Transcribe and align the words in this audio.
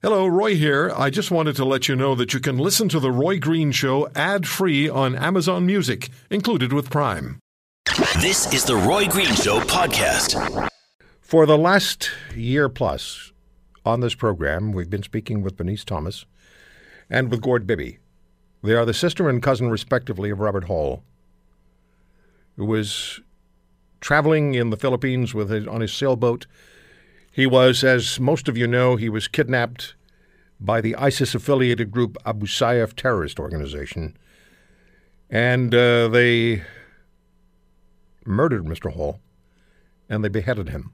Hello, 0.00 0.28
Roy 0.28 0.54
here. 0.54 0.92
I 0.94 1.10
just 1.10 1.32
wanted 1.32 1.56
to 1.56 1.64
let 1.64 1.88
you 1.88 1.96
know 1.96 2.14
that 2.14 2.32
you 2.32 2.38
can 2.38 2.56
listen 2.56 2.88
to 2.90 3.00
The 3.00 3.10
Roy 3.10 3.40
Green 3.40 3.72
Show 3.72 4.08
ad 4.14 4.46
free 4.46 4.88
on 4.88 5.16
Amazon 5.16 5.66
Music, 5.66 6.08
included 6.30 6.72
with 6.72 6.88
Prime. 6.88 7.40
This 8.20 8.54
is 8.54 8.64
the 8.64 8.76
Roy 8.76 9.08
Green 9.08 9.34
Show 9.34 9.58
podcast. 9.58 10.70
For 11.20 11.46
the 11.46 11.58
last 11.58 12.12
year 12.32 12.68
plus 12.68 13.32
on 13.84 13.98
this 13.98 14.14
program, 14.14 14.70
we've 14.70 14.88
been 14.88 15.02
speaking 15.02 15.42
with 15.42 15.56
Bernice 15.56 15.84
Thomas 15.84 16.26
and 17.10 17.28
with 17.28 17.42
Gord 17.42 17.66
Bibby. 17.66 17.98
They 18.62 18.74
are 18.74 18.84
the 18.84 18.94
sister 18.94 19.28
and 19.28 19.42
cousin, 19.42 19.68
respectively, 19.68 20.30
of 20.30 20.38
Robert 20.38 20.66
Hall, 20.66 21.02
who 22.56 22.66
was 22.66 23.18
traveling 24.00 24.54
in 24.54 24.70
the 24.70 24.76
Philippines 24.76 25.34
with 25.34 25.50
his, 25.50 25.66
on 25.66 25.80
his 25.80 25.92
sailboat 25.92 26.46
he 27.30 27.46
was, 27.46 27.84
as 27.84 28.18
most 28.18 28.48
of 28.48 28.56
you 28.56 28.66
know, 28.66 28.96
he 28.96 29.08
was 29.08 29.28
kidnapped 29.28 29.94
by 30.60 30.80
the 30.80 30.96
ISIS 30.96 31.34
affiliated 31.34 31.90
group 31.90 32.16
Abu 32.26 32.46
Sayyaf 32.46 32.94
terrorist 32.94 33.38
organization. 33.38 34.16
And 35.30 35.74
uh, 35.74 36.08
they 36.08 36.62
murdered 38.24 38.64
Mr. 38.64 38.92
Hall 38.92 39.20
and 40.08 40.24
they 40.24 40.28
beheaded 40.28 40.70
him. 40.70 40.92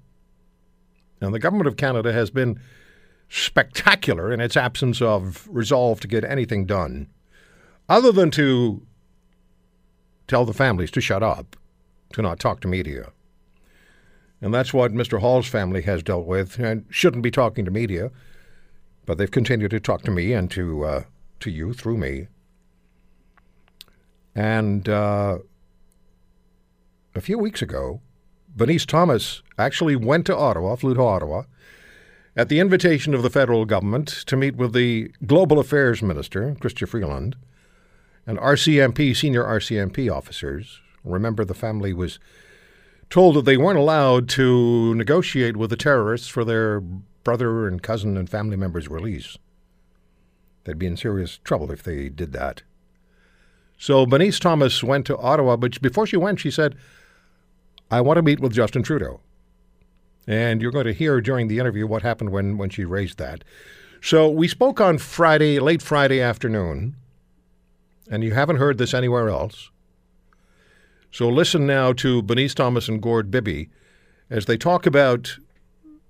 And 1.20 1.32
the 1.32 1.38
government 1.38 1.68
of 1.68 1.76
Canada 1.76 2.12
has 2.12 2.30
been 2.30 2.60
spectacular 3.28 4.32
in 4.32 4.40
its 4.40 4.56
absence 4.56 5.00
of 5.00 5.48
resolve 5.50 6.00
to 6.00 6.08
get 6.08 6.24
anything 6.24 6.66
done, 6.66 7.08
other 7.88 8.12
than 8.12 8.30
to 8.32 8.86
tell 10.26 10.44
the 10.44 10.52
families 10.52 10.90
to 10.92 11.00
shut 11.00 11.22
up, 11.22 11.56
to 12.12 12.22
not 12.22 12.38
talk 12.38 12.60
to 12.60 12.68
media. 12.68 13.12
And 14.40 14.52
that's 14.52 14.74
what 14.74 14.92
Mr. 14.92 15.20
Hall's 15.20 15.46
family 15.46 15.82
has 15.82 16.02
dealt 16.02 16.26
with 16.26 16.58
and 16.58 16.84
shouldn't 16.90 17.22
be 17.22 17.30
talking 17.30 17.64
to 17.64 17.70
media, 17.70 18.10
but 19.06 19.16
they've 19.16 19.30
continued 19.30 19.70
to 19.70 19.80
talk 19.80 20.02
to 20.02 20.10
me 20.10 20.32
and 20.32 20.50
to, 20.50 20.84
uh, 20.84 21.02
to 21.40 21.50
you 21.50 21.72
through 21.72 21.96
me. 21.96 22.28
And 24.34 24.88
uh, 24.88 25.38
a 27.14 27.20
few 27.20 27.38
weeks 27.38 27.62
ago, 27.62 28.00
Bernice 28.54 28.86
Thomas 28.86 29.42
actually 29.58 29.96
went 29.96 30.26
to 30.26 30.36
Ottawa, 30.36 30.76
flew 30.76 30.94
to 30.94 31.02
Ottawa, 31.02 31.44
at 32.36 32.48
the 32.48 32.60
invitation 32.60 33.14
of 33.14 33.22
the 33.22 33.30
federal 33.30 33.64
government 33.64 34.08
to 34.26 34.36
meet 34.36 34.56
with 34.56 34.72
the 34.72 35.12
Global 35.24 35.58
Affairs 35.58 36.02
Minister, 36.02 36.56
Chrystia 36.60 36.88
Freeland, 36.88 37.36
and 38.26 38.38
RCMP, 38.38 39.14
senior 39.14 39.44
RCMP 39.44 40.12
officers. 40.12 40.80
Remember, 41.04 41.44
the 41.44 41.54
family 41.54 41.92
was 41.92 42.18
told 43.14 43.36
that 43.36 43.44
they 43.44 43.56
weren't 43.56 43.78
allowed 43.78 44.28
to 44.28 44.92
negotiate 44.96 45.56
with 45.56 45.70
the 45.70 45.76
terrorists 45.76 46.26
for 46.26 46.44
their 46.44 46.80
brother 46.80 47.68
and 47.68 47.80
cousin 47.80 48.16
and 48.16 48.28
family 48.28 48.56
members' 48.56 48.88
release. 48.88 49.38
They'd 50.64 50.80
be 50.80 50.88
in 50.88 50.96
serious 50.96 51.38
trouble 51.44 51.70
if 51.70 51.84
they 51.84 52.08
did 52.08 52.32
that. 52.32 52.62
So 53.78 54.04
Bernice 54.04 54.40
Thomas 54.40 54.82
went 54.82 55.06
to 55.06 55.16
Ottawa, 55.16 55.54
but 55.54 55.80
before 55.80 56.08
she 56.08 56.16
went, 56.16 56.40
she 56.40 56.50
said, 56.50 56.74
I 57.88 58.00
want 58.00 58.16
to 58.16 58.22
meet 58.22 58.40
with 58.40 58.52
Justin 58.52 58.82
Trudeau. 58.82 59.20
And 60.26 60.60
you're 60.60 60.72
going 60.72 60.86
to 60.86 60.92
hear 60.92 61.20
during 61.20 61.46
the 61.46 61.60
interview 61.60 61.86
what 61.86 62.02
happened 62.02 62.30
when, 62.30 62.58
when 62.58 62.68
she 62.68 62.84
raised 62.84 63.18
that. 63.18 63.44
So 64.02 64.28
we 64.28 64.48
spoke 64.48 64.80
on 64.80 64.98
Friday, 64.98 65.60
late 65.60 65.82
Friday 65.82 66.20
afternoon, 66.20 66.96
and 68.10 68.24
you 68.24 68.34
haven't 68.34 68.56
heard 68.56 68.78
this 68.78 68.92
anywhere 68.92 69.28
else. 69.28 69.70
So 71.14 71.28
listen 71.28 71.64
now 71.64 71.92
to 71.92 72.22
Bernice 72.22 72.54
Thomas 72.54 72.88
and 72.88 73.00
Gord 73.00 73.30
Bibby 73.30 73.68
as 74.30 74.46
they 74.46 74.56
talk 74.56 74.84
about 74.84 75.38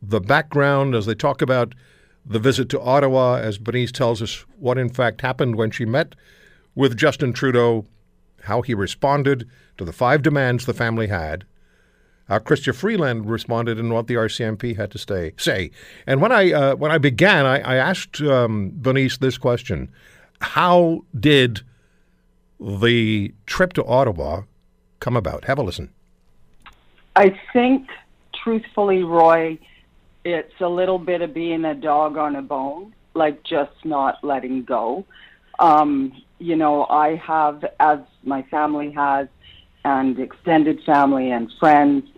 the 0.00 0.18
background, 0.18 0.94
as 0.94 1.04
they 1.04 1.14
talk 1.14 1.42
about 1.42 1.74
the 2.24 2.38
visit 2.38 2.70
to 2.70 2.80
Ottawa, 2.80 3.34
as 3.34 3.58
Bernice 3.58 3.92
tells 3.92 4.22
us 4.22 4.46
what 4.58 4.78
in 4.78 4.88
fact 4.88 5.20
happened 5.20 5.56
when 5.56 5.70
she 5.70 5.84
met 5.84 6.14
with 6.74 6.96
Justin 6.96 7.34
Trudeau, 7.34 7.84
how 8.44 8.62
he 8.62 8.72
responded 8.72 9.46
to 9.76 9.84
the 9.84 9.92
five 9.92 10.22
demands 10.22 10.64
the 10.64 10.72
family 10.72 11.08
had, 11.08 11.44
how 12.26 12.38
Chrystia 12.38 12.74
Freeland 12.74 13.28
responded, 13.28 13.78
and 13.78 13.92
what 13.92 14.06
the 14.06 14.14
RCMP 14.14 14.74
had 14.74 14.90
to 14.92 14.98
stay, 14.98 15.34
say. 15.36 15.70
And 16.06 16.22
when 16.22 16.32
I 16.32 16.50
uh, 16.50 16.76
when 16.76 16.90
I 16.90 16.96
began, 16.96 17.44
I, 17.44 17.58
I 17.58 17.74
asked 17.74 18.22
um, 18.22 18.72
Bernice 18.76 19.18
this 19.18 19.36
question: 19.36 19.90
How 20.40 21.04
did 21.20 21.60
the 22.58 23.34
trip 23.44 23.74
to 23.74 23.84
Ottawa 23.84 24.44
come 25.04 25.16
about? 25.16 25.44
Have 25.44 25.58
a 25.58 25.62
listen. 25.62 25.92
I 27.14 27.38
think, 27.52 27.88
truthfully, 28.42 29.02
Roy, 29.04 29.58
it's 30.24 30.58
a 30.60 30.68
little 30.68 30.98
bit 30.98 31.20
of 31.20 31.34
being 31.34 31.66
a 31.66 31.74
dog 31.74 32.16
on 32.16 32.34
a 32.36 32.42
bone, 32.42 32.94
like 33.12 33.44
just 33.44 33.84
not 33.84 34.24
letting 34.24 34.64
go. 34.64 35.04
Um, 35.58 36.22
you 36.38 36.56
know, 36.56 36.86
I 36.88 37.16
have, 37.16 37.64
as 37.78 37.98
my 38.24 38.42
family 38.44 38.92
has, 38.92 39.28
and 39.84 40.18
extended 40.18 40.82
family 40.84 41.30
and 41.30 41.52
friends, 41.60 42.08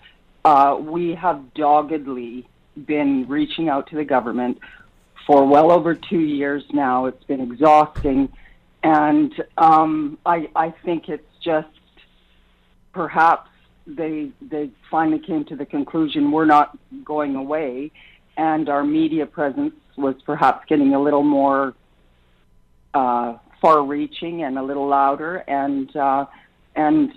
uh, 0.44 0.78
we 0.80 1.16
have 1.16 1.52
doggedly 1.54 2.46
been 2.86 3.26
reaching 3.26 3.68
out 3.68 3.88
to 3.88 3.96
the 3.96 4.04
government 4.04 4.60
for 5.26 5.44
well 5.44 5.72
over 5.72 5.92
two 5.92 6.20
years 6.20 6.62
now. 6.72 7.06
It's 7.06 7.24
been 7.24 7.40
exhausting. 7.40 8.32
And 8.84 9.34
um, 9.58 10.18
I, 10.24 10.48
I 10.54 10.70
think 10.84 11.08
it's 11.08 11.26
just 11.42 11.68
perhaps 12.96 13.50
they 13.86 14.30
they 14.40 14.70
finally 14.90 15.20
came 15.20 15.44
to 15.44 15.54
the 15.54 15.66
conclusion 15.66 16.32
we're 16.32 16.46
not 16.46 16.76
going 17.04 17.36
away, 17.36 17.92
and 18.36 18.68
our 18.68 18.82
media 18.82 19.26
presence 19.26 19.74
was 19.96 20.16
perhaps 20.24 20.64
getting 20.68 20.94
a 20.94 21.00
little 21.00 21.22
more 21.22 21.74
uh, 22.94 23.36
far-reaching 23.60 24.42
and 24.42 24.58
a 24.58 24.62
little 24.62 24.88
louder, 24.88 25.36
and 25.46 25.94
uh, 25.94 26.24
and 26.74 27.12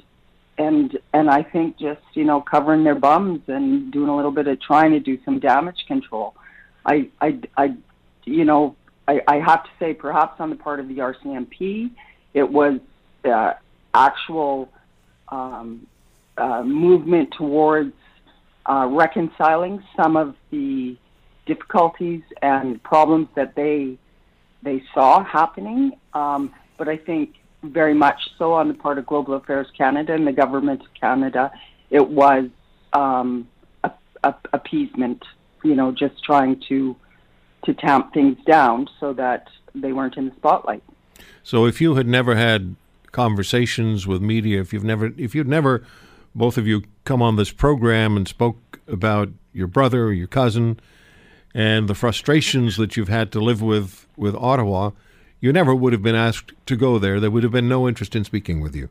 and 0.57 0.99
and 1.13 1.29
I 1.29 1.41
think 1.41 1.79
just 1.79 2.01
you 2.13 2.25
know 2.25 2.41
covering 2.41 2.83
their 2.83 2.99
bums 3.09 3.41
and 3.47 3.91
doing 3.91 4.09
a 4.09 4.15
little 4.15 4.31
bit 4.31 4.47
of 4.47 4.61
trying 4.61 4.91
to 4.91 4.99
do 4.99 5.17
some 5.23 5.39
damage 5.39 5.85
control. 5.87 6.35
I 6.85 7.09
I, 7.21 7.39
I 7.57 7.75
you 8.25 8.45
know 8.45 8.75
I, 9.07 9.21
I 9.27 9.35
have 9.39 9.63
to 9.63 9.69
say 9.79 9.93
perhaps 9.93 10.39
on 10.39 10.49
the 10.49 10.57
part 10.57 10.81
of 10.81 10.89
the 10.89 10.97
RCMP 10.97 11.89
it 12.33 12.47
was 12.47 12.79
uh, 13.25 13.53
actual 13.93 14.69
um, 15.31 15.87
uh, 16.37 16.63
movement 16.63 17.33
towards 17.37 17.93
uh, 18.65 18.87
reconciling 18.89 19.83
some 19.95 20.15
of 20.15 20.35
the 20.51 20.97
difficulties 21.45 22.21
and 22.41 22.81
problems 22.83 23.27
that 23.35 23.55
they 23.55 23.97
they 24.61 24.83
saw 24.93 25.23
happening. 25.23 25.93
Um, 26.13 26.53
but 26.77 26.87
I 26.87 26.97
think 26.97 27.35
very 27.63 27.93
much 27.93 28.19
so 28.37 28.53
on 28.53 28.67
the 28.67 28.73
part 28.73 28.97
of 28.97 29.05
Global 29.05 29.33
Affairs 29.35 29.67
Canada 29.77 30.13
and 30.13 30.27
the 30.27 30.31
government 30.31 30.81
of 30.81 30.93
Canada, 30.93 31.51
it 31.89 32.07
was 32.07 32.45
um, 32.93 33.47
a, 33.83 33.91
a, 34.23 34.35
appeasement. 34.53 35.23
You 35.63 35.75
know, 35.75 35.91
just 35.91 36.23
trying 36.23 36.61
to 36.69 36.95
to 37.65 37.73
tamp 37.73 38.13
things 38.13 38.37
down 38.45 38.87
so 38.99 39.13
that 39.13 39.47
they 39.75 39.91
weren't 39.91 40.15
in 40.15 40.29
the 40.29 40.35
spotlight. 40.35 40.83
So, 41.43 41.65
if 41.65 41.81
you 41.81 41.95
had 41.95 42.07
never 42.07 42.35
had 42.35 42.75
conversations 43.11 44.07
with 44.07 44.21
media, 44.21 44.61
if 44.61 44.73
you've 44.73 44.83
never, 44.83 45.11
if 45.17 45.35
you'd 45.35 45.47
never, 45.47 45.83
both 46.35 46.57
of 46.57 46.67
you 46.67 46.83
come 47.05 47.21
on 47.21 47.35
this 47.35 47.51
program 47.51 48.15
and 48.15 48.27
spoke 48.27 48.79
about 48.87 49.29
your 49.53 49.67
brother 49.67 50.05
or 50.05 50.13
your 50.13 50.27
cousin 50.27 50.79
and 51.53 51.87
the 51.87 51.95
frustrations 51.95 52.77
that 52.77 52.95
you've 52.95 53.09
had 53.09 53.31
to 53.31 53.39
live 53.39 53.61
with 53.61 54.07
with 54.15 54.35
Ottawa, 54.35 54.91
you 55.39 55.51
never 55.53 55.73
would 55.73 55.93
have 55.93 56.03
been 56.03 56.15
asked 56.15 56.51
to 56.65 56.75
go 56.75 56.99
there. 56.99 57.19
There 57.19 57.31
would 57.31 57.43
have 57.43 57.51
been 57.51 57.69
no 57.69 57.87
interest 57.87 58.15
in 58.15 58.23
speaking 58.23 58.61
with 58.61 58.75
you. 58.75 58.89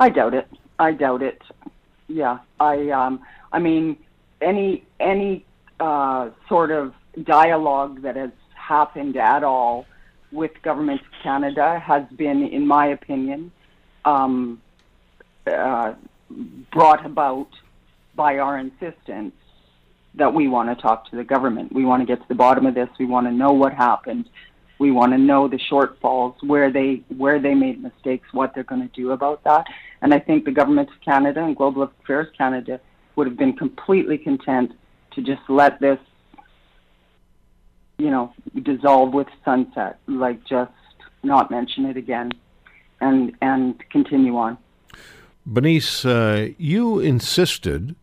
I 0.00 0.08
doubt 0.08 0.34
it. 0.34 0.48
I 0.78 0.92
doubt 0.92 1.22
it. 1.22 1.42
Yeah, 2.08 2.38
I. 2.58 2.90
Um, 2.90 3.20
I 3.52 3.58
mean, 3.58 3.96
any 4.40 4.84
any 5.00 5.44
uh, 5.80 6.30
sort 6.48 6.70
of 6.70 6.92
dialogue 7.22 8.02
that 8.02 8.16
has 8.16 8.30
happened 8.54 9.16
at 9.16 9.44
all 9.44 9.86
with 10.32 10.50
Government 10.62 11.00
of 11.00 11.06
Canada 11.22 11.78
has 11.78 12.04
been, 12.16 12.42
in 12.46 12.66
my 12.66 12.86
opinion, 12.88 13.52
um, 14.04 14.60
uh, 15.46 15.94
brought 16.72 17.04
about 17.04 17.48
by 18.14 18.38
our 18.38 18.58
insistence 18.58 19.34
that 20.14 20.32
we 20.32 20.48
want 20.48 20.68
to 20.68 20.80
talk 20.80 21.08
to 21.10 21.16
the 21.16 21.24
government. 21.24 21.72
We 21.72 21.84
want 21.84 22.02
to 22.02 22.06
get 22.06 22.20
to 22.20 22.28
the 22.28 22.34
bottom 22.34 22.66
of 22.66 22.74
this. 22.74 22.88
We 22.98 23.06
want 23.06 23.26
to 23.26 23.32
know 23.32 23.52
what 23.52 23.72
happened. 23.72 24.28
We 24.78 24.90
want 24.90 25.12
to 25.12 25.18
know 25.18 25.48
the 25.48 25.58
shortfalls, 25.70 26.34
where 26.42 26.70
they 26.70 27.02
where 27.16 27.38
they 27.38 27.54
made 27.54 27.82
mistakes, 27.82 28.26
what 28.32 28.54
they're 28.54 28.64
going 28.64 28.82
to 28.82 28.94
do 28.94 29.12
about 29.12 29.44
that. 29.44 29.66
And 30.02 30.12
I 30.12 30.18
think 30.18 30.44
the 30.44 30.50
government 30.50 30.88
of 30.88 31.00
Canada 31.02 31.42
and 31.44 31.56
Global 31.56 31.82
Affairs 31.82 32.28
Canada 32.36 32.80
would 33.14 33.26
have 33.26 33.36
been 33.36 33.52
completely 33.52 34.18
content 34.18 34.72
to 35.12 35.22
just 35.22 35.42
let 35.48 35.80
this 35.80 35.98
you 38.02 38.10
know, 38.10 38.32
dissolve 38.62 39.14
with 39.14 39.28
sunset, 39.44 39.98
like 40.06 40.44
just 40.44 40.72
not 41.22 41.50
mention 41.50 41.86
it 41.86 41.96
again 41.96 42.32
and 43.00 43.32
and 43.40 43.82
continue 43.90 44.36
on. 44.36 44.58
Bernice, 45.44 46.04
uh, 46.04 46.48
you 46.58 46.98
insisted 47.00 47.94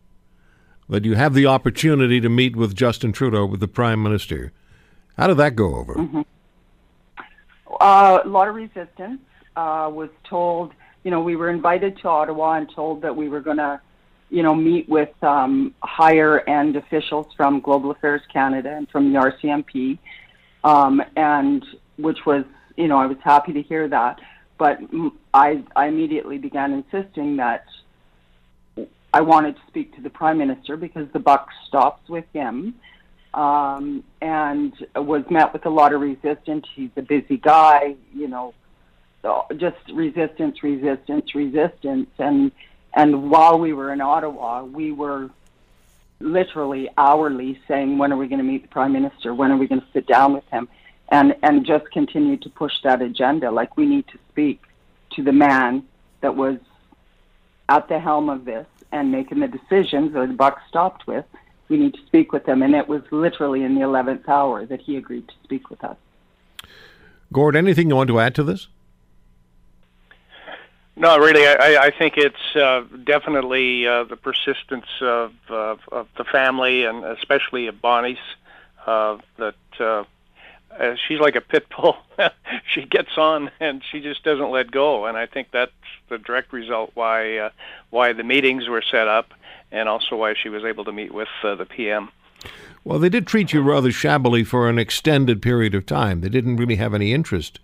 that 0.88 1.04
you 1.04 1.14
have 1.14 1.34
the 1.34 1.46
opportunity 1.46 2.20
to 2.20 2.28
meet 2.28 2.56
with 2.56 2.74
Justin 2.74 3.12
Trudeau, 3.12 3.46
with 3.46 3.60
the 3.60 3.68
Prime 3.68 4.02
Minister. 4.02 4.52
How 5.16 5.26
did 5.26 5.36
that 5.36 5.54
go 5.54 5.76
over? 5.76 5.94
Mm-hmm. 5.94 6.22
Uh, 7.80 8.18
a 8.24 8.28
lot 8.28 8.48
of 8.48 8.54
resistance. 8.54 9.20
Uh, 9.56 9.90
was 9.92 10.08
told, 10.28 10.72
you 11.04 11.10
know, 11.10 11.20
we 11.20 11.36
were 11.36 11.50
invited 11.50 11.98
to 11.98 12.08
Ottawa 12.08 12.52
and 12.52 12.70
told 12.74 13.02
that 13.02 13.14
we 13.14 13.28
were 13.28 13.40
going 13.40 13.56
to, 13.56 13.80
you 14.30 14.42
know, 14.42 14.54
meet 14.54 14.88
with 14.88 15.10
um, 15.22 15.74
higher 15.82 16.40
end 16.48 16.76
officials 16.76 17.26
from 17.36 17.60
Global 17.60 17.90
Affairs 17.90 18.22
Canada 18.32 18.70
and 18.74 18.88
from 18.88 19.12
the 19.12 19.18
RCMP, 19.18 19.98
um, 20.64 21.02
and 21.16 21.64
which 21.98 22.18
was, 22.24 22.44
you 22.76 22.88
know, 22.88 22.98
I 22.98 23.06
was 23.06 23.18
happy 23.22 23.52
to 23.52 23.62
hear 23.62 23.88
that. 23.88 24.20
But 24.56 24.78
I, 25.34 25.64
I 25.74 25.86
immediately 25.86 26.38
began 26.38 26.72
insisting 26.72 27.36
that 27.38 27.64
I 29.12 29.20
wanted 29.22 29.56
to 29.56 29.62
speak 29.66 29.96
to 29.96 30.02
the 30.02 30.10
Prime 30.10 30.38
Minister 30.38 30.76
because 30.76 31.08
the 31.12 31.18
buck 31.18 31.48
stops 31.66 32.08
with 32.08 32.26
him 32.32 32.74
um, 33.34 34.04
and 34.20 34.72
was 34.94 35.24
met 35.30 35.52
with 35.52 35.66
a 35.66 35.70
lot 35.70 35.92
of 35.92 36.00
resistance. 36.00 36.66
He's 36.74 36.90
a 36.96 37.02
busy 37.02 37.36
guy, 37.36 37.96
you 38.14 38.28
know, 38.28 38.54
just 39.56 39.78
resistance, 39.92 40.62
resistance, 40.62 41.34
resistance. 41.34 42.08
And, 42.18 42.52
and 42.94 43.30
while 43.30 43.58
we 43.58 43.72
were 43.72 43.92
in 43.92 44.00
Ottawa, 44.00 44.64
we 44.64 44.92
were 44.92 45.30
literally 46.18 46.88
hourly 46.98 47.58
saying, 47.66 47.98
when 47.98 48.12
are 48.12 48.16
we 48.16 48.28
going 48.28 48.38
to 48.38 48.44
meet 48.44 48.62
the 48.62 48.68
Prime 48.68 48.92
Minister? 48.92 49.34
When 49.34 49.50
are 49.50 49.56
we 49.56 49.66
going 49.66 49.80
to 49.80 49.86
sit 49.92 50.06
down 50.06 50.34
with 50.34 50.44
him? 50.50 50.68
And, 51.08 51.34
and 51.42 51.66
just 51.66 51.90
continue 51.90 52.36
to 52.38 52.50
push 52.50 52.74
that 52.84 53.02
agenda. 53.02 53.50
Like 53.50 53.76
we 53.76 53.86
need 53.86 54.06
to 54.08 54.18
speak 54.28 54.62
to 55.12 55.22
the 55.22 55.32
man 55.32 55.84
that 56.20 56.36
was 56.36 56.58
at 57.68 57.88
the 57.88 57.98
helm 57.98 58.28
of 58.28 58.44
this 58.44 58.66
and 58.92 59.10
making 59.10 59.40
the 59.40 59.48
decisions 59.48 60.12
that 60.12 60.28
the 60.28 60.34
buck 60.34 60.60
stopped 60.68 61.06
with 61.06 61.24
we 61.70 61.78
need 61.78 61.94
to 61.94 62.04
speak 62.06 62.32
with 62.32 62.46
him. 62.46 62.62
And 62.62 62.74
it 62.74 62.88
was 62.88 63.00
literally 63.10 63.62
in 63.62 63.74
the 63.74 63.82
11th 63.82 64.28
hour 64.28 64.66
that 64.66 64.82
he 64.82 64.96
agreed 64.96 65.26
to 65.28 65.34
speak 65.44 65.70
with 65.70 65.82
us. 65.82 65.96
Gord, 67.32 67.56
anything 67.56 67.88
you 67.88 67.96
want 67.96 68.08
to 68.08 68.20
add 68.20 68.34
to 68.34 68.42
this? 68.42 68.68
No, 71.00 71.16
really. 71.16 71.46
I, 71.46 71.86
I 71.86 71.90
think 71.90 72.18
it's 72.18 72.54
uh, 72.54 72.82
definitely 73.04 73.86
uh, 73.86 74.04
the 74.04 74.16
persistence 74.16 74.84
of, 75.00 75.32
of, 75.48 75.80
of 75.90 76.08
the 76.18 76.24
family 76.24 76.84
and 76.84 77.04
especially 77.04 77.68
of 77.68 77.80
Bonnie's 77.80 78.18
uh, 78.86 79.16
that 79.38 79.54
uh, 79.80 80.04
uh, 80.78 80.96
she's 81.08 81.18
like 81.18 81.36
a 81.36 81.40
pit 81.40 81.66
bull. 81.74 81.96
she 82.66 82.84
gets 82.84 83.16
on 83.16 83.50
and 83.60 83.82
she 83.90 84.00
just 84.02 84.22
doesn't 84.24 84.50
let 84.50 84.70
go. 84.70 85.06
And 85.06 85.16
I 85.16 85.24
think 85.24 85.48
that's 85.52 85.72
the 86.10 86.18
direct 86.18 86.52
result 86.52 86.90
why 86.92 87.38
uh, 87.38 87.50
why 87.88 88.12
the 88.12 88.22
meetings 88.22 88.68
were 88.68 88.82
set 88.82 89.08
up 89.08 89.32
and 89.72 89.88
also 89.88 90.16
why 90.16 90.34
she 90.34 90.50
was 90.50 90.64
able 90.64 90.84
to 90.84 90.92
meet 90.92 91.14
with 91.14 91.28
uh, 91.42 91.54
the 91.54 91.64
PM. 91.64 92.10
Well, 92.84 92.98
they 92.98 93.08
did 93.08 93.26
treat 93.26 93.54
you 93.54 93.62
rather 93.62 93.90
shabbily 93.90 94.44
for 94.44 94.68
an 94.68 94.78
extended 94.78 95.40
period 95.40 95.74
of 95.74 95.86
time. 95.86 96.20
They 96.20 96.28
didn't 96.28 96.56
really 96.56 96.76
have 96.76 96.92
any 96.92 97.14
interest 97.14 97.58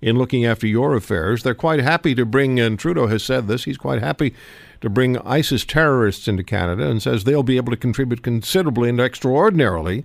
in 0.00 0.16
looking 0.16 0.44
after 0.44 0.66
your 0.66 0.94
affairs. 0.94 1.42
They're 1.42 1.54
quite 1.54 1.80
happy 1.80 2.14
to 2.14 2.24
bring, 2.24 2.60
and 2.60 2.78
Trudeau 2.78 3.06
has 3.08 3.22
said 3.22 3.48
this, 3.48 3.64
he's 3.64 3.78
quite 3.78 4.00
happy 4.00 4.34
to 4.80 4.88
bring 4.88 5.18
ISIS 5.18 5.64
terrorists 5.64 6.28
into 6.28 6.44
Canada 6.44 6.88
and 6.88 7.02
says 7.02 7.24
they'll 7.24 7.42
be 7.42 7.56
able 7.56 7.72
to 7.72 7.76
contribute 7.76 8.22
considerably 8.22 8.88
and 8.88 9.00
extraordinarily 9.00 10.04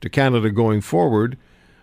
to 0.00 0.08
Canada 0.08 0.50
going 0.50 0.80
forward. 0.80 1.36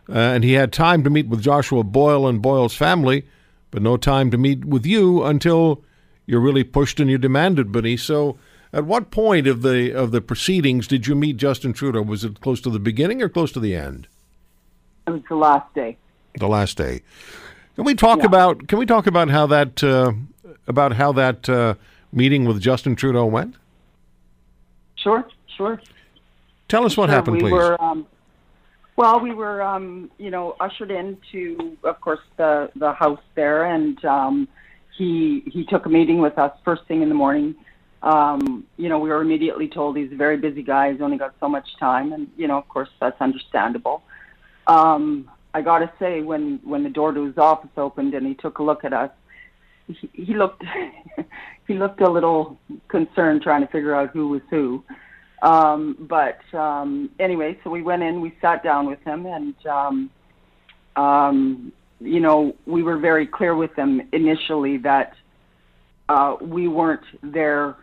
Uh, 0.07 0.13
and 0.13 0.44
he 0.44 0.53
had 0.53 0.71
time 0.71 1.03
to 1.03 1.09
meet 1.09 1.27
with 1.27 1.41
Joshua 1.41 1.83
Boyle 1.83 2.27
and 2.27 2.41
Boyle's 2.41 2.75
family, 2.75 3.25
but 3.71 3.81
no 3.81 3.97
time 3.97 4.31
to 4.31 4.38
meet 4.38 4.65
with 4.65 4.85
you 4.85 5.23
until 5.23 5.83
you're 6.25 6.39
really 6.39 6.63
pushed 6.63 7.00
and 7.00 7.09
you 7.09 7.17
demanded, 7.17 7.71
Benny. 7.71 7.97
So 7.97 8.38
at 8.71 8.85
what 8.85 9.11
point 9.11 9.47
of 9.47 9.61
the 9.61 9.91
of 9.91 10.11
the 10.11 10.21
proceedings 10.21 10.88
did 10.88 11.07
you 11.07 11.15
meet 11.15 11.38
Justin 11.38 11.73
Trudeau? 11.73 12.01
Was 12.01 12.23
it 12.23 12.41
close 12.41 12.61
to 12.61 12.69
the 12.69 12.79
beginning 12.79 13.21
or 13.21 13.29
close 13.29 13.51
to 13.51 13.59
the 13.59 13.75
end? 13.75 14.07
It 15.07 15.11
was 15.11 15.21
the 15.29 15.35
last 15.35 15.73
day. 15.73 15.97
The 16.35 16.47
last 16.47 16.77
day. 16.77 17.01
Can 17.79 17.85
we 17.85 17.95
talk 17.95 18.19
yeah. 18.19 18.25
about 18.25 18.67
Can 18.67 18.77
we 18.77 18.85
talk 18.85 19.07
about 19.07 19.29
how 19.29 19.47
that 19.47 19.81
uh, 19.81 20.11
about 20.67 20.91
how 20.91 21.13
that 21.13 21.47
uh, 21.47 21.75
meeting 22.11 22.43
with 22.43 22.59
Justin 22.59 22.93
Trudeau 22.93 23.25
went? 23.25 23.55
Sure, 24.97 25.25
sure. 25.55 25.81
Tell 26.67 26.85
us 26.85 26.97
what 26.97 27.07
sure, 27.07 27.15
happened, 27.15 27.37
we 27.37 27.43
please. 27.43 27.53
Were, 27.53 27.81
um, 27.81 28.05
well, 28.97 29.21
we 29.21 29.33
were, 29.33 29.61
um, 29.61 30.11
you 30.17 30.29
know, 30.29 30.57
ushered 30.59 30.91
into, 30.91 31.77
of 31.85 32.01
course, 32.01 32.19
the 32.35 32.69
the 32.75 32.91
house 32.91 33.21
there, 33.35 33.63
and 33.63 34.03
um, 34.03 34.49
he 34.97 35.43
he 35.45 35.63
took 35.63 35.85
a 35.85 35.89
meeting 35.89 36.19
with 36.19 36.37
us 36.37 36.51
first 36.65 36.83
thing 36.85 37.01
in 37.01 37.07
the 37.07 37.15
morning 37.15 37.55
um, 38.01 38.65
you 38.75 38.89
know, 38.89 38.99
we 38.99 39.09
were 39.09 39.21
immediately 39.21 39.69
told 39.69 39.95
he's 39.95 40.11
a 40.11 40.15
very 40.15 40.35
busy 40.35 40.63
guy. 40.63 40.91
He's 40.91 41.01
only 41.01 41.17
got 41.17 41.33
so 41.39 41.47
much 41.47 41.67
time, 41.79 42.11
and 42.11 42.29
you 42.37 42.47
know, 42.47 42.57
of 42.57 42.67
course, 42.67 42.89
that's 42.99 43.19
understandable. 43.21 44.03
Um, 44.67 45.29
I 45.53 45.61
got 45.61 45.79
to 45.79 45.91
say, 45.99 46.21
when 46.21 46.59
when 46.63 46.83
the 46.83 46.89
door 46.89 47.11
to 47.11 47.25
his 47.25 47.37
office 47.37 47.71
opened 47.77 48.13
and 48.13 48.25
he 48.25 48.35
took 48.35 48.59
a 48.59 48.63
look 48.63 48.85
at 48.85 48.93
us, 48.93 49.11
he, 49.87 50.09
he 50.13 50.33
looked 50.35 50.63
he 51.67 51.73
looked 51.75 52.01
a 52.01 52.09
little 52.09 52.57
concerned, 52.87 53.41
trying 53.41 53.61
to 53.61 53.71
figure 53.71 53.95
out 53.95 54.11
who 54.11 54.29
was 54.29 54.41
who. 54.49 54.83
Um, 55.41 55.95
but 55.99 56.41
um, 56.53 57.09
anyway, 57.19 57.57
so 57.63 57.69
we 57.69 57.81
went 57.81 58.03
in, 58.03 58.21
we 58.21 58.35
sat 58.41 58.63
down 58.63 58.87
with 58.87 59.01
him, 59.03 59.25
and 59.25 59.55
um, 59.65 60.09
um, 60.95 61.71
you 61.99 62.19
know, 62.19 62.55
we 62.65 62.83
were 62.83 62.97
very 62.97 63.25
clear 63.25 63.55
with 63.55 63.73
him 63.75 64.01
initially 64.11 64.77
that 64.77 65.13
uh, 66.09 66.35
we 66.41 66.67
weren't 66.67 67.05
there 67.21 67.75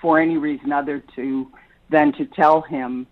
for 0.00 0.20
any 0.20 0.36
reason 0.36 0.72
other 0.72 1.02
to 1.16 1.50
than 1.90 2.12
to 2.12 2.26
tell 2.26 2.62
him 2.62 3.06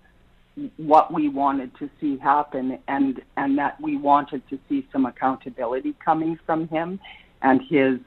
what 0.77 1.13
we 1.13 1.29
wanted 1.29 1.75
to 1.79 1.89
see 2.01 2.19
happen 2.19 2.79
and 2.89 3.23
and 3.37 3.57
that 3.59 3.81
we 3.81 3.97
wanted 3.97 4.43
to 4.51 4.59
see 4.69 4.87
some 4.93 5.07
accountability 5.07 5.95
coming 6.05 6.39
from 6.45 6.69
him 6.69 7.01
and 7.43 7.61
his 7.69 7.99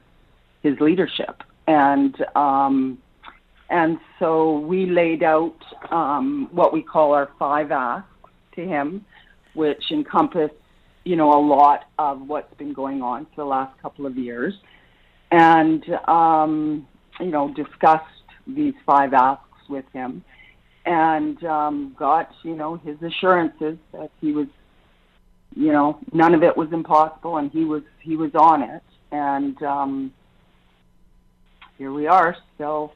his 0.62 0.78
leadership. 0.80 1.42
And 1.66 2.14
um, 2.36 2.98
and 3.68 3.98
so 4.18 4.60
we 4.60 4.86
laid 4.86 5.22
out 5.22 5.56
um, 5.90 6.48
what 6.52 6.72
we 6.72 6.82
call 6.82 7.12
our 7.12 7.30
five 7.38 7.72
asks 7.72 8.08
to 8.54 8.64
him, 8.64 9.04
which 9.54 9.90
encompass 9.90 10.50
you 11.04 11.16
know 11.16 11.32
a 11.32 11.42
lot 11.44 11.84
of 11.98 12.20
what's 12.26 12.52
been 12.54 12.72
going 12.72 13.02
on 13.02 13.26
for 13.26 13.42
the 13.42 13.44
last 13.44 13.80
couple 13.82 14.06
of 14.06 14.16
years, 14.16 14.54
and 15.32 15.84
um, 16.06 16.86
you 17.18 17.26
know 17.26 17.52
discussed 17.54 18.04
these 18.46 18.74
five 18.84 19.12
asks 19.12 19.42
with 19.68 19.84
him 19.92 20.22
and 20.86 21.42
um, 21.44 21.94
got, 21.98 22.32
you 22.42 22.54
know, 22.54 22.76
his 22.76 23.02
assurances 23.02 23.76
that 23.92 24.10
he 24.20 24.32
was, 24.32 24.46
you 25.54 25.72
know, 25.72 25.98
none 26.12 26.32
of 26.32 26.42
it 26.42 26.56
was 26.56 26.72
impossible 26.72 27.36
and 27.36 27.50
he 27.50 27.64
was 27.64 27.82
he 28.00 28.16
was 28.16 28.34
on 28.34 28.62
it. 28.62 28.82
And 29.10 29.60
um, 29.62 30.12
here 31.76 31.92
we 31.92 32.06
are, 32.06 32.36
still 32.54 32.94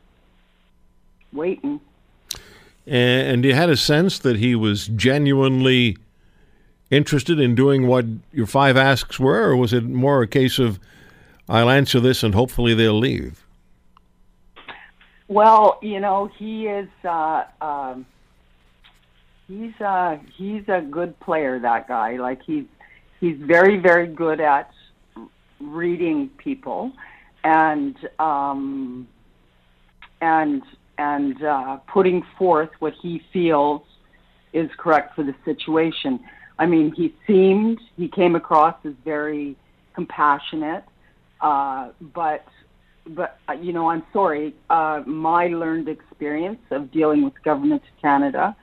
waiting. 1.32 1.80
And 2.86 3.44
you 3.44 3.54
had 3.54 3.70
a 3.70 3.76
sense 3.76 4.18
that 4.20 4.36
he 4.36 4.54
was 4.54 4.88
genuinely 4.88 5.96
interested 6.90 7.38
in 7.38 7.54
doing 7.54 7.86
what 7.86 8.04
your 8.32 8.46
five 8.46 8.76
asks 8.76 9.20
were, 9.20 9.50
or 9.50 9.56
was 9.56 9.72
it 9.72 9.84
more 9.84 10.22
a 10.22 10.26
case 10.26 10.58
of, 10.58 10.80
I'll 11.48 11.70
answer 11.70 12.00
this 12.00 12.22
and 12.22 12.34
hopefully 12.34 12.74
they'll 12.74 12.98
leave? 12.98 13.46
Well, 15.30 15.78
you 15.80 16.00
know, 16.00 16.28
he 16.38 16.66
is. 16.66 16.88
Uh, 17.04 17.44
um, 17.60 18.04
he's 19.46 19.80
uh, 19.80 20.18
he's 20.36 20.64
a 20.66 20.80
good 20.80 21.18
player. 21.20 21.60
That 21.60 21.86
guy, 21.86 22.16
like 22.16 22.42
he's 22.44 22.64
he's 23.20 23.36
very 23.38 23.76
very 23.76 24.08
good 24.08 24.40
at 24.40 24.72
reading 25.60 26.30
people, 26.36 26.90
and 27.44 27.96
um, 28.18 29.06
and 30.20 30.62
and 30.98 31.44
uh, 31.44 31.76
putting 31.86 32.24
forth 32.36 32.70
what 32.80 32.94
he 33.00 33.22
feels 33.32 33.82
is 34.52 34.68
correct 34.78 35.14
for 35.14 35.22
the 35.22 35.36
situation. 35.44 36.18
I 36.58 36.66
mean, 36.66 36.92
he 36.96 37.14
seemed 37.24 37.78
he 37.96 38.08
came 38.08 38.34
across 38.34 38.74
as 38.84 38.94
very 39.04 39.54
compassionate, 39.94 40.82
uh, 41.40 41.90
but 42.00 42.44
but 43.14 43.38
uh, 43.48 43.52
you 43.52 43.72
know, 43.72 43.88
I'm 43.88 44.02
sorry. 44.12 44.54
Uh, 44.68 45.02
my 45.06 45.48
learned 45.48 45.88
experience 45.88 46.60
of 46.70 46.90
dealing 46.92 47.24
with 47.24 47.34
government 47.42 47.82
of 47.82 48.02
Canada 48.02 48.56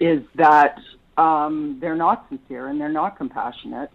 is 0.00 0.22
that 0.34 0.78
um, 1.16 1.78
they're 1.80 1.94
not 1.94 2.26
sincere 2.28 2.68
and 2.68 2.80
they're 2.80 2.88
not 2.88 3.16
compassionate, 3.16 3.90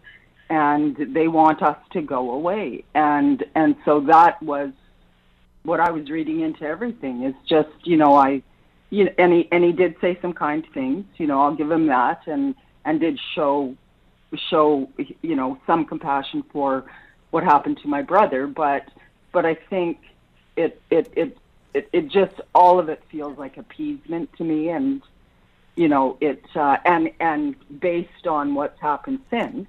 and 0.50 0.98
they 1.14 1.28
want 1.28 1.62
us 1.62 1.78
to 1.92 2.02
go 2.02 2.32
away. 2.32 2.84
And 2.96 3.44
and 3.56 3.76
so 3.86 4.02
that 4.02 4.42
was 4.42 4.72
what 5.64 5.80
I 5.80 5.92
was 5.92 6.10
reading 6.10 6.42
into 6.42 6.64
everything. 6.64 7.24
Is 7.24 7.36
just 7.48 7.70
you 7.84 7.98
know 7.98 8.16
I, 8.16 8.42
you 8.90 9.06
know, 9.06 9.12
and 9.18 9.34
he 9.34 9.48
and 9.52 9.64
he 9.64 9.72
did 9.72 9.96
say 10.02 10.18
some 10.22 10.34
kind 10.34 10.66
things. 10.74 11.06
You 11.18 11.28
know, 11.28 11.42
I'll 11.42 11.56
give 11.56 11.70
him 11.70 11.88
that, 11.88 12.22
and 12.28 12.56
and 12.86 13.00
did 13.00 13.20
show 13.36 13.76
show 14.50 14.90
you 15.22 15.36
know 15.36 15.60
some 15.68 15.86
compassion 15.86 16.44
for 16.52 16.86
what 17.32 17.44
happened 17.44 17.80
to 17.84 17.88
my 17.88 18.02
brother, 18.02 18.48
but 18.48 18.84
but 19.32 19.46
I 19.46 19.56
think 19.56 20.00
it 20.56 20.82
it 20.90 21.12
it 21.16 21.38
it, 21.74 21.90
it 21.94 22.08
just 22.08 22.42
all 22.56 22.80
of 22.80 22.90
it 22.90 23.02
feels 23.12 23.38
like 23.38 23.58
appeasement 23.58 24.32
to 24.38 24.44
me 24.44 24.70
and 24.70 25.02
you 25.80 25.88
know, 25.88 26.18
it 26.20 26.44
uh, 26.56 26.76
and 26.84 27.10
and 27.22 27.56
based 27.80 28.28
on 28.28 28.54
what's 28.54 28.80
happened 28.82 29.20
since, 29.30 29.66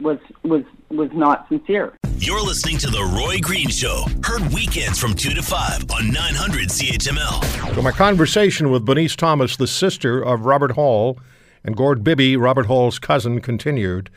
was 0.00 0.18
was 0.44 0.62
was 0.88 1.10
not 1.12 1.48
sincere. 1.48 1.94
You're 2.18 2.40
listening 2.40 2.78
to 2.78 2.86
the 2.86 3.02
Roy 3.02 3.40
Green 3.40 3.68
Show. 3.68 4.04
Heard 4.22 4.52
weekends 4.52 5.00
from 5.00 5.14
two 5.14 5.34
to 5.34 5.42
five 5.42 5.82
on 5.90 6.12
900 6.12 6.68
CHML. 6.68 7.74
So 7.74 7.82
my 7.82 7.90
conversation 7.90 8.70
with 8.70 8.84
Bernice 8.84 9.16
Thomas, 9.16 9.56
the 9.56 9.66
sister 9.66 10.22
of 10.22 10.46
Robert 10.46 10.70
Hall, 10.70 11.18
and 11.64 11.76
Gord 11.76 12.04
Bibby, 12.04 12.36
Robert 12.36 12.66
Hall's 12.66 13.00
cousin, 13.00 13.40
continued 13.40 14.10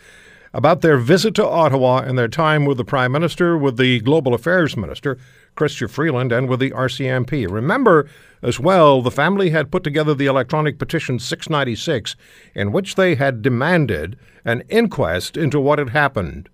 about 0.53 0.81
their 0.81 0.97
visit 0.97 1.35
to 1.35 1.47
Ottawa 1.47 1.99
and 1.99 2.17
their 2.17 2.27
time 2.27 2.65
with 2.65 2.77
the 2.77 2.85
Prime 2.85 3.11
Minister, 3.11 3.57
with 3.57 3.77
the 3.77 3.99
Global 3.99 4.33
Affairs 4.33 4.77
Minister, 4.77 5.17
Chrystia 5.55 5.89
Freeland, 5.89 6.31
and 6.31 6.47
with 6.47 6.59
the 6.59 6.71
RCMP. 6.71 7.49
Remember 7.49 8.09
as 8.41 8.59
well, 8.59 9.01
the 9.01 9.11
family 9.11 9.49
had 9.49 9.71
put 9.71 9.83
together 9.83 10.13
the 10.13 10.27
electronic 10.27 10.77
petition 10.79 11.19
696, 11.19 12.15
in 12.53 12.71
which 12.71 12.95
they 12.95 13.15
had 13.15 13.41
demanded 13.41 14.17
an 14.45 14.63
inquest 14.69 15.35
into 15.35 15.59
what 15.59 15.79
had 15.79 15.89
happened. 15.89 16.49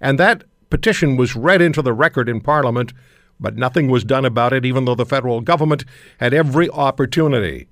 And 0.00 0.18
that 0.18 0.44
petition 0.70 1.16
was 1.16 1.36
read 1.36 1.62
into 1.62 1.82
the 1.82 1.92
record 1.92 2.28
in 2.28 2.40
Parliament, 2.40 2.92
but 3.40 3.56
nothing 3.56 3.88
was 3.88 4.04
done 4.04 4.24
about 4.24 4.52
it, 4.52 4.64
even 4.64 4.84
though 4.84 4.94
the 4.94 5.06
federal 5.06 5.40
government 5.40 5.84
had 6.18 6.34
every 6.34 6.68
opportunity. 6.70 7.68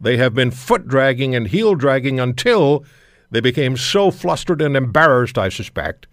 They 0.00 0.16
have 0.16 0.34
been 0.34 0.50
foot 0.50 0.88
dragging 0.88 1.34
and 1.34 1.46
heel 1.46 1.74
dragging 1.74 2.18
until 2.18 2.84
they 3.30 3.40
became 3.40 3.76
so 3.76 4.10
flustered 4.10 4.60
and 4.60 4.76
embarrassed, 4.76 5.38
I 5.38 5.48
suspect, 5.48 6.06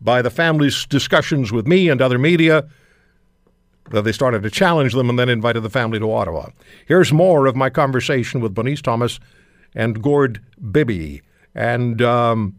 by 0.00 0.22
the 0.22 0.30
family's 0.30 0.86
discussions 0.86 1.52
with 1.52 1.66
me 1.66 1.88
and 1.88 2.02
other 2.02 2.18
media 2.18 2.68
that 3.90 4.02
they 4.02 4.12
started 4.12 4.42
to 4.42 4.50
challenge 4.50 4.94
them 4.94 5.10
and 5.10 5.18
then 5.18 5.28
invited 5.28 5.60
the 5.60 5.70
family 5.70 5.98
to 5.98 6.12
Ottawa. 6.12 6.50
Here's 6.86 7.12
more 7.12 7.46
of 7.46 7.54
my 7.54 7.70
conversation 7.70 8.40
with 8.40 8.54
Bernice 8.54 8.82
Thomas 8.82 9.20
and 9.74 10.02
Gord 10.02 10.40
Bibby. 10.72 11.22
And 11.54 12.00
um, 12.02 12.56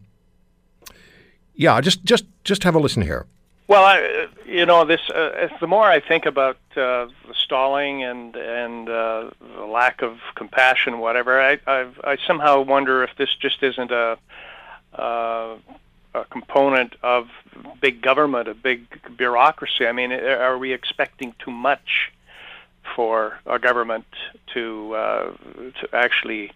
yeah, 1.54 1.80
just 1.80 2.04
just 2.04 2.24
just 2.44 2.64
have 2.64 2.74
a 2.74 2.78
listen 2.78 3.02
here. 3.02 3.26
Well, 3.68 3.84
I, 3.84 4.28
you 4.46 4.64
know, 4.64 4.84
this. 4.84 5.00
Uh, 5.10 5.48
the 5.60 5.66
more 5.66 5.84
I 5.84 5.98
think 5.98 6.24
about 6.24 6.56
uh, 6.76 7.08
the 7.26 7.34
stalling 7.34 8.04
and 8.04 8.36
and 8.36 8.88
uh, 8.88 9.30
the 9.56 9.64
lack 9.64 10.02
of 10.02 10.18
compassion, 10.36 11.00
whatever, 11.00 11.40
I 11.40 11.58
I've, 11.66 11.98
I 12.04 12.16
somehow 12.26 12.60
wonder 12.60 13.02
if 13.02 13.10
this 13.16 13.34
just 13.34 13.62
isn't 13.64 13.90
a 13.90 14.18
uh, 14.94 15.56
a 16.14 16.24
component 16.30 16.94
of 17.02 17.28
big 17.80 18.02
government, 18.02 18.46
a 18.46 18.54
big 18.54 18.86
bureaucracy. 19.16 19.84
I 19.86 19.92
mean, 19.92 20.12
are 20.12 20.58
we 20.58 20.72
expecting 20.72 21.34
too 21.40 21.50
much 21.50 22.12
for 22.94 23.40
our 23.46 23.58
government 23.58 24.06
to 24.54 24.94
uh, 24.94 25.32
to 25.80 25.88
actually 25.92 26.52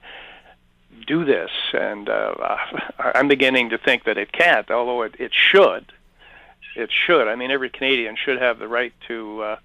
do 1.09 1.25
this? 1.25 1.51
And 1.75 2.09
uh, 2.09 2.57
I'm 3.01 3.27
beginning 3.27 3.71
to 3.71 3.79
think 3.79 4.05
that 4.05 4.17
it 4.17 4.31
can't, 4.31 4.71
although 4.71 5.03
it, 5.03 5.17
it 5.19 5.35
should 5.35 5.93
it 6.77 6.91
should. 6.93 7.29
I 7.29 7.35
mean, 7.35 7.51
every 7.51 7.71
Canadian 7.71 8.17
should 8.17 8.41
have 8.41 8.59
the 8.59 8.69
right 8.69 8.93
to 9.09 9.43
uh, 9.43 9.57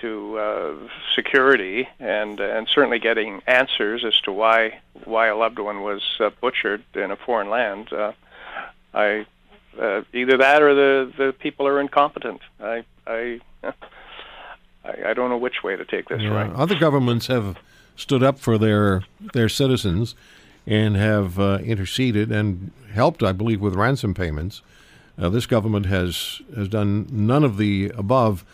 to 0.00 0.38
uh, 0.38 0.74
security 1.14 1.88
and 1.98 2.40
and 2.40 2.68
certainly 2.68 2.98
getting 2.98 3.42
answers 3.46 4.04
as 4.04 4.20
to 4.22 4.32
why 4.32 4.80
why 5.04 5.28
a 5.28 5.36
loved 5.36 5.58
one 5.58 5.82
was 5.82 6.02
uh, 6.20 6.30
butchered 6.40 6.82
in 6.94 7.10
a 7.10 7.16
foreign 7.16 7.50
land. 7.50 7.92
Uh, 7.92 8.12
I 8.92 9.26
uh, 9.80 10.02
either 10.12 10.38
that 10.38 10.62
or 10.62 10.74
the 10.74 11.12
the 11.16 11.32
people 11.32 11.66
are 11.66 11.80
incompetent. 11.80 12.40
I 12.60 12.84
I. 13.06 13.40
I, 14.86 15.12
I 15.12 15.14
don't 15.14 15.30
know 15.30 15.38
which 15.38 15.62
way 15.62 15.76
to 15.76 15.84
take 15.86 16.10
this. 16.10 16.20
Yeah. 16.20 16.28
Right? 16.28 16.52
Other 16.52 16.74
governments 16.74 17.28
have 17.28 17.56
stood 17.96 18.22
up 18.22 18.38
for 18.38 18.58
their 18.58 19.02
their 19.32 19.48
citizens 19.48 20.14
and 20.66 20.96
have 20.96 21.38
uh, 21.38 21.58
interceded 21.64 22.30
and 22.30 22.70
helped, 22.92 23.22
I 23.22 23.32
believe, 23.32 23.60
with 23.60 23.74
ransom 23.74 24.14
payments. 24.14 24.62
Uh, 25.18 25.28
this 25.28 25.46
government 25.46 25.86
has 25.86 26.42
has 26.56 26.68
done 26.68 27.06
none 27.10 27.44
of 27.44 27.56
the 27.56 27.92
above. 27.96 28.44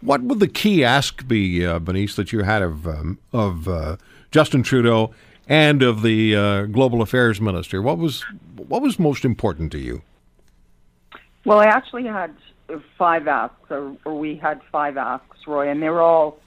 What 0.00 0.22
would 0.22 0.38
the 0.38 0.48
key 0.48 0.84
ask 0.84 1.26
be, 1.26 1.64
uh, 1.64 1.78
Bernice, 1.78 2.14
that 2.16 2.32
you 2.32 2.42
had 2.42 2.62
of 2.62 2.86
um, 2.86 3.18
of 3.32 3.68
uh, 3.68 3.96
Justin 4.30 4.62
Trudeau 4.62 5.14
and 5.48 5.82
of 5.82 6.02
the 6.02 6.36
uh, 6.36 6.62
Global 6.66 7.00
Affairs 7.00 7.40
Minister? 7.40 7.80
What 7.80 7.98
was 7.98 8.22
what 8.56 8.82
was 8.82 8.98
most 8.98 9.24
important 9.24 9.72
to 9.72 9.78
you? 9.78 10.02
Well, 11.44 11.58
I 11.58 11.66
actually 11.66 12.04
had 12.04 12.34
five 12.98 13.28
asks, 13.28 13.70
or, 13.70 13.96
or 14.04 14.18
we 14.18 14.36
had 14.36 14.60
five 14.72 14.96
asks, 14.96 15.46
Roy, 15.46 15.68
and 15.68 15.82
they 15.82 15.88
were 15.88 16.02
all 16.02 16.38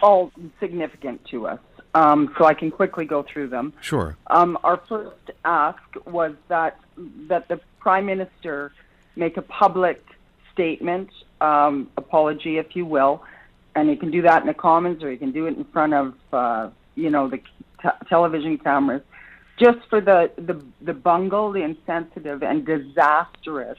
all 0.00 0.32
significant 0.60 1.24
to 1.30 1.46
us. 1.46 1.60
Um, 1.94 2.34
so 2.38 2.46
I 2.46 2.54
can 2.54 2.70
quickly 2.70 3.04
go 3.04 3.22
through 3.22 3.48
them. 3.48 3.74
Sure. 3.80 4.16
Um, 4.28 4.58
our 4.64 4.80
first 4.88 5.30
ask 5.44 5.82
was 6.06 6.34
that 6.48 6.78
that 7.28 7.48
the 7.48 7.60
Prime 7.80 8.06
Minister 8.06 8.72
make 9.16 9.36
a 9.36 9.42
public 9.42 10.02
statement, 10.52 11.10
um, 11.40 11.90
apology, 11.96 12.58
if 12.58 12.74
you 12.76 12.84
will, 12.86 13.22
and 13.74 13.88
you 13.88 13.96
can 13.96 14.10
do 14.10 14.22
that 14.22 14.42
in 14.42 14.46
the 14.46 14.54
Commons 14.54 15.02
or 15.02 15.10
you 15.10 15.18
can 15.18 15.32
do 15.32 15.46
it 15.46 15.56
in 15.56 15.64
front 15.64 15.94
of, 15.94 16.14
uh, 16.32 16.70
you 16.94 17.10
know, 17.10 17.28
the 17.28 17.38
t- 17.38 17.88
television 18.08 18.58
cameras, 18.58 19.02
just 19.58 19.78
for 19.88 20.00
the, 20.00 20.30
the, 20.36 20.62
the 20.82 20.92
bungle, 20.92 21.52
the 21.52 21.62
insensitive 21.62 22.42
and 22.42 22.66
disastrous 22.66 23.78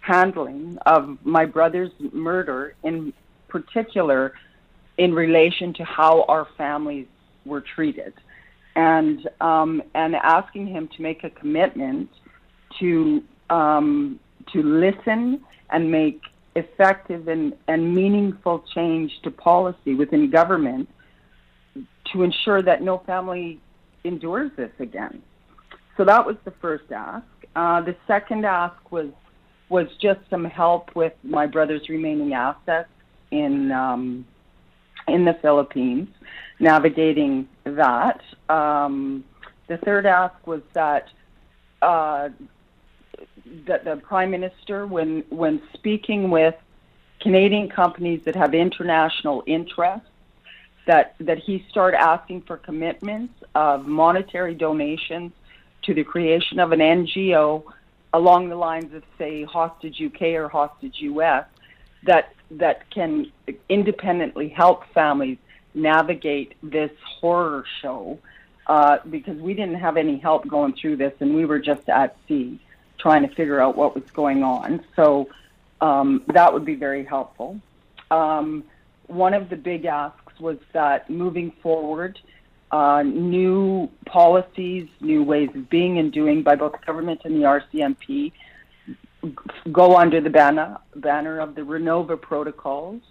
handling 0.00 0.78
of 0.86 1.18
my 1.24 1.44
brother's 1.44 1.90
murder, 2.12 2.74
in 2.82 3.12
particular, 3.48 4.32
in 4.98 5.14
relation 5.14 5.72
to 5.74 5.84
how 5.84 6.24
our 6.24 6.46
families 6.56 7.06
were 7.44 7.60
treated, 7.60 8.12
and 8.76 9.28
um, 9.40 9.82
and 9.94 10.14
asking 10.14 10.66
him 10.66 10.88
to 10.88 11.02
make 11.02 11.24
a 11.24 11.30
commitment 11.30 12.10
to 12.78 13.22
um, 13.48 14.20
to 14.52 14.62
listen 14.62 15.40
and 15.70 15.90
make 15.90 16.20
effective 16.56 17.28
and, 17.28 17.54
and 17.68 17.94
meaningful 17.94 18.64
change 18.74 19.12
to 19.22 19.30
policy 19.30 19.94
within 19.94 20.30
government 20.30 20.88
to 22.12 22.22
ensure 22.22 22.60
that 22.62 22.82
no 22.82 22.98
family 23.06 23.60
endures 24.04 24.50
this 24.56 24.72
again. 24.78 25.22
So 25.96 26.04
that 26.04 26.26
was 26.26 26.36
the 26.44 26.50
first 26.62 26.90
ask. 26.90 27.26
Uh, 27.54 27.80
the 27.82 27.96
second 28.06 28.44
ask 28.44 28.90
was 28.90 29.10
was 29.68 29.86
just 30.02 30.18
some 30.28 30.44
help 30.44 30.96
with 30.96 31.12
my 31.22 31.46
brother's 31.46 31.88
remaining 31.88 32.32
assets 32.32 32.88
in 33.30 33.70
um, 33.70 34.24
in 35.06 35.24
the 35.24 35.34
Philippines, 35.42 36.08
navigating 36.58 37.48
that. 37.64 38.20
Um, 38.48 39.24
the 39.68 39.76
third 39.78 40.06
ask 40.06 40.46
was 40.46 40.62
that 40.72 41.08
uh, 41.82 42.30
that 43.66 43.84
the 43.84 43.96
prime 43.96 44.30
minister, 44.30 44.86
when 44.86 45.24
when 45.30 45.62
speaking 45.74 46.30
with 46.30 46.54
Canadian 47.20 47.68
companies 47.68 48.22
that 48.24 48.36
have 48.36 48.54
international 48.54 49.42
interests, 49.46 50.08
that 50.86 51.14
that 51.20 51.38
he 51.38 51.64
start 51.68 51.94
asking 51.94 52.42
for 52.42 52.56
commitments 52.56 53.34
of 53.54 53.86
monetary 53.86 54.54
donations 54.54 55.32
to 55.82 55.94
the 55.94 56.04
creation 56.04 56.58
of 56.58 56.72
an 56.72 56.80
NGO 56.80 57.64
along 58.12 58.48
the 58.48 58.56
lines 58.56 58.92
of 58.94 59.02
say 59.18 59.44
Hostage 59.44 60.02
UK 60.02 60.22
or 60.34 60.48
Hostage 60.48 60.96
US 61.00 61.46
that 62.04 62.32
that 62.50 62.90
can 62.90 63.30
independently 63.68 64.48
help 64.48 64.84
families 64.92 65.38
navigate 65.74 66.54
this 66.62 66.90
horror 67.20 67.64
show 67.80 68.18
uh, 68.66 68.98
because 69.08 69.36
we 69.36 69.54
didn't 69.54 69.76
have 69.76 69.96
any 69.96 70.18
help 70.18 70.46
going 70.48 70.72
through 70.72 70.96
this 70.96 71.12
and 71.20 71.34
we 71.34 71.44
were 71.44 71.60
just 71.60 71.88
at 71.88 72.16
sea 72.26 72.58
trying 73.00 73.26
to 73.26 73.34
figure 73.34 73.60
out 73.60 73.76
what 73.76 73.94
was 73.94 74.04
going 74.12 74.42
on. 74.42 74.84
So 74.96 75.28
um, 75.80 76.22
that 76.28 76.52
would 76.52 76.64
be 76.64 76.74
very 76.74 77.04
helpful. 77.04 77.60
Um, 78.10 78.64
one 79.06 79.34
of 79.34 79.48
the 79.48 79.56
big 79.56 79.84
asks 79.86 80.38
was 80.40 80.58
that 80.72 81.10
moving 81.10 81.52
forward, 81.62 82.18
uh, 82.70 83.02
new 83.02 83.90
policies, 84.06 84.88
new 85.00 85.22
ways 85.22 85.50
of 85.54 85.68
being 85.68 85.98
and 85.98 86.12
doing 86.12 86.42
by 86.42 86.54
both 86.54 86.74
government 86.86 87.22
and 87.24 87.34
the 87.36 87.44
RCMP 87.44 88.32
go 89.70 89.96
under 89.96 90.20
the 90.20 90.30
banner 90.30 90.78
banner 90.96 91.40
of 91.40 91.54
the 91.54 91.62
Renova 91.62 92.20
protocols. 92.20 93.02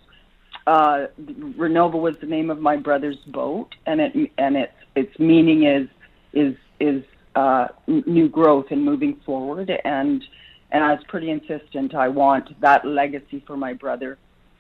Uh, 0.66 1.08
Renova 1.22 2.00
was 2.00 2.18
the 2.18 2.26
name 2.26 2.50
of 2.50 2.60
my 2.60 2.78
brother's 2.78 3.18
boat, 3.28 3.76
and 3.86 4.02
it 4.02 4.32
and 4.38 4.58
its 4.58 4.74
its 4.96 5.20
meaning 5.20 5.64
is 5.64 5.88
is 6.34 6.56
is 6.80 7.04
uh, 7.40 7.68
new 7.88 8.28
growth 8.28 8.68
and 8.72 8.84
moving 8.84 9.16
forward. 9.26 9.70
And 9.86 10.24
and 10.72 10.84
I 10.84 10.94
was 10.94 11.04
pretty 11.08 11.32
insistent. 11.32 11.96
I 11.96 12.10
want 12.10 12.46
that 12.62 12.86
legacy 12.86 13.40
for 13.48 13.58
my 13.58 13.74
brother 13.74 14.12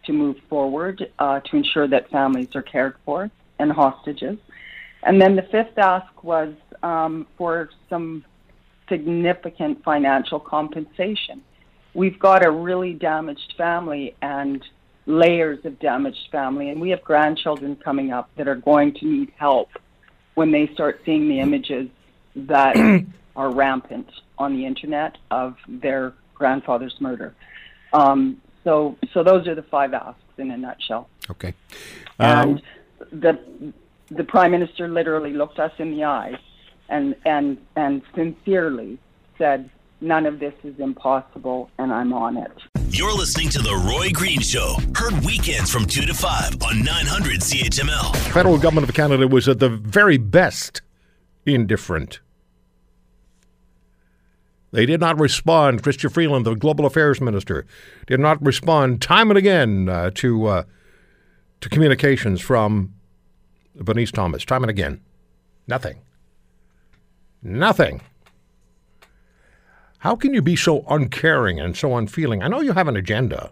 to 0.05 0.11
move 0.13 0.37
forward 0.49 0.97
uh, 1.19 1.39
to 1.41 1.55
ensure 1.55 1.87
that 1.87 2.09
families 2.09 2.55
are 2.55 2.63
cared 2.63 2.95
for 3.05 3.29
and 3.59 3.71
hostages. 3.71 4.37
And 5.03 5.21
then 5.21 5.35
the 5.35 5.43
fifth 5.43 5.77
ask 5.77 6.11
was 6.23 6.51
um, 6.81 7.27
for 7.37 7.69
some 7.89 8.25
significant 8.87 9.83
financial 9.83 10.39
compensation. 10.39 11.43
We've 11.93 12.17
got 12.17 12.43
a 12.43 12.49
really 12.49 12.93
damaged 12.93 13.53
family, 13.55 14.15
and 14.21 14.63
layers 15.05 15.63
of 15.65 15.79
damaged 15.79 16.27
family. 16.31 16.69
And 16.69 16.79
we 16.79 16.89
have 16.91 17.03
grandchildren 17.03 17.75
coming 17.75 18.11
up 18.11 18.29
that 18.37 18.47
are 18.47 18.61
going 18.71 18.93
to 18.95 19.05
need 19.05 19.31
help 19.37 19.69
when 20.35 20.51
they 20.51 20.67
start 20.73 21.01
seeing 21.05 21.27
the 21.27 21.39
images 21.39 21.89
that 22.47 22.75
are 23.35 23.51
rampant 23.51 24.09
on 24.37 24.55
the 24.55 24.65
internet 24.65 25.17
of 25.31 25.55
their 25.67 26.13
grandfather's 26.33 26.95
murder. 26.99 27.35
Um, 27.93 28.41
so, 28.63 28.97
so 29.13 29.23
those 29.23 29.47
are 29.47 29.55
the 29.55 29.63
five 29.63 29.93
asks 29.93 30.21
in 30.37 30.51
a 30.51 30.57
nutshell. 30.57 31.09
Okay. 31.29 31.53
And 32.17 32.61
the 33.11 33.39
the 34.11 34.23
prime 34.23 34.51
minister 34.51 34.87
literally 34.87 35.33
looked 35.33 35.59
us 35.59 35.71
in 35.77 35.91
the 35.91 36.03
eye, 36.03 36.37
and 36.89 37.15
and 37.25 37.57
and 37.75 38.01
sincerely 38.15 38.97
said, 39.37 39.69
"None 40.01 40.25
of 40.25 40.39
this 40.39 40.53
is 40.63 40.79
impossible, 40.79 41.69
and 41.77 41.93
I'm 41.93 42.13
on 42.13 42.37
it." 42.37 42.51
You're 42.89 43.13
listening 43.13 43.49
to 43.49 43.59
The 43.59 43.75
Roy 43.87 44.09
Green 44.11 44.41
Show, 44.41 44.77
heard 44.95 45.13
weekends 45.23 45.71
from 45.71 45.85
2 45.85 46.07
to 46.07 46.13
5 46.13 46.55
on 46.63 46.83
900 46.83 47.39
CHML. 47.39 48.15
federal 48.33 48.57
government 48.57 48.89
of 48.89 48.95
Canada 48.95 49.27
was 49.27 49.47
at 49.47 49.59
the 49.59 49.69
very 49.69 50.17
best 50.17 50.81
indifferent. 51.45 52.19
They 54.71 54.85
did 54.85 54.99
not 54.99 55.19
respond. 55.19 55.83
Chrystia 55.83 56.11
Freeland, 56.11 56.45
the 56.45 56.55
global 56.55 56.85
affairs 56.85 57.19
minister, 57.19 57.65
did 58.05 58.19
not 58.19 58.43
respond 58.43 59.01
time 59.01 59.31
and 59.31 59.37
again 59.37 59.89
uh, 59.89 60.11
to 60.15 60.45
uh, 60.45 60.63
to 61.61 61.69
communications 61.69 62.41
from 62.41 62.93
Bernice 63.75 64.11
Thomas. 64.11 64.45
Time 64.45 64.63
and 64.63 64.69
again, 64.69 65.01
nothing. 65.67 65.97
Nothing. 67.41 68.01
How 69.99 70.15
can 70.15 70.33
you 70.33 70.41
be 70.41 70.55
so 70.55 70.85
uncaring 70.89 71.59
and 71.59 71.75
so 71.75 71.95
unfeeling? 71.97 72.41
I 72.41 72.47
know 72.47 72.61
you 72.61 72.73
have 72.73 72.87
an 72.87 72.95
agenda. 72.95 73.51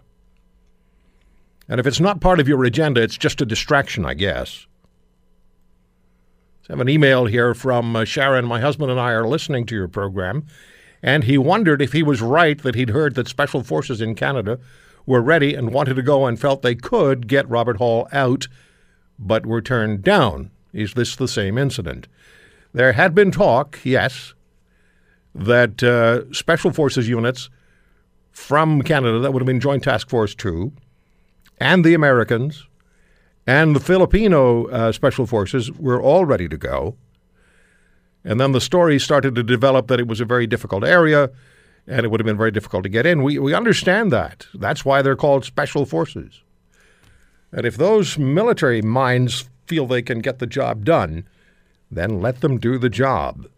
And 1.68 1.78
if 1.78 1.86
it's 1.86 2.00
not 2.00 2.20
part 2.22 2.40
of 2.40 2.48
your 2.48 2.64
agenda, 2.64 3.02
it's 3.02 3.18
just 3.18 3.42
a 3.42 3.46
distraction, 3.46 4.06
I 4.06 4.14
guess. 4.14 4.66
I 6.68 6.72
have 6.72 6.80
an 6.80 6.88
email 6.88 7.26
here 7.26 7.54
from 7.54 7.96
uh, 7.96 8.04
Sharon. 8.04 8.46
My 8.46 8.60
husband 8.60 8.90
and 8.90 9.00
I 9.00 9.12
are 9.12 9.26
listening 9.26 9.66
to 9.66 9.74
your 9.74 9.88
program, 9.88 10.46
and 11.02 11.24
he 11.24 11.38
wondered 11.38 11.80
if 11.80 11.92
he 11.92 12.02
was 12.02 12.20
right 12.20 12.62
that 12.62 12.74
he'd 12.74 12.90
heard 12.90 13.14
that 13.14 13.28
special 13.28 13.62
forces 13.62 14.00
in 14.00 14.14
Canada 14.14 14.58
were 15.06 15.22
ready 15.22 15.54
and 15.54 15.72
wanted 15.72 15.94
to 15.94 16.02
go 16.02 16.26
and 16.26 16.40
felt 16.40 16.62
they 16.62 16.74
could 16.74 17.26
get 17.26 17.48
Robert 17.48 17.78
Hall 17.78 18.08
out, 18.12 18.46
but 19.18 19.46
were 19.46 19.62
turned 19.62 20.02
down. 20.02 20.50
Is 20.72 20.94
this 20.94 21.16
the 21.16 21.28
same 21.28 21.56
incident? 21.56 22.08
There 22.74 22.92
had 22.92 23.14
been 23.14 23.30
talk, 23.30 23.78
yes, 23.84 24.34
that 25.34 25.82
uh, 25.82 26.30
special 26.32 26.72
forces 26.72 27.08
units 27.08 27.48
from 28.30 28.82
Canada, 28.82 29.18
that 29.20 29.32
would 29.32 29.40
have 29.40 29.46
been 29.46 29.60
Joint 29.60 29.84
Task 29.84 30.08
Force 30.08 30.34
2, 30.34 30.72
and 31.58 31.84
the 31.84 31.94
Americans 31.94 32.66
and 33.46 33.74
the 33.74 33.80
Filipino 33.80 34.66
uh, 34.66 34.92
special 34.92 35.26
forces 35.26 35.72
were 35.72 36.00
all 36.00 36.26
ready 36.26 36.48
to 36.48 36.58
go. 36.58 36.96
And 38.24 38.40
then 38.40 38.52
the 38.52 38.60
story 38.60 38.98
started 38.98 39.34
to 39.36 39.42
develop 39.42 39.88
that 39.88 40.00
it 40.00 40.08
was 40.08 40.20
a 40.20 40.24
very 40.24 40.46
difficult 40.46 40.84
area 40.84 41.30
and 41.88 42.04
it 42.04 42.10
would 42.10 42.20
have 42.20 42.26
been 42.26 42.36
very 42.36 42.50
difficult 42.50 42.82
to 42.82 42.88
get 42.88 43.06
in. 43.06 43.22
We, 43.22 43.38
we 43.38 43.54
understand 43.54 44.12
that. 44.12 44.46
That's 44.54 44.84
why 44.84 45.00
they're 45.00 45.16
called 45.16 45.44
special 45.44 45.86
forces. 45.86 46.42
And 47.50 47.64
if 47.64 47.76
those 47.76 48.18
military 48.18 48.82
minds 48.82 49.48
feel 49.66 49.86
they 49.86 50.02
can 50.02 50.18
get 50.18 50.38
the 50.38 50.46
job 50.46 50.84
done, 50.84 51.26
then 51.90 52.20
let 52.20 52.42
them 52.42 52.58
do 52.58 52.76
the 52.76 52.90
job. 52.90 53.48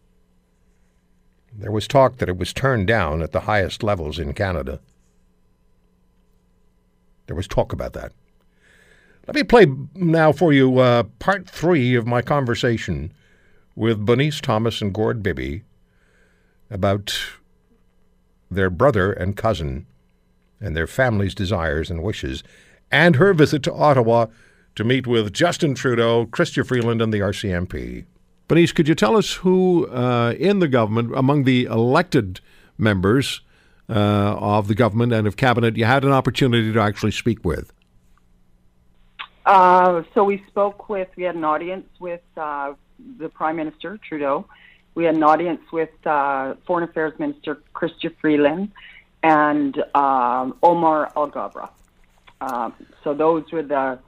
There 1.53 1.73
was 1.73 1.89
talk 1.89 2.19
that 2.19 2.29
it 2.29 2.39
was 2.39 2.53
turned 2.53 2.87
down 2.87 3.21
at 3.21 3.33
the 3.33 3.41
highest 3.41 3.83
levels 3.83 4.19
in 4.21 4.33
Canada. 4.33 4.79
There 7.27 7.35
was 7.35 7.49
talk 7.49 7.73
about 7.73 7.93
that. 7.95 8.13
Let 9.27 9.35
me 9.35 9.43
play 9.43 9.67
now 9.95 10.31
for 10.31 10.53
you 10.53 10.79
uh, 10.79 11.05
part 11.19 11.49
three 11.49 11.97
of 11.97 12.07
my 12.07 12.23
conversation 12.23 13.13
with 13.81 14.05
Bernice 14.05 14.43
Thomas 14.43 14.83
and 14.83 14.93
Gord 14.93 15.23
Bibby 15.23 15.63
about 16.71 17.19
their 18.51 18.69
brother 18.69 19.11
and 19.11 19.39
cousin 19.39 19.87
and 20.61 20.77
their 20.77 20.87
family's 20.87 21.35
desires 21.35 21.91
and 21.91 22.03
wishes, 22.03 22.45
and 22.91 23.17
her 23.17 23.33
visit 23.33 23.63
to 23.63 23.73
Ottawa 23.73 24.27
to 24.75 24.85
meet 24.85 25.07
with 25.07 25.33
Justin 25.33 25.75
Trudeau, 25.75 26.27
Chrystia 26.27 26.67
Freeland, 26.67 27.01
and 27.01 27.11
the 27.11 27.21
RCMP. 27.21 28.05
Bernice, 28.49 28.73
could 28.73 28.87
you 28.87 28.95
tell 28.95 29.17
us 29.17 29.33
who 29.37 29.87
uh, 29.87 30.35
in 30.39 30.59
the 30.59 30.69
government, 30.69 31.17
among 31.17 31.45
the 31.45 31.65
elected 31.65 32.41
members 32.77 33.41
uh, 33.89 33.93
of 33.93 34.69
the 34.69 34.75
government 34.75 35.15
and 35.15 35.27
of 35.27 35.39
cabinet, 35.39 35.79
you 35.79 35.87
had 35.87 36.05
an 36.05 36.13
opportunity 36.13 36.71
to 36.71 36.81
actually 36.81 37.13
speak 37.13 37.47
with? 37.47 37.73
Uh, 39.47 40.03
so 40.13 40.23
we 40.23 40.45
spoke 40.49 40.91
with, 40.91 41.09
we 41.17 41.23
had 41.23 41.35
an 41.35 41.45
audience 41.45 41.89
with 41.99 42.21
uh, 42.37 42.75
the 43.19 43.29
Prime 43.29 43.57
Minister, 43.57 43.99
Trudeau. 44.07 44.47
We 44.95 45.05
had 45.05 45.15
an 45.15 45.23
audience 45.23 45.61
with 45.73 45.91
uh, 46.07 46.55
Foreign 46.67 46.89
Affairs 46.89 47.19
Minister 47.19 47.59
Chrystia 47.75 48.15
Freeland 48.21 48.73
and 49.23 49.79
um, 49.95 50.57
Omar 50.63 51.13
Alghabra. 51.17 51.71
Um, 52.41 52.75
so 53.05 53.15
those 53.15 53.45
were 53.53 53.63
the, 53.63 53.99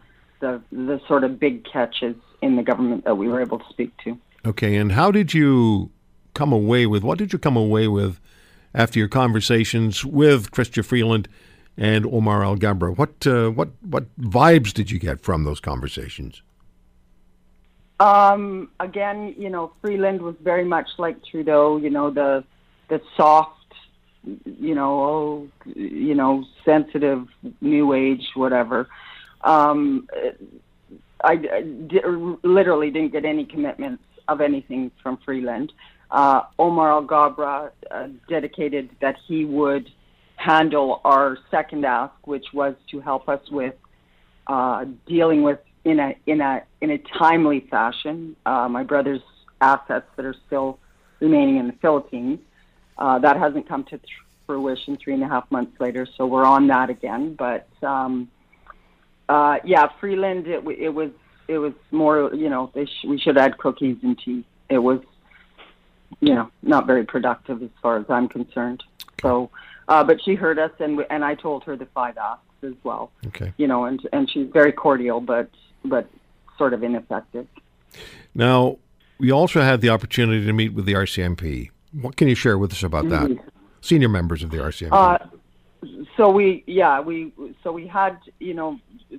the 0.41 0.61
the 0.73 1.01
sort 1.07 1.25
of 1.25 1.39
big 1.39 1.65
catches 1.65 2.17
in 2.41 2.57
the 2.57 2.63
government 2.63 3.05
that 3.05 3.17
we 3.17 3.29
were 3.29 3.41
able 3.41 3.59
to 3.59 3.69
speak 3.69 3.93
to. 4.05 4.19
Okay, 4.45 4.77
and 4.77 4.93
how 4.93 5.11
did 5.11 5.35
you 5.35 5.91
come 6.35 6.53
away 6.53 6.87
with? 6.87 7.03
What 7.03 7.19
did 7.19 7.33
you 7.33 7.39
come 7.39 7.57
away 7.57 7.89
with 7.89 8.19
after 8.75 8.99
your 8.99 9.09
conversations 9.09 10.05
with 10.05 10.51
Chrystia 10.51 10.85
Freeland 10.85 11.29
and 11.77 12.07
Omar 12.07 12.41
Alghabra? 12.41 12.97
What 12.97 13.27
uh, 13.27 13.51
what 13.51 13.71
what 13.83 14.15
vibes 14.19 14.73
did 14.73 14.91
you 14.91 14.99
get 14.99 15.21
from 15.21 15.45
those 15.45 15.61
conversations? 15.61 16.43
Um, 18.03 18.71
again, 18.81 19.33
you 19.39 19.49
know, 19.49 19.73
Freeland 19.81 20.23
was 20.23 20.35
very 20.43 20.65
much 20.65 20.89
like 20.99 21.25
Trudeau. 21.25 21.77
You 21.77 21.91
know, 21.91 22.11
the 22.11 22.43
the 22.89 23.01
soft, 23.17 23.73
you 24.25 24.75
know, 24.75 24.93
oh, 25.11 25.49
you 25.65 26.17
know, 26.17 26.45
sensitive, 26.65 27.29
new 27.61 27.93
age, 27.93 28.27
whatever. 28.35 28.89
Um, 29.45 30.09
I, 31.23 31.35
I 31.59 31.61
literally 32.43 32.91
didn't 32.91 33.13
get 33.13 33.25
any 33.25 33.45
commitments 33.45 34.03
of 34.27 34.41
anything 34.41 34.91
from 35.01 35.19
Freeland. 35.25 35.73
Uh, 36.11 36.43
Omar 36.59 37.01
Alghabra 37.01 37.71
uh, 37.89 38.09
dedicated 38.29 38.91
that 39.01 39.15
he 39.29 39.45
would 39.45 39.89
handle 40.35 41.01
our 41.05 41.39
second 41.53 41.85
ask, 41.85 42.15
which 42.25 42.47
was 42.53 42.75
to 42.91 42.99
help 42.99 43.29
us 43.29 43.49
with 43.53 43.77
uh, 44.49 44.87
dealing 45.07 45.45
with 45.45 45.61
in 45.85 46.01
a 46.01 46.17
in 46.27 46.41
a 46.41 46.63
in 46.83 46.91
a 46.91 46.99
timely 46.99 47.61
fashion 47.71 48.37
uh, 48.45 48.69
my 48.69 48.83
brother's 48.83 49.23
assets 49.63 50.07
that 50.17 50.27
are 50.27 50.35
still 50.47 50.79
remaining 51.21 51.57
in 51.57 51.69
the 51.69 51.73
Philippines. 51.75 52.41
Uh, 52.99 53.19
that 53.21 53.37
hasn't 53.39 53.67
come 53.67 53.85
to 53.85 53.97
th- 53.97 54.03
fruition 54.47 54.99
three 55.03 55.15
and 55.15 55.23
a 55.23 55.29
half 55.29 55.51
months 55.51 55.81
later, 55.81 56.07
so 56.17 56.27
we're 56.27 56.45
on 56.45 56.67
that 56.67 56.91
again. 56.91 57.35
But 57.35 57.69
um, 57.83 58.29
uh, 59.29 59.59
yeah, 59.65 59.89
Freeland, 60.01 60.47
it, 60.47 60.57
w- 60.57 60.77
it 60.79 60.91
was 60.91 61.11
it 61.49 61.59
was 61.59 61.73
more 61.91 62.35
you 62.35 62.51
know 62.51 62.71
they 62.75 62.85
sh- 62.85 63.05
we 63.07 63.19
should 63.19 63.39
add 63.39 63.57
cookies 63.59 63.97
and 64.03 64.19
tea. 64.19 64.45
It 64.69 64.79
was 64.79 65.01
you 66.21 66.35
know 66.35 66.51
not 66.63 66.87
very 66.87 67.05
productive 67.05 67.63
as 67.63 67.71
far 67.81 67.97
as 67.99 68.07
I'm 68.11 68.29
concerned. 68.29 68.83
So, 69.23 69.51
uh, 69.89 70.03
but 70.05 70.23
she 70.23 70.35
heard 70.35 70.59
us, 70.59 70.73
and 70.81 71.05
and 71.09 71.25
I 71.25 71.35
told 71.37 71.65
her 71.65 71.77
the 71.77 71.87
five 71.87 72.19
asks 72.19 72.43
as 72.63 72.75
well. 72.83 73.11
Okay. 73.29 73.53
You 73.57 73.69
know, 73.69 73.85
and 73.85 74.07
and 74.13 74.29
she's 74.29 74.49
very 74.53 74.73
cordial, 74.73 75.21
but 75.21 75.49
but 75.85 76.09
sort 76.63 76.75
of 76.75 76.85
ineffective. 76.85 77.49
Now, 78.37 78.77
we 79.19 79.33
also 79.33 79.63
had 79.63 79.81
the 79.81 79.89
opportunity 79.89 80.47
to 80.47 80.53
meet 80.53 80.73
with 80.73 80.85
the 80.85 80.93
RCMP. 80.93 81.71
What 81.91 82.17
can 82.17 82.29
you 82.29 82.37
share 82.37 82.57
with 82.57 82.71
us 82.73 82.85
about 82.85 83.09
that? 83.09 83.37
Senior 83.81 84.09
members 84.09 84.45
of 84.45 84.53
the 84.53 84.59
RCMP. 84.59 84.93
Uh, 84.93 85.19
so 86.17 86.31
we 86.31 86.63
yeah 86.69 87.01
we 87.01 87.33
so 87.65 87.73
we 87.73 87.89
had 87.89 88.17
you 88.39 88.55
know 88.55 88.79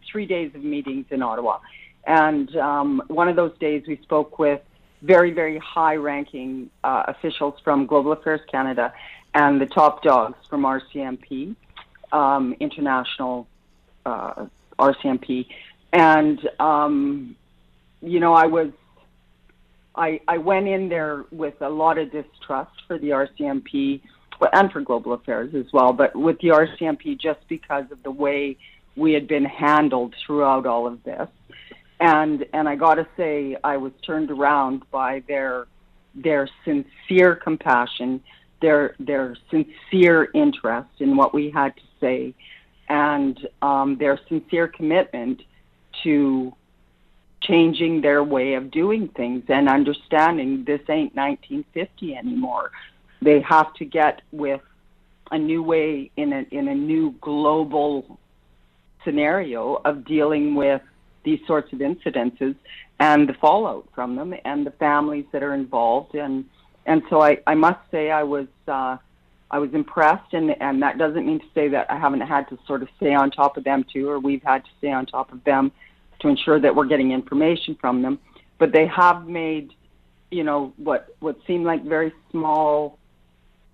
three 0.09 0.25
days 0.25 0.55
of 0.55 0.63
meetings 0.63 1.05
in 1.09 1.21
Ottawa, 1.21 1.59
and 2.07 2.55
um, 2.55 3.01
one 3.07 3.27
of 3.27 3.35
those 3.35 3.55
days 3.57 3.83
we 3.85 3.97
spoke 3.97 4.39
with 4.39 4.61
very 5.01 5.31
very 5.31 5.57
high 5.57 5.97
ranking 5.97 6.69
uh, 6.85 7.03
officials 7.07 7.55
from 7.61 7.85
Global 7.85 8.13
Affairs 8.13 8.39
Canada 8.49 8.93
and 9.33 9.59
the 9.59 9.65
top 9.65 10.01
dogs 10.01 10.37
from 10.49 10.61
RCMP, 10.61 11.57
um, 12.13 12.55
international 12.61 13.47
uh, 14.05 14.45
RCMP, 14.79 15.47
and 15.93 16.39
um, 16.59 17.35
you 18.01 18.19
know 18.19 18.33
I 18.33 18.47
was 18.47 18.71
I, 19.95 20.19
I 20.27 20.37
went 20.39 20.67
in 20.67 20.89
there 20.89 21.25
with 21.31 21.61
a 21.61 21.69
lot 21.69 21.97
of 21.97 22.11
distrust 22.11 22.71
for 22.87 22.97
the 22.97 23.09
RCMP 23.09 24.01
and 24.51 24.71
for 24.71 24.81
global 24.81 25.13
affairs 25.13 25.53
as 25.55 25.71
well, 25.71 25.93
but 25.93 26.15
with 26.15 26.39
the 26.39 26.49
RCMP 26.49 27.19
just 27.19 27.39
because 27.47 27.85
of 27.91 28.01
the 28.03 28.11
way 28.11 28.57
we 28.95 29.13
had 29.13 29.27
been 29.27 29.45
handled 29.45 30.15
throughout 30.25 30.65
all 30.65 30.87
of 30.87 31.03
this. 31.03 31.27
And 31.99 32.45
and 32.53 32.67
I 32.67 32.75
got 32.75 32.95
to 32.95 33.07
say, 33.15 33.55
I 33.63 33.77
was 33.77 33.93
turned 34.05 34.31
around 34.31 34.83
by 34.91 35.23
their 35.27 35.67
their 36.15 36.49
sincere 36.65 37.35
compassion, 37.35 38.21
their 38.61 38.95
their 38.99 39.37
sincere 39.51 40.29
interest 40.33 40.89
in 40.99 41.15
what 41.15 41.33
we 41.33 41.51
had 41.51 41.75
to 41.75 41.83
say, 42.01 42.33
and 42.89 43.47
um, 43.61 43.97
their 43.97 44.19
sincere 44.27 44.67
commitment 44.67 45.43
to 46.03 46.53
changing 47.41 48.01
their 48.01 48.23
way 48.23 48.53
of 48.53 48.71
doing 48.71 49.09
things 49.09 49.43
and 49.49 49.67
understanding 49.67 50.63
this 50.63 50.81
ain't 50.89 51.15
1950 51.15 52.15
anymore. 52.15 52.71
They 53.21 53.41
have 53.41 53.73
to 53.75 53.85
get 53.85 54.21
with 54.31 54.61
a 55.31 55.37
new 55.37 55.63
way 55.63 56.11
in 56.15 56.33
a 56.33 56.45
in 56.51 56.67
a 56.67 56.75
new 56.75 57.15
global 57.21 58.19
scenario 59.03 59.81
of 59.83 60.05
dealing 60.05 60.55
with 60.55 60.81
these 61.23 61.39
sorts 61.47 61.71
of 61.73 61.79
incidences 61.79 62.55
and 62.99 63.27
the 63.27 63.33
fallout 63.33 63.87
from 63.95 64.15
them 64.15 64.33
and 64.45 64.65
the 64.65 64.71
families 64.71 65.25
that 65.31 65.43
are 65.43 65.53
involved 65.53 66.15
and 66.15 66.45
and 66.85 67.01
so 67.09 67.21
I, 67.21 67.39
I 67.47 67.55
must 67.55 67.79
say 67.91 68.11
I 68.11 68.23
was 68.23 68.47
uh, 68.67 68.97
I 69.53 69.59
was 69.59 69.69
impressed 69.75 70.33
and 70.33 70.49
and 70.59 70.81
that 70.81 70.97
doesn't 70.97 71.27
mean 71.27 71.39
to 71.39 71.45
say 71.53 71.67
that 71.69 71.85
I 71.87 71.99
haven't 71.99 72.21
had 72.21 72.49
to 72.49 72.57
sort 72.65 72.81
of 72.81 72.89
stay 72.97 73.13
on 73.13 73.29
top 73.29 73.55
of 73.55 73.63
them 73.63 73.85
too 73.93 74.09
or 74.09 74.19
we've 74.19 74.41
had 74.41 74.65
to 74.65 74.71
stay 74.79 74.91
on 74.91 75.05
top 75.05 75.31
of 75.31 75.43
them 75.43 75.71
to 76.21 76.27
ensure 76.27 76.59
that 76.59 76.75
we're 76.75 76.87
getting 76.87 77.11
information 77.11 77.77
from 77.79 78.01
them. 78.01 78.17
But 78.57 78.71
they 78.73 78.87
have 78.87 79.27
made 79.27 79.71
you 80.31 80.43
know 80.43 80.73
what 80.77 81.15
what 81.19 81.37
seemed 81.45 81.65
like 81.65 81.85
very 81.85 82.11
small 82.31 82.97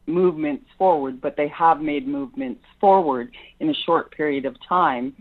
movements 0.05 0.65
forward 0.77 1.21
but 1.21 1.37
they 1.37 1.47
have 1.47 1.79
made 1.79 2.05
movements 2.05 2.61
forward 2.81 3.31
in 3.61 3.69
a 3.69 3.73
short 3.85 4.11
period 4.11 4.43
of 4.45 4.57
time. 4.67 5.15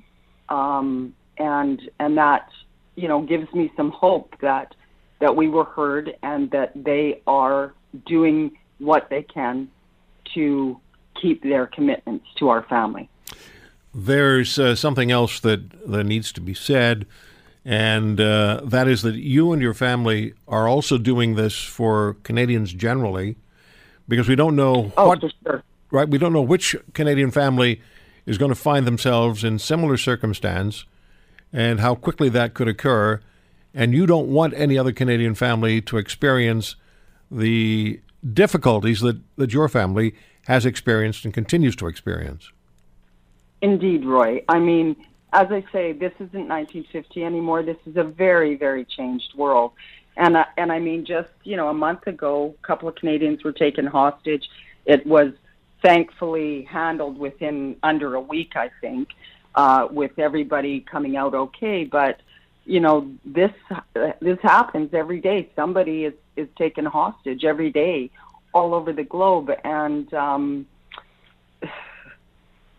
Um, 0.49 1.15
and 1.39 1.81
and 2.01 2.19
that 2.19 2.49
you 2.97 3.07
know 3.07 3.23
gives 3.23 3.47
me 3.55 3.71
some 3.77 3.93
hope 3.93 4.35
that 4.41 4.75
that 5.21 5.37
we 5.37 5.49
were 5.49 5.65
heard 5.65 6.17
and 6.25 6.51
that 6.51 6.73
they 6.75 7.23
are 7.29 7.75
doing 8.07 8.51
what 8.79 9.09
they 9.09 9.23
can 9.23 9.69
to 10.35 10.81
keep 11.21 11.43
their 11.43 11.67
commitments 11.67 12.27
to 12.39 12.49
our 12.49 12.63
family. 12.65 13.09
There's 13.95 14.59
uh, 14.59 14.75
something 14.75 15.11
else 15.11 15.41
that, 15.41 15.91
that 15.91 16.05
needs 16.05 16.31
to 16.33 16.41
be 16.41 16.55
said, 16.55 17.07
and 17.65 18.21
uh, 18.21 18.61
that 18.65 18.87
is 18.87 19.03
that 19.03 19.17
you 19.17 19.53
and 19.53 19.61
your 19.61 19.75
family 19.75 20.35
are 20.47 20.69
also 20.69 20.99
doing 20.99 21.35
this 21.35 21.59
for 21.59 22.17
Canadians 22.23 22.73
generally, 22.73 23.37
because 24.07 24.29
we 24.29 24.37
don't 24.37 24.55
know 24.55 24.93
oh, 24.97 25.09
what 25.09 25.21
sure. 25.21 25.63
right. 25.91 26.09
We 26.09 26.19
don't 26.19 26.33
know 26.33 26.43
which 26.43 26.77
Canadian 26.95 27.31
family 27.31 27.81
is 28.27 28.39
going 28.39 28.51
to 28.51 28.55
find 28.55 28.87
themselves 28.87 29.43
in 29.43 29.59
similar 29.59 29.97
circumstance, 29.97 30.85
and 31.53 31.81
how 31.81 31.95
quickly 31.95 32.29
that 32.29 32.55
could 32.55 32.69
occur. 32.69 33.21
And 33.75 33.95
you 33.95 34.07
don't 34.07 34.29
want 34.29 34.55
any 34.55 34.79
other 34.79 34.93
Canadian 34.93 35.35
family 35.35 35.81
to 35.83 35.99
experience 35.99 36.77
the 37.31 38.01
difficulties 38.33 39.01
that, 39.01 39.21
that 39.37 39.53
your 39.53 39.69
family 39.69 40.15
has 40.47 40.65
experienced 40.67 41.25
and 41.25 41.35
continues 41.35 41.77
to 41.77 41.87
experience. 41.87 42.51
Indeed, 43.61 44.05
Roy. 44.05 44.43
I 44.49 44.59
mean, 44.59 44.97
as 45.33 45.49
I 45.51 45.65
say, 45.73 45.93
this 45.93 46.13
isn't 46.15 46.49
1950 46.49 47.25
anymore. 47.25 47.63
This 47.63 47.77
is 47.87 47.97
a 47.97 48.05
very, 48.05 48.57
very 48.57 48.85
changed 48.85 49.35
world. 49.37 49.73
And 50.17 50.37
and 50.57 50.73
I 50.73 50.81
mean, 50.81 51.05
just 51.05 51.29
you 51.45 51.57
know, 51.57 51.69
a 51.69 51.75
month 51.75 52.07
ago, 52.07 52.55
a 52.63 52.67
couple 52.67 52.89
of 52.89 52.97
Canadians 52.97 53.45
were 53.45 53.53
taken 53.53 53.87
hostage. 53.87 54.49
It 54.85 55.07
was 55.07 55.33
thankfully 55.83 56.65
handled 56.65 57.19
within 57.19 57.77
under 57.83 58.15
a 58.17 58.21
week, 58.21 58.57
I 58.57 58.71
think, 58.81 59.09
uh, 59.55 59.87
with 59.91 60.19
everybody 60.19 60.81
coming 60.81 61.17
out 61.17 61.35
okay. 61.35 61.85
But 61.85 62.21
you 62.69 62.81
know, 62.81 63.11
this 63.25 63.53
this 64.21 64.39
happens 64.43 64.93
every 64.93 65.21
day. 65.21 65.51
Somebody 65.57 66.05
is 66.05 66.15
is 66.37 66.49
taken 66.59 66.85
hostage 66.85 67.45
every 67.45 67.71
day, 67.73 68.11
all 68.55 68.75
over 68.75 68.93
the 68.93 69.05
globe, 69.05 69.51
and 69.65 70.13
um, 70.15 70.67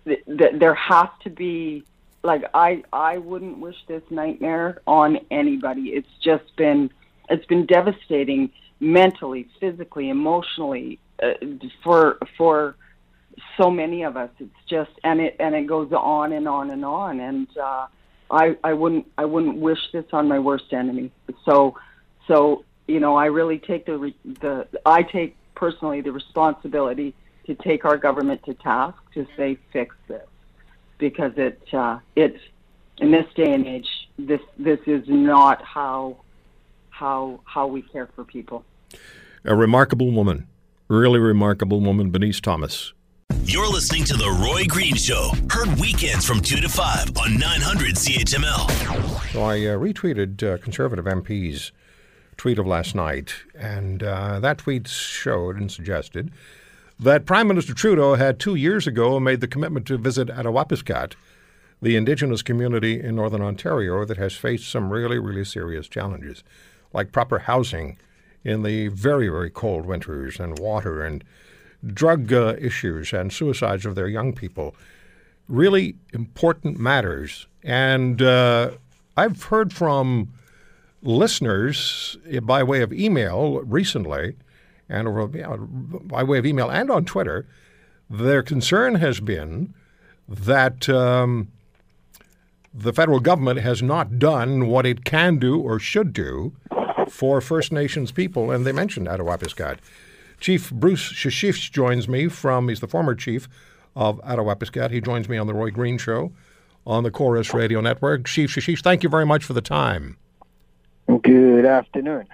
th- 0.05 0.23
th- 0.27 0.53
there 0.59 0.75
has 0.75 1.09
to 1.23 1.31
be 1.31 1.85
like 2.23 2.43
I 2.53 2.83
I 2.93 3.17
wouldn't 3.17 3.57
wish 3.59 3.77
this 3.87 4.03
nightmare 4.11 4.81
on 4.87 5.19
anybody. 5.31 5.89
It's 5.89 6.15
just 6.23 6.55
been 6.55 6.91
it's 7.29 7.45
been 7.47 7.65
devastating 7.65 8.51
mentally, 8.79 9.49
physically, 9.59 10.09
emotionally 10.09 10.99
uh, 11.23 11.33
for 11.83 12.19
for 12.37 12.75
so 13.57 13.71
many 13.71 14.03
of 14.03 14.17
us. 14.17 14.29
It's 14.39 14.63
just 14.69 14.91
and 15.03 15.19
it 15.19 15.35
and 15.39 15.55
it 15.55 15.67
goes 15.67 15.91
on 15.93 16.33
and 16.33 16.47
on 16.47 16.69
and 16.69 16.85
on 16.85 17.19
and. 17.19 17.47
uh 17.57 17.87
I, 18.31 18.57
I 18.63 18.73
wouldn't 18.73 19.11
I 19.17 19.25
wouldn't 19.25 19.57
wish 19.57 19.79
this 19.91 20.05
on 20.13 20.27
my 20.27 20.39
worst 20.39 20.71
enemy. 20.71 21.11
So 21.45 21.77
so 22.27 22.63
you 22.87 22.99
know 22.99 23.15
I 23.15 23.25
really 23.25 23.59
take 23.59 23.85
the 23.85 24.13
the 24.23 24.67
I 24.85 25.03
take 25.03 25.35
personally 25.55 26.01
the 26.01 26.11
responsibility 26.11 27.13
to 27.45 27.55
take 27.55 27.85
our 27.85 27.97
government 27.97 28.43
to 28.45 28.53
task 28.53 28.97
to 29.13 29.25
say 29.35 29.57
fix 29.73 29.95
this 30.07 30.27
because 30.97 31.33
it 31.37 31.61
uh, 31.73 31.99
it's 32.15 32.39
in 32.99 33.11
this 33.11 33.25
day 33.35 33.53
and 33.53 33.65
age 33.65 33.87
this 34.17 34.41
this 34.57 34.79
is 34.85 35.03
not 35.07 35.63
how 35.63 36.17
how 36.89 37.39
how 37.45 37.65
we 37.67 37.81
care 37.81 38.07
for 38.15 38.23
people. 38.23 38.63
A 39.45 39.55
remarkable 39.55 40.11
woman, 40.11 40.47
really 40.87 41.19
remarkable 41.19 41.79
woman, 41.79 42.11
Bernice 42.11 42.41
Thomas. 42.41 42.93
You're 43.43 43.67
listening 43.67 44.03
to 44.05 44.13
The 44.15 44.29
Roy 44.29 44.65
Green 44.65 44.95
Show, 44.95 45.31
heard 45.49 45.79
weekends 45.79 46.25
from 46.25 46.41
2 46.41 46.61
to 46.61 46.69
5 46.69 47.17
on 47.17 47.37
900 47.37 47.95
CHML. 47.95 49.31
So 49.31 49.41
I 49.43 49.55
uh, 49.65 49.77
retweeted 49.77 50.43
uh, 50.43 50.57
Conservative 50.59 51.05
MP's 51.05 51.71
tweet 52.37 52.59
of 52.59 52.67
last 52.67 52.95
night, 52.95 53.33
and 53.57 54.03
uh, 54.03 54.39
that 54.39 54.59
tweet 54.59 54.87
showed 54.87 55.57
and 55.57 55.71
suggested 55.71 56.31
that 56.99 57.25
Prime 57.25 57.47
Minister 57.47 57.73
Trudeau 57.73 58.15
had 58.15 58.39
two 58.39 58.55
years 58.55 58.85
ago 58.85 59.19
made 59.19 59.41
the 59.41 59.47
commitment 59.47 59.85
to 59.87 59.97
visit 59.97 60.27
Attawapiskat, 60.27 61.13
the 61.81 61.95
Indigenous 61.95 62.41
community 62.41 63.01
in 63.01 63.15
Northern 63.15 63.41
Ontario 63.41 64.05
that 64.05 64.17
has 64.17 64.33
faced 64.33 64.69
some 64.69 64.91
really, 64.91 65.17
really 65.17 65.45
serious 65.45 65.87
challenges, 65.87 66.43
like 66.93 67.11
proper 67.11 67.39
housing 67.39 67.97
in 68.43 68.63
the 68.63 68.87
very, 68.89 69.27
very 69.27 69.49
cold 69.49 69.85
winters 69.85 70.39
and 70.39 70.59
water 70.59 71.03
and 71.03 71.23
drug 71.85 72.31
uh, 72.33 72.55
issues 72.59 73.13
and 73.13 73.31
suicides 73.31 73.85
of 73.85 73.95
their 73.95 74.07
young 74.07 74.33
people. 74.33 74.75
Really 75.47 75.95
important 76.13 76.77
matters. 76.79 77.47
And 77.63 78.21
uh, 78.21 78.71
I've 79.17 79.43
heard 79.43 79.73
from 79.73 80.33
listeners 81.01 82.17
by 82.43 82.63
way 82.63 82.81
of 82.81 82.91
email 82.93 83.61
recently, 83.61 84.35
and 84.89 85.07
over, 85.07 85.27
by 85.27 86.23
way 86.23 86.37
of 86.37 86.45
email 86.45 86.69
and 86.69 86.91
on 86.91 87.05
Twitter, 87.05 87.45
their 88.09 88.41
concern 88.41 88.95
has 88.95 89.19
been 89.19 89.73
that 90.27 90.89
um, 90.89 91.47
the 92.73 92.93
federal 92.93 93.19
government 93.19 93.59
has 93.59 93.81
not 93.81 94.19
done 94.19 94.67
what 94.67 94.85
it 94.85 95.03
can 95.03 95.37
do 95.37 95.59
or 95.59 95.79
should 95.79 96.13
do 96.13 96.53
for 97.09 97.41
First 97.41 97.71
Nations 97.71 98.11
people, 98.11 98.51
and 98.51 98.65
they 98.65 98.71
mentioned 98.71 99.07
Attawapiskat. 99.07 99.77
Chief 100.39 100.71
Bruce 100.71 101.11
Shisheesh 101.11 101.71
joins 101.71 102.07
me 102.07 102.27
from, 102.27 102.69
he's 102.69 102.79
the 102.79 102.87
former 102.87 103.15
chief 103.15 103.49
of 103.95 104.21
Attawapiskat. 104.23 104.91
He 104.91 105.01
joins 105.01 105.27
me 105.27 105.37
on 105.37 105.47
the 105.47 105.53
Roy 105.53 105.71
Green 105.71 105.97
Show 105.97 106.31
on 106.87 107.03
the 107.03 107.11
Corus 107.11 107.53
Radio 107.53 107.81
Network. 107.81 108.25
Chief 108.25 108.49
Shisheesh, 108.49 108.81
thank 108.81 109.03
you 109.03 109.09
very 109.09 109.25
much 109.25 109.43
for 109.43 109.53
the 109.53 109.61
time. 109.61 110.17
Good 111.23 111.65
afternoon. 111.65 112.27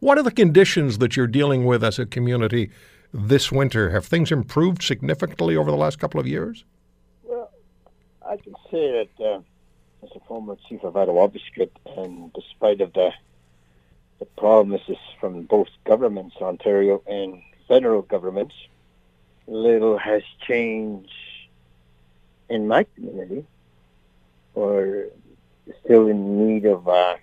What 0.00 0.18
are 0.18 0.22
the 0.22 0.30
conditions 0.30 0.98
that 0.98 1.16
you're 1.16 1.26
dealing 1.26 1.64
with 1.64 1.82
as 1.82 1.98
a 1.98 2.06
community 2.06 2.70
this 3.12 3.50
winter? 3.50 3.90
Have 3.90 4.04
things 4.04 4.30
improved 4.30 4.82
significantly 4.82 5.56
over 5.56 5.70
the 5.70 5.76
last 5.76 5.98
couple 5.98 6.20
of 6.20 6.26
years? 6.26 6.64
Well, 7.22 7.50
I 8.24 8.36
can 8.36 8.54
say 8.70 9.08
that 9.18 9.24
uh, 9.24 9.40
as 10.02 10.10
a 10.14 10.20
former 10.28 10.56
chief 10.68 10.84
of 10.84 10.94
Attawapiskat, 10.94 11.70
and 11.96 12.32
despite 12.34 12.80
of 12.80 12.92
the 12.92 13.10
the 14.24 14.40
promises 14.40 14.96
from 15.20 15.42
both 15.42 15.68
governments, 15.84 16.36
Ontario 16.40 17.02
and 17.06 17.42
federal 17.68 18.02
governments, 18.02 18.54
little 19.46 19.98
has 19.98 20.22
changed 20.46 21.12
in 22.48 22.66
my 22.66 22.84
community, 22.94 23.44
or 24.54 25.06
still 25.84 26.06
in 26.08 26.46
need 26.46 26.64
of 26.64 26.88
uh, 26.88 27.16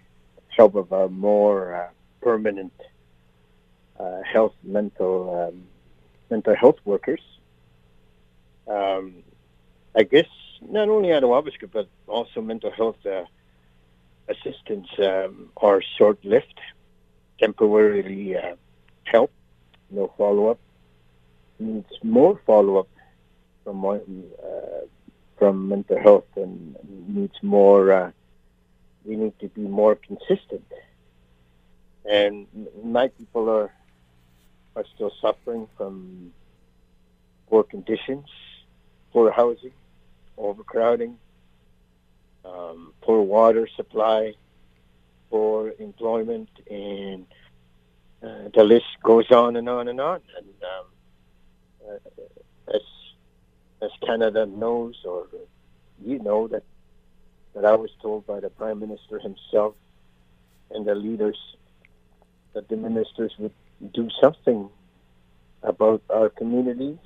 help 0.50 0.76
of 0.76 0.92
a 0.92 1.10
more 1.10 1.76
uh, 1.76 1.90
permanent 2.22 2.74
uh, 4.00 4.22
health, 4.24 4.54
mental, 4.64 5.48
um, 5.48 5.64
mental 6.30 6.56
health 6.56 6.80
workers. 6.86 7.22
Um, 8.68 9.24
I 9.96 10.04
guess 10.04 10.28
not 10.62 10.88
only 10.90 11.12
at 11.12 11.24
Attawapiskat, 11.24 11.72
but 11.72 11.88
also 12.08 12.42
mental 12.42 12.72
health 12.72 13.04
uh, 13.06 13.26
assistance 14.28 14.88
um, 15.00 15.50
are 15.58 15.82
short-lived 15.98 16.60
temporarily 17.42 18.38
uh, 18.38 18.56
help, 19.04 19.32
no 19.90 20.14
follow-up. 20.18 20.60
Needs 21.60 21.94
more 22.04 22.40
follow-up 22.46 22.88
from 23.64 23.86
uh, 23.86 24.00
from 25.38 25.68
mental 25.68 26.00
health 26.00 26.30
and 26.36 26.76
needs 27.08 27.38
more. 27.42 27.92
Uh, 27.92 28.12
we 29.06 29.16
need 29.16 29.38
to 29.40 29.48
be 29.50 29.62
more 29.62 29.96
consistent. 29.96 30.66
And 32.10 32.48
my 32.84 33.08
people 33.10 33.50
are 33.50 33.72
are 34.76 34.86
still 34.96 35.12
suffering 35.22 35.68
from 35.78 36.32
poor 37.50 37.64
conditions, 37.64 38.28
poor 39.12 39.30
housing, 39.32 39.74
overcrowding, 40.38 41.18
um, 42.46 42.94
poor 43.02 43.22
water 43.22 43.68
supply, 43.76 44.34
poor 45.32 45.74
employment, 45.80 46.50
and 46.70 47.26
uh, 48.22 48.50
the 48.54 48.64
list 48.64 48.86
goes 49.02 49.32
on 49.32 49.56
and 49.56 49.68
on 49.68 49.88
and 49.88 50.00
on. 50.00 50.22
And 50.38 50.48
um, 50.74 50.86
uh, 51.90 52.76
as 52.76 52.82
as 53.82 53.92
Canada 54.06 54.46
knows, 54.46 54.96
or 55.06 55.26
you 56.06 56.20
know 56.20 56.48
that 56.50 56.64
that 57.56 57.66
I 57.66 57.76
was 57.76 57.90
told 58.02 58.28
by 58.28 58.40
the 58.40 58.50
Prime 58.50 58.80
Minister 58.80 59.18
himself 59.20 59.74
and 60.70 60.86
the 60.86 60.96
leaders 60.96 61.38
that 62.54 62.68
the 62.70 62.78
ministers 62.78 63.34
would 63.40 63.54
do 63.94 64.10
something 64.22 64.70
about 65.64 66.02
our 66.10 66.30
communities, 66.30 66.98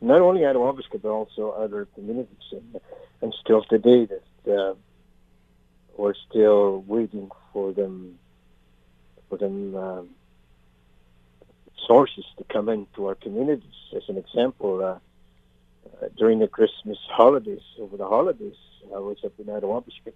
not 0.00 0.20
only 0.20 0.44
at 0.44 0.56
Attawapiskat, 0.56 1.02
but 1.02 1.08
also 1.10 1.50
other 1.50 1.86
communities. 1.94 2.46
And, 2.52 2.80
and 3.22 3.34
still 3.40 3.62
today, 3.62 4.06
that 4.06 4.52
uh, 4.52 4.74
we're 5.96 6.14
still 6.28 6.82
waiting 6.86 7.30
for 7.52 7.72
them, 7.72 8.18
for 9.28 9.38
them 9.38 9.74
um, 9.74 10.08
sources 11.86 12.24
to 12.38 12.44
come 12.44 12.68
into 12.68 13.06
our 13.06 13.14
communities. 13.14 13.64
As 13.94 14.02
an 14.08 14.16
example, 14.16 14.84
uh, 14.84 14.98
uh, 16.02 16.08
during 16.16 16.38
the 16.38 16.48
Christmas 16.48 16.98
holidays, 17.08 17.62
over 17.78 17.96
the 17.96 18.06
holidays, 18.06 18.56
I 18.94 18.98
was 18.98 19.18
up 19.24 19.32
in 19.38 19.46
Attawapiskat, 19.46 20.14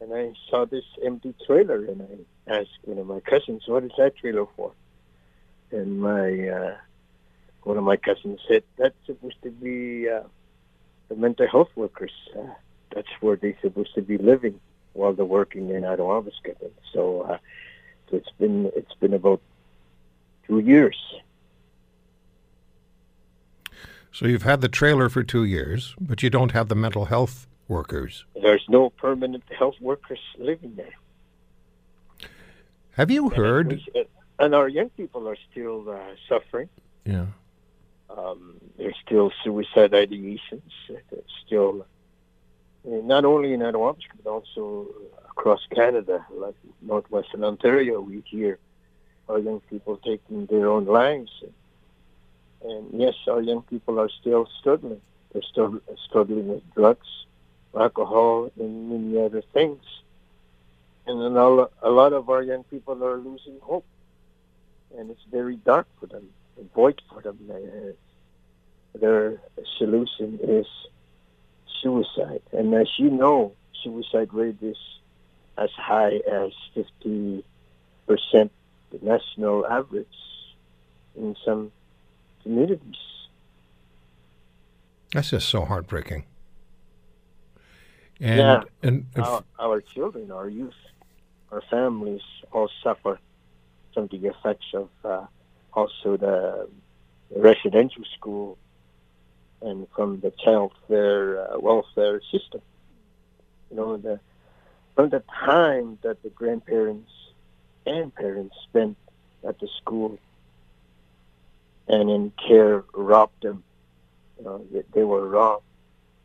and 0.00 0.12
I 0.12 0.32
saw 0.50 0.64
this 0.66 0.84
empty 1.04 1.34
trailer, 1.46 1.84
and 1.84 2.02
I 2.02 2.60
asked 2.60 2.78
one 2.82 2.98
of 2.98 3.06
my 3.06 3.20
cousins, 3.20 3.62
"What 3.66 3.84
is 3.84 3.92
that 3.98 4.16
trailer 4.16 4.46
for?" 4.56 4.72
And 5.70 6.00
my 6.00 6.48
uh, 6.48 6.76
one 7.62 7.78
of 7.78 7.84
my 7.84 7.96
cousins 7.96 8.40
said, 8.48 8.62
"That's 8.76 8.94
supposed 9.06 9.40
to 9.42 9.50
be 9.50 10.08
uh, 10.08 10.24
the 11.08 11.16
mental 11.16 11.48
health 11.48 11.70
workers. 11.76 12.12
Uh, 12.36 12.52
that's 12.94 13.08
where 13.20 13.36
they're 13.36 13.58
supposed 13.60 13.94
to 13.94 14.02
be 14.02 14.18
living 14.18 14.60
while 14.92 15.12
they're 15.12 15.24
working 15.24 15.70
in 15.70 15.82
Attawapiskat." 15.82 16.56
So, 16.92 17.22
uh, 17.22 17.38
so 18.10 18.16
it's 18.16 18.30
been 18.38 18.70
it's 18.74 18.94
been 18.94 19.14
about 19.14 19.40
two 20.46 20.60
years. 20.60 20.96
So 24.12 24.26
you've 24.26 24.44
had 24.44 24.62
the 24.62 24.68
trailer 24.68 25.10
for 25.10 25.22
two 25.22 25.44
years, 25.44 25.94
but 26.00 26.22
you 26.22 26.30
don't 26.30 26.52
have 26.52 26.68
the 26.68 26.74
mental 26.74 27.04
health 27.04 27.46
workers. 27.68 28.24
There's 28.40 28.64
no 28.68 28.88
permanent 28.88 29.44
health 29.58 29.74
workers 29.80 30.20
living 30.38 30.74
there. 30.76 30.94
Have 32.92 33.10
you 33.10 33.28
heard? 33.28 33.82
And, 33.94 34.06
and 34.38 34.54
our 34.54 34.68
young 34.68 34.88
people 34.90 35.28
are 35.28 35.36
still 35.50 35.90
uh, 35.90 35.98
suffering. 36.30 36.70
Yeah. 37.04 37.26
Um, 38.08 38.54
there's 38.78 38.96
still 39.04 39.32
suicide 39.44 39.90
ideations. 39.90 40.62
There's 40.88 41.24
still, 41.46 41.86
Uh, 42.86 43.00
not 43.02 43.24
only 43.24 43.52
in 43.52 43.60
Attawapiskat, 43.60 44.22
but 44.22 44.30
also 44.30 44.86
across 45.28 45.60
Canada, 45.74 46.24
like 46.30 46.54
northwestern 46.80 47.42
Ontario, 47.42 48.00
we 48.00 48.22
hear 48.26 48.58
our 49.28 49.38
young 49.38 49.60
people 49.68 49.96
taking 49.96 50.46
their 50.46 50.68
own 50.68 50.84
lives. 50.84 51.30
And 52.62 53.00
yes, 53.00 53.14
our 53.28 53.40
young 53.40 53.62
people 53.62 53.98
are 53.98 54.08
still 54.08 54.48
struggling. 54.60 55.00
They're 55.32 55.42
still 55.42 55.80
struggling 56.08 56.48
with 56.48 56.74
drugs, 56.74 57.08
alcohol, 57.78 58.50
and 58.58 58.90
many 58.90 59.24
other 59.24 59.42
things. 59.52 59.82
And 61.06 61.20
then 61.20 61.36
a 61.36 61.90
lot 61.90 62.12
of 62.12 62.30
our 62.30 62.42
young 62.42 62.64
people 62.64 63.02
are 63.04 63.16
losing 63.16 63.58
hope. 63.60 63.84
And 64.96 65.10
it's 65.10 65.22
very 65.30 65.56
dark 65.56 65.86
for 66.00 66.06
them, 66.06 66.28
void 66.74 67.00
for 67.12 67.20
them. 67.20 67.38
Uh, 67.50 67.92
their 68.98 69.40
solution 69.78 70.38
is 70.42 70.66
suicide. 71.82 72.42
And 72.52 72.74
as 72.74 72.88
you 72.98 73.10
know, 73.10 73.52
suicide 73.82 74.32
rate 74.32 74.58
is 74.62 74.76
as 75.58 75.70
high 75.70 76.20
as 76.30 76.52
50% 76.76 77.42
the 78.08 78.98
national 79.02 79.66
average 79.66 80.06
in 81.16 81.36
some 81.44 81.72
communities. 82.42 82.96
That's 85.12 85.30
just 85.30 85.48
so 85.48 85.64
heartbreaking. 85.64 86.24
And, 88.20 88.38
yeah, 88.38 88.60
and, 88.82 89.06
and 89.14 89.24
our, 89.24 89.44
our 89.58 89.80
children, 89.80 90.30
our 90.30 90.48
youth, 90.48 90.74
our 91.52 91.62
families 91.70 92.22
all 92.52 92.70
suffer 92.82 93.18
from 93.92 94.08
the 94.08 94.26
effects 94.26 94.66
of 94.74 94.88
uh, 95.04 95.26
also 95.72 96.16
the 96.16 96.68
residential 97.34 98.04
school 98.16 98.56
and 99.62 99.86
from 99.94 100.20
the 100.20 100.32
child 100.44 100.72
care, 100.88 101.52
uh, 101.52 101.58
welfare 101.58 102.20
system. 102.30 102.60
You 103.70 103.76
know, 103.76 103.96
the, 103.96 104.20
from 104.94 105.10
the 105.10 105.22
time 105.44 105.98
that 106.02 106.22
the 106.22 106.30
grandparents 106.30 107.10
and 107.86 108.14
parents 108.14 108.54
spent 108.68 108.96
at 109.46 109.58
the 109.60 109.68
school 109.80 110.18
and 111.88 112.10
in 112.10 112.32
care 112.46 112.84
robbed 112.94 113.42
them. 113.42 113.62
Know, 114.42 114.64
they 114.92 115.02
were 115.02 115.26
robbed 115.26 115.64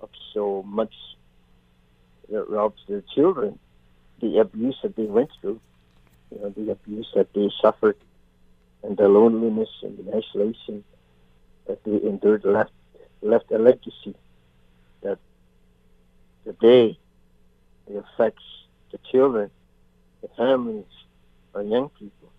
of 0.02 0.10
so 0.34 0.64
much 0.64 0.94
that 2.30 2.50
robs 2.50 2.82
their 2.88 3.04
children. 3.16 3.58
The 4.20 4.40
abuse 4.40 4.78
that 4.84 4.96
they 4.96 5.06
went 5.06 5.30
through, 5.40 5.60
you 6.32 6.40
know, 6.40 6.50
the 6.50 6.72
abuse 6.72 7.10
that 7.16 7.34
they 7.34 7.50
suffered, 7.62 7.98
and 8.84 8.98
the 8.98 9.08
loneliness 9.08 9.70
and 9.82 9.98
the 9.98 10.16
isolation 10.16 10.84
that 11.68 11.84
they 11.84 12.02
endured 12.08 12.44
left 12.44 12.72
left 13.22 13.52
a 13.52 13.58
legacy 13.58 14.16
that 15.02 15.20
today 16.46 16.98
it 17.88 17.96
affects 17.96 18.44
the 18.92 19.00
children, 19.12 19.50
the 20.22 20.28
families, 20.38 20.86
our 21.56 21.64
young 21.64 21.90
people. 21.90 22.30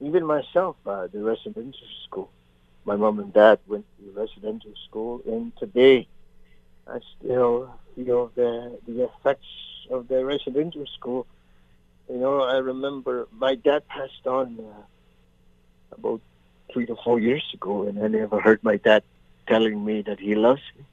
Even 0.00 0.24
myself, 0.24 0.76
uh, 0.86 1.06
the 1.08 1.22
residential 1.22 1.88
school 2.06 2.30
my 2.84 2.96
mom 2.96 3.18
and 3.18 3.32
dad 3.32 3.58
went 3.66 3.84
to 3.98 4.20
residential 4.20 4.72
school, 4.88 5.20
and 5.26 5.52
today 5.56 6.08
I 6.86 6.98
still 7.16 7.70
feel 7.94 8.30
the 8.34 8.78
the 8.86 9.04
effects 9.04 9.46
of 9.90 10.08
the 10.08 10.24
residential 10.24 10.86
school. 10.98 11.26
You 12.08 12.18
know, 12.18 12.42
I 12.42 12.56
remember 12.56 13.28
my 13.30 13.54
dad 13.54 13.86
passed 13.88 14.26
on 14.26 14.58
uh, 14.58 14.82
about 15.96 16.20
three 16.72 16.86
to 16.86 16.96
four 17.04 17.20
years 17.20 17.44
ago, 17.54 17.82
and 17.86 18.02
I 18.02 18.08
never 18.08 18.40
heard 18.40 18.62
my 18.62 18.76
dad 18.76 19.02
telling 19.46 19.84
me 19.84 20.02
that 20.02 20.20
he 20.20 20.34
loves 20.34 20.62
me. 20.76 20.84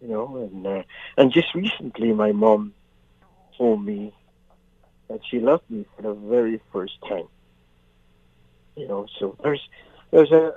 You 0.00 0.08
know, 0.08 0.36
and 0.36 0.66
uh, 0.66 0.82
and 1.16 1.32
just 1.32 1.54
recently, 1.54 2.12
my 2.12 2.32
mom 2.32 2.74
told 3.56 3.84
me 3.84 4.12
that 5.08 5.20
she 5.28 5.40
loved 5.40 5.68
me 5.70 5.86
for 5.96 6.02
the 6.02 6.14
very 6.14 6.60
first 6.72 7.00
time. 7.08 7.28
You 8.76 8.88
know, 8.88 9.06
so 9.18 9.36
there's 9.42 9.66
there's 10.10 10.32
a, 10.32 10.52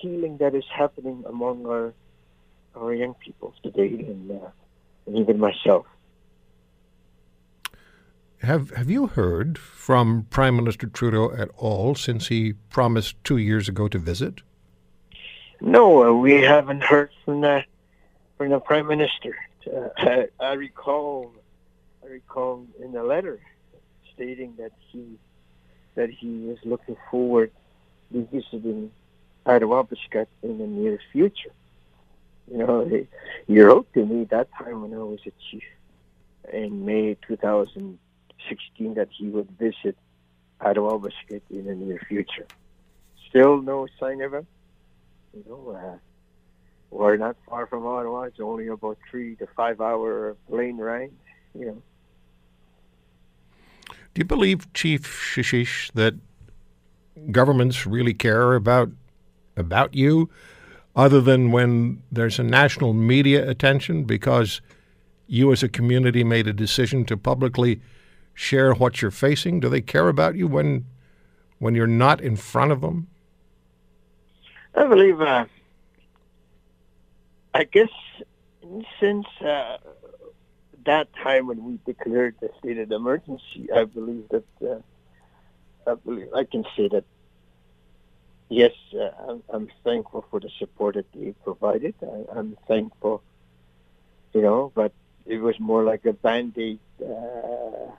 healing 0.00 0.36
that 0.38 0.54
is 0.54 0.64
happening 0.72 1.24
among 1.26 1.66
our 1.66 1.94
our 2.76 2.92
young 2.92 3.14
people 3.14 3.54
today, 3.62 3.88
and, 3.88 4.30
uh, 4.30 4.48
and 5.06 5.16
even 5.16 5.38
myself. 5.38 5.86
Have 8.42 8.70
Have 8.70 8.90
you 8.90 9.06
heard 9.06 9.58
from 9.58 10.26
Prime 10.30 10.56
Minister 10.56 10.86
Trudeau 10.86 11.32
at 11.32 11.50
all 11.56 11.94
since 11.94 12.28
he 12.28 12.54
promised 12.70 13.22
two 13.22 13.36
years 13.36 13.68
ago 13.68 13.86
to 13.88 13.98
visit? 13.98 14.40
No, 15.60 16.04
uh, 16.04 16.12
we 16.12 16.40
haven't 16.40 16.82
heard 16.82 17.10
from 17.24 17.42
the 17.42 17.64
from 18.38 18.48
the 18.48 18.60
Prime 18.60 18.86
Minister. 18.86 19.36
Uh, 19.70 19.88
I, 19.98 20.28
I 20.40 20.52
recall, 20.54 21.32
I 22.02 22.06
recall 22.06 22.66
in 22.82 22.96
a 22.96 23.02
letter 23.02 23.38
stating 24.14 24.54
that 24.56 24.72
he 24.90 25.18
that 25.96 26.08
he 26.08 26.46
was 26.46 26.58
looking 26.64 26.96
forward 27.10 27.52
to 28.12 28.26
visiting 28.32 28.90
Attawapiskat 29.44 30.28
in 30.42 30.58
the 30.58 30.66
near 30.66 30.98
future. 31.12 31.52
You 32.50 32.58
know, 32.58 32.84
he, 32.86 33.06
he 33.46 33.60
wrote 33.60 33.92
to 33.92 34.06
me 34.06 34.24
that 34.30 34.48
time 34.58 34.82
when 34.82 34.94
I 34.94 35.02
was 35.02 35.20
a 35.26 35.32
chief 35.50 35.64
in 36.52 36.86
May 36.86 37.16
2016 37.28 38.94
that 38.94 39.08
he 39.10 39.28
would 39.28 39.50
visit 39.58 39.96
Attawapiskat 40.60 41.42
in 41.50 41.66
the 41.66 41.74
near 41.74 42.00
future. 42.08 42.46
Still 43.28 43.60
no 43.60 43.86
sign 43.98 44.22
of 44.22 44.32
him. 44.32 44.46
You 45.34 45.44
know, 45.48 45.70
uh, 45.70 45.98
we're 46.90 47.16
not 47.16 47.36
far 47.48 47.66
from 47.66 47.86
Ottawa. 47.86 48.22
It's 48.22 48.40
only 48.40 48.66
about 48.66 48.98
three 49.10 49.36
to 49.36 49.46
five 49.56 49.80
hour 49.80 50.36
plane 50.48 50.76
ride. 50.76 51.12
You 51.54 51.66
know. 51.66 51.82
Do 54.14 54.20
you 54.20 54.24
believe, 54.24 54.72
Chief 54.74 55.02
Shisheesh, 55.02 55.92
that 55.92 56.14
governments 57.30 57.86
really 57.86 58.14
care 58.14 58.54
about 58.54 58.90
about 59.56 59.94
you, 59.94 60.30
other 60.96 61.20
than 61.20 61.52
when 61.52 62.02
there's 62.10 62.38
a 62.38 62.42
national 62.42 62.92
media 62.92 63.48
attention 63.48 64.04
because 64.04 64.60
you 65.26 65.52
as 65.52 65.62
a 65.62 65.68
community 65.68 66.24
made 66.24 66.48
a 66.48 66.52
decision 66.52 67.04
to 67.04 67.16
publicly 67.16 67.80
share 68.34 68.74
what 68.74 69.00
you're 69.00 69.10
facing? 69.10 69.60
Do 69.60 69.68
they 69.68 69.80
care 69.80 70.08
about 70.08 70.34
you 70.34 70.48
when 70.48 70.86
when 71.58 71.74
you're 71.74 71.86
not 71.86 72.20
in 72.20 72.36
front 72.36 72.72
of 72.72 72.80
them? 72.80 73.06
I 74.74 74.86
believe 74.86 75.20
uh, 75.20 75.46
I 77.52 77.64
guess 77.64 77.88
since 79.00 79.26
uh, 79.40 79.78
that 80.86 81.08
time 81.22 81.46
when 81.46 81.64
we 81.64 81.78
declared 81.84 82.36
the 82.40 82.50
state 82.58 82.78
of 82.78 82.90
emergency, 82.90 83.68
I 83.74 83.84
believe 83.84 84.28
that 84.30 84.44
uh, 84.62 85.90
I 85.90 85.94
believe 85.94 86.28
I 86.34 86.44
can 86.44 86.64
say 86.76 86.88
that 86.88 87.04
yes, 88.48 88.72
uh, 88.94 89.10
I'm, 89.28 89.42
I'm, 89.48 89.68
thankful 89.84 90.24
for 90.30 90.40
the 90.40 90.50
support 90.58 90.96
that 90.96 91.10
they 91.12 91.32
provided. 91.44 91.94
I, 92.02 92.38
am 92.38 92.56
thankful, 92.68 93.22
you 94.34 94.42
know, 94.42 94.72
but 94.74 94.92
it 95.26 95.38
was 95.38 95.58
more 95.58 95.84
like 95.84 96.04
a 96.04 96.12
band-aid 96.12 96.78
uh, 97.02 97.92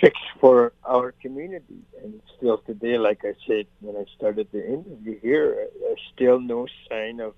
fix 0.00 0.18
for 0.40 0.72
our 0.84 1.12
community. 1.12 1.82
And 2.02 2.20
still 2.36 2.58
today, 2.58 2.98
like 2.98 3.24
I 3.24 3.34
said 3.46 3.66
when 3.80 3.96
I 3.96 4.04
started 4.16 4.48
the 4.52 4.64
interview 4.66 5.18
here, 5.20 5.68
there's 5.80 6.00
still 6.14 6.40
no 6.40 6.66
sign 6.88 7.20
of 7.20 7.34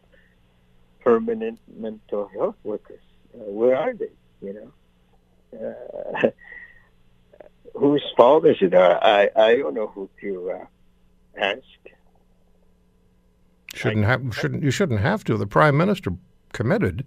permanent 1.00 1.58
mental 1.76 2.28
health 2.28 2.56
workers. 2.64 3.00
Uh, 3.34 3.50
where 3.50 3.76
are 3.76 3.94
they? 3.94 4.10
You 4.42 4.72
know, 5.52 5.68
uh, 6.24 6.30
whose 7.78 8.04
fault 8.16 8.46
is 8.46 8.56
it? 8.60 8.74
I 8.74 9.30
I 9.36 9.56
don't 9.56 9.74
know 9.74 9.86
who 9.88 10.08
to 10.20 10.50
uh, 10.50 10.64
ask. 11.36 11.62
Shouldn't 13.74 14.04
have 14.04 14.34
shouldn't 14.34 14.62
you 14.62 14.70
shouldn't 14.70 15.00
have 15.00 15.24
to. 15.24 15.36
The 15.36 15.46
prime 15.46 15.76
minister 15.76 16.12
committed 16.52 17.06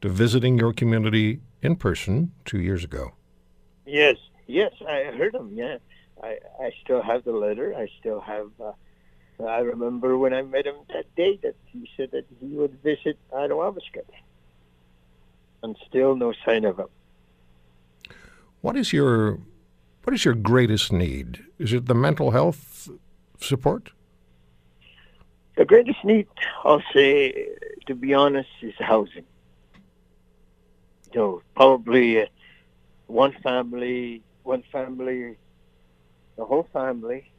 to 0.00 0.08
visiting 0.08 0.56
your 0.58 0.72
community 0.72 1.40
in 1.60 1.74
person 1.76 2.32
two 2.44 2.60
years 2.60 2.84
ago. 2.84 3.14
Yes, 3.84 4.16
yes, 4.48 4.72
I 4.86 5.12
heard 5.16 5.34
him. 5.34 5.52
Yeah, 5.54 5.78
I 6.20 6.38
I 6.60 6.72
still 6.82 7.02
have 7.02 7.22
the 7.22 7.32
letter. 7.32 7.74
I 7.76 7.88
still 8.00 8.20
have. 8.20 8.50
Uh, 8.60 8.72
I 9.46 9.60
remember 9.60 10.18
when 10.18 10.34
I 10.34 10.42
met 10.42 10.66
him 10.66 10.74
that 10.92 11.14
day 11.14 11.38
that 11.44 11.54
he 11.66 11.88
said 11.96 12.10
that 12.10 12.24
he 12.40 12.48
would 12.56 12.82
visit 12.82 13.16
Attawapiskat. 13.32 14.08
And 15.62 15.76
still 15.88 16.16
no 16.16 16.32
sign 16.44 16.64
of 16.64 16.78
him. 16.78 16.88
What 18.60 18.76
is 18.76 18.92
your 18.92 19.38
what 20.04 20.14
is 20.14 20.24
your 20.24 20.34
greatest 20.34 20.92
need? 20.92 21.44
Is 21.58 21.72
it 21.72 21.86
the 21.86 21.94
mental 21.94 22.30
health 22.32 22.88
support? 23.40 23.92
The 25.56 25.64
greatest 25.64 26.04
need, 26.04 26.28
I'll 26.64 26.82
say, 26.94 27.48
to 27.86 27.94
be 27.94 28.14
honest, 28.14 28.48
is 28.62 28.74
housing. 28.78 29.24
So 31.12 31.42
probably 31.56 32.22
uh, 32.22 32.26
one 33.06 33.32
family, 33.42 34.22
one 34.48 34.64
family, 34.72 35.36
the 36.36 36.44
whole 36.44 36.66
family 36.72 37.30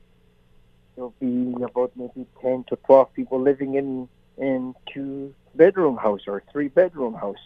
there'll 0.95 1.15
be 1.19 1.55
about 1.63 1.91
maybe 1.95 2.27
10 2.41 2.65
to 2.67 2.75
12 2.75 3.13
people 3.13 3.39
living 3.41 3.75
in 3.75 4.09
in 4.37 4.75
two 4.93 5.33
bedroom 5.55 5.95
house 5.95 6.21
or 6.27 6.43
three 6.51 6.67
bedroom 6.67 7.13
house. 7.13 7.45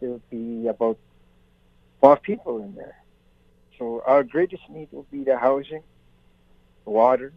There'll 0.00 0.20
be 0.30 0.66
about 0.66 0.98
12 2.00 2.22
people 2.22 2.62
in 2.62 2.74
there. 2.74 2.96
So 3.78 4.02
our 4.06 4.22
greatest 4.22 4.62
need 4.68 4.88
will 4.92 5.06
be 5.10 5.24
the 5.24 5.38
housing, 5.38 5.82
water, 6.84 7.32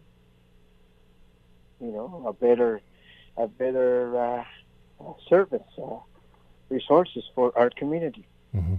you 1.80 1.92
know, 1.92 2.24
a 2.26 2.32
better, 2.32 2.80
a 3.36 3.48
better 3.48 3.94
uh, 4.18 4.44
service, 5.28 5.70
uh, 5.78 5.98
resources 6.68 7.24
for 7.34 7.56
our 7.56 7.70
community. 7.70 8.26
Mm-hmm. 8.54 8.76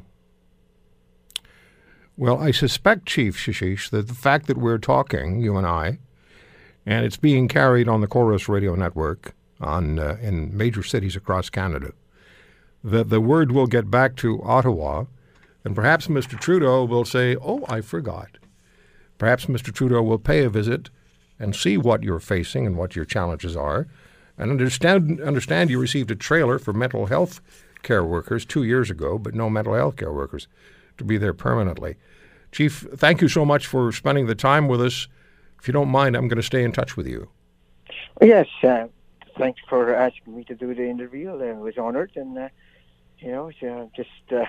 Well, 2.19 2.39
I 2.39 2.49
suspect, 2.49 3.05
Chief 3.05 3.37
Shisheesh, 3.37 3.91
that 3.91 4.07
the 4.07 4.15
fact 4.15 4.47
that 4.47 4.57
we're 4.57 4.79
talking, 4.79 5.39
you 5.39 5.55
and 5.55 5.67
I, 5.67 5.99
and 6.83 7.05
it's 7.05 7.15
being 7.15 7.47
carried 7.47 7.87
on 7.87 8.01
the 8.01 8.07
Corus 8.07 8.49
radio 8.49 8.73
network 8.73 9.35
on 9.61 9.99
uh, 9.99 10.17
in 10.19 10.55
major 10.57 10.81
cities 10.81 11.15
across 11.15 11.51
Canada. 11.51 11.93
That 12.83 13.09
the 13.09 13.21
word 13.21 13.51
will 13.51 13.67
get 13.67 13.91
back 13.91 14.15
to 14.17 14.41
Ottawa, 14.41 15.05
and 15.63 15.75
perhaps 15.75 16.07
Mr. 16.07 16.39
Trudeau 16.39 16.85
will 16.85 17.05
say, 17.05 17.35
"Oh, 17.35 17.63
I 17.69 17.81
forgot." 17.81 18.39
Perhaps 19.19 19.45
Mr. 19.45 19.71
Trudeau 19.71 20.01
will 20.01 20.17
pay 20.17 20.43
a 20.43 20.49
visit 20.49 20.89
and 21.37 21.55
see 21.55 21.77
what 21.77 22.01
you're 22.01 22.19
facing 22.19 22.65
and 22.65 22.77
what 22.77 22.95
your 22.95 23.05
challenges 23.05 23.55
are, 23.55 23.85
and 24.39 24.49
understand 24.49 25.21
understand 25.21 25.69
you 25.69 25.79
received 25.79 26.09
a 26.09 26.15
trailer 26.15 26.57
for 26.57 26.73
mental 26.73 27.05
health 27.05 27.41
care 27.83 28.03
workers 28.03 28.43
two 28.43 28.63
years 28.63 28.89
ago, 28.89 29.19
but 29.19 29.35
no 29.35 29.51
mental 29.51 29.75
health 29.75 29.97
care 29.97 30.11
workers 30.11 30.47
to 30.97 31.03
be 31.03 31.17
there 31.17 31.33
permanently. 31.33 31.95
Chief, 32.51 32.87
thank 32.95 33.21
you 33.21 33.27
so 33.27 33.45
much 33.45 33.67
for 33.67 33.91
spending 33.91 34.25
the 34.25 34.35
time 34.35 34.67
with 34.67 34.81
us 34.81 35.07
if 35.59 35.67
you 35.67 35.73
don't 35.73 35.89
mind, 35.89 36.15
I'm 36.15 36.27
going 36.27 36.37
to 36.37 36.43
stay 36.43 36.63
in 36.63 36.71
touch 36.71 36.95
with 36.95 37.07
you. 37.07 37.29
Yes, 38.21 38.47
uh, 38.63 38.87
thanks 39.37 39.59
for 39.67 39.93
asking 39.93 40.35
me 40.35 40.43
to 40.45 40.55
do 40.55 40.73
the 40.73 40.87
interview. 40.87 41.29
I 41.31 41.53
was 41.53 41.77
honored, 41.77 42.11
and 42.15 42.37
uh, 42.37 42.49
you 43.19 43.31
know, 43.31 43.51
so 43.59 43.89
just 43.95 44.09
uh, 44.31 44.45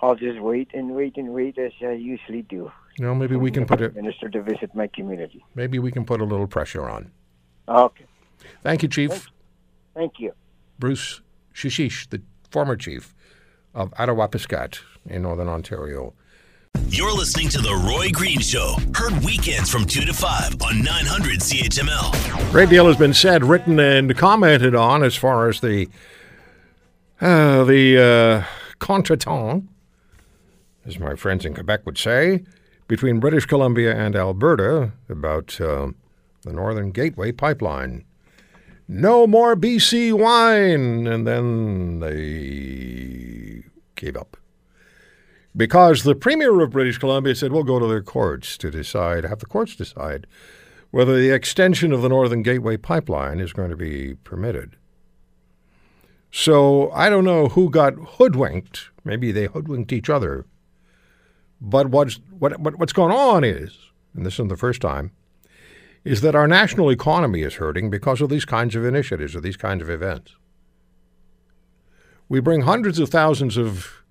I'll 0.00 0.14
just 0.14 0.40
wait 0.40 0.70
and 0.74 0.94
wait 0.94 1.16
and 1.16 1.30
wait 1.30 1.58
as 1.58 1.72
I 1.80 1.92
usually 1.92 2.42
do. 2.42 2.70
You 2.98 3.06
know, 3.06 3.14
maybe 3.14 3.36
we 3.36 3.50
can 3.50 3.66
put 3.66 3.80
a 3.80 3.90
minister 3.90 4.28
to 4.28 4.42
visit 4.42 4.74
my 4.74 4.88
community. 4.88 5.44
Maybe 5.54 5.78
we 5.78 5.92
can 5.92 6.04
put 6.04 6.20
a 6.20 6.24
little 6.24 6.46
pressure 6.46 6.88
on. 6.88 7.10
Okay. 7.68 8.04
Thank 8.62 8.82
you, 8.82 8.88
Chief. 8.88 9.30
Thank 9.94 10.14
you. 10.18 10.32
Bruce 10.78 11.20
Shisheesh, 11.54 12.08
the 12.08 12.22
former 12.50 12.76
chief 12.76 13.14
of 13.74 13.90
Attawapiskat 13.92 14.80
in 15.06 15.22
Northern 15.22 15.48
Ontario. 15.48 16.14
You're 16.88 17.12
listening 17.12 17.48
to 17.50 17.58
The 17.58 17.74
Roy 17.74 18.10
Green 18.10 18.40
Show, 18.40 18.76
heard 18.94 19.12
weekends 19.24 19.70
from 19.70 19.84
2 19.84 20.06
to 20.06 20.12
5 20.12 20.62
on 20.62 20.82
900 20.82 21.40
CHML. 21.40 22.50
Great 22.50 22.70
deal 22.70 22.86
has 22.86 22.96
been 22.96 23.14
said, 23.14 23.44
written, 23.44 23.78
and 23.78 24.16
commented 24.16 24.74
on 24.74 25.02
as 25.02 25.14
far 25.14 25.48
as 25.48 25.60
the 25.60 25.88
uh, 27.20 27.64
the 27.64 27.98
uh, 27.98 28.44
contretemps, 28.78 29.66
as 30.86 30.98
my 30.98 31.14
friends 31.16 31.44
in 31.44 31.52
Quebec 31.52 31.84
would 31.84 31.98
say, 31.98 32.44
between 32.86 33.20
British 33.20 33.44
Columbia 33.44 33.94
and 33.94 34.14
Alberta 34.16 34.92
about 35.08 35.60
uh, 35.60 35.88
the 36.42 36.52
Northern 36.52 36.90
Gateway 36.90 37.32
pipeline. 37.32 38.04
No 38.88 39.26
more 39.26 39.54
BC 39.54 40.14
wine! 40.14 41.06
And 41.06 41.26
then 41.26 42.00
they 42.00 43.64
gave 43.94 44.16
up 44.16 44.38
because 45.58 46.04
the 46.04 46.14
Premier 46.14 46.58
of 46.60 46.70
British 46.70 46.98
Columbia 46.98 47.34
said, 47.34 47.52
we'll 47.52 47.64
go 47.64 47.78
to 47.78 47.86
the 47.86 48.00
courts 48.00 48.56
to 48.58 48.70
decide, 48.70 49.24
have 49.24 49.40
the 49.40 49.46
courts 49.46 49.76
decide 49.76 50.26
whether 50.90 51.20
the 51.20 51.30
extension 51.30 51.92
of 51.92 52.00
the 52.00 52.08
Northern 52.08 52.42
Gateway 52.42 52.76
pipeline 52.76 53.40
is 53.40 53.52
going 53.52 53.68
to 53.68 53.76
be 53.76 54.14
permitted. 54.24 54.76
So 56.30 56.90
I 56.92 57.10
don't 57.10 57.24
know 57.24 57.48
who 57.48 57.70
got 57.70 57.94
hoodwinked. 57.94 58.90
Maybe 59.04 59.32
they 59.32 59.46
hoodwinked 59.46 59.92
each 59.92 60.08
other. 60.08 60.46
But 61.60 61.88
what's, 61.88 62.20
what, 62.38 62.58
what, 62.60 62.78
what's 62.78 62.92
going 62.92 63.12
on 63.12 63.44
is, 63.44 63.76
and 64.14 64.24
this 64.24 64.34
isn't 64.34 64.48
the 64.48 64.56
first 64.56 64.80
time, 64.80 65.10
is 66.04 66.20
that 66.20 66.34
our 66.34 66.48
national 66.48 66.90
economy 66.90 67.42
is 67.42 67.54
hurting 67.54 67.90
because 67.90 68.20
of 68.20 68.28
these 68.28 68.44
kinds 68.44 68.74
of 68.74 68.84
initiatives 68.84 69.34
or 69.34 69.40
these 69.40 69.56
kinds 69.56 69.82
of 69.82 69.90
events. 69.90 70.36
We 72.28 72.40
bring 72.40 72.62
hundreds 72.62 72.98
of 72.98 73.08
thousands 73.08 73.56
of 73.56 74.02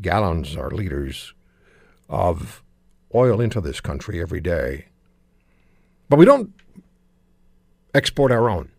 gallons 0.00 0.56
or 0.56 0.70
liters 0.70 1.34
of 2.08 2.62
oil 3.14 3.40
into 3.40 3.60
this 3.60 3.80
country 3.80 4.20
every 4.20 4.40
day. 4.40 4.86
But 6.08 6.18
we 6.18 6.24
don't 6.24 6.52
export 7.94 8.32
our 8.32 8.48
own. 8.48 8.70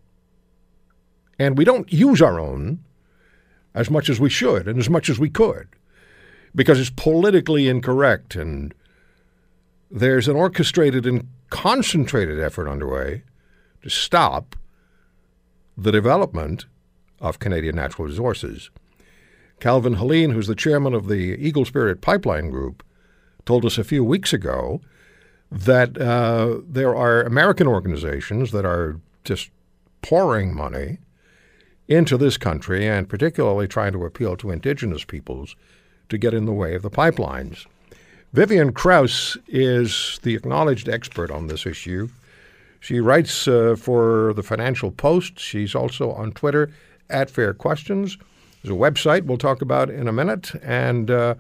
And 1.40 1.58
we 1.58 1.66
don't 1.66 1.92
use 1.92 2.22
our 2.22 2.40
own 2.40 2.84
as 3.74 3.90
much 3.90 4.10
as 4.10 4.20
we 4.20 4.30
should 4.30 4.68
and 4.68 4.80
as 4.80 4.90
much 4.90 5.10
as 5.10 5.20
we 5.20 5.30
could 5.30 5.68
because 6.56 6.80
it's 6.80 6.92
politically 6.92 7.68
incorrect. 7.68 8.36
And 8.36 8.74
there's 9.94 10.28
an 10.28 10.36
orchestrated 10.36 11.06
and 11.06 11.28
concentrated 11.52 12.40
effort 12.40 12.68
underway 12.68 13.22
to 13.84 13.90
stop 13.92 14.56
the 15.78 15.92
development 15.92 16.66
of 17.22 17.38
Canadian 17.38 17.76
natural 17.76 18.08
resources. 18.08 18.72
Calvin 19.60 19.96
Helin, 19.96 20.34
who's 20.34 20.48
the 20.48 20.56
chairman 20.56 20.96
of 20.96 21.08
the 21.08 21.38
Eagle 21.40 21.64
Spirit 21.64 22.02
Pipeline 22.02 22.50
Group, 22.50 22.84
told 23.46 23.66
us 23.66 23.78
a 23.78 23.84
few 23.84 24.04
weeks 24.04 24.34
ago 24.34 24.82
that 25.52 25.96
uh, 26.02 26.58
there 26.68 26.96
are 26.96 27.22
American 27.22 27.68
organizations 27.68 28.52
that 28.52 28.66
are 28.66 29.00
just 29.24 29.52
pouring 30.02 30.56
money 30.56 30.98
into 31.88 32.18
this 32.18 32.36
country 32.36 32.88
and 32.88 33.08
particularly 33.08 33.68
trying 33.68 33.92
to 33.92 34.06
appeal 34.06 34.36
to 34.38 34.50
indigenous 34.50 35.06
peoples 35.06 35.56
to 36.10 36.18
get 36.18 36.34
in 36.34 36.46
the 36.46 36.52
way 36.52 36.74
of 36.74 36.82
the 36.82 36.90
pipelines. 36.90 37.68
Vivian 38.34 38.74
Krause 38.74 39.38
is 39.48 40.20
the 40.24 40.34
acknowledged 40.34 40.90
expert 40.90 41.30
on 41.30 41.46
this 41.46 41.68
issue. 41.68 42.10
She 42.80 43.00
writes 43.00 43.48
uh, 43.48 43.76
for 43.78 44.34
the 44.34 44.42
Financial 44.42 44.90
Post. 44.90 45.40
She's 45.40 45.76
also 45.76 46.12
on 46.14 46.32
Twitter 46.32 46.72
at 47.12 47.30
Fair 47.30 47.54
Questions. 47.54 48.18
There's 48.64 48.76
a 48.76 48.80
website 48.80 49.26
we'll 49.26 49.38
talk 49.38 49.62
about 49.62 49.92
in 49.92 50.08
a 50.08 50.12
minute, 50.12 50.52
and 50.64 51.12
uh, 51.12 51.36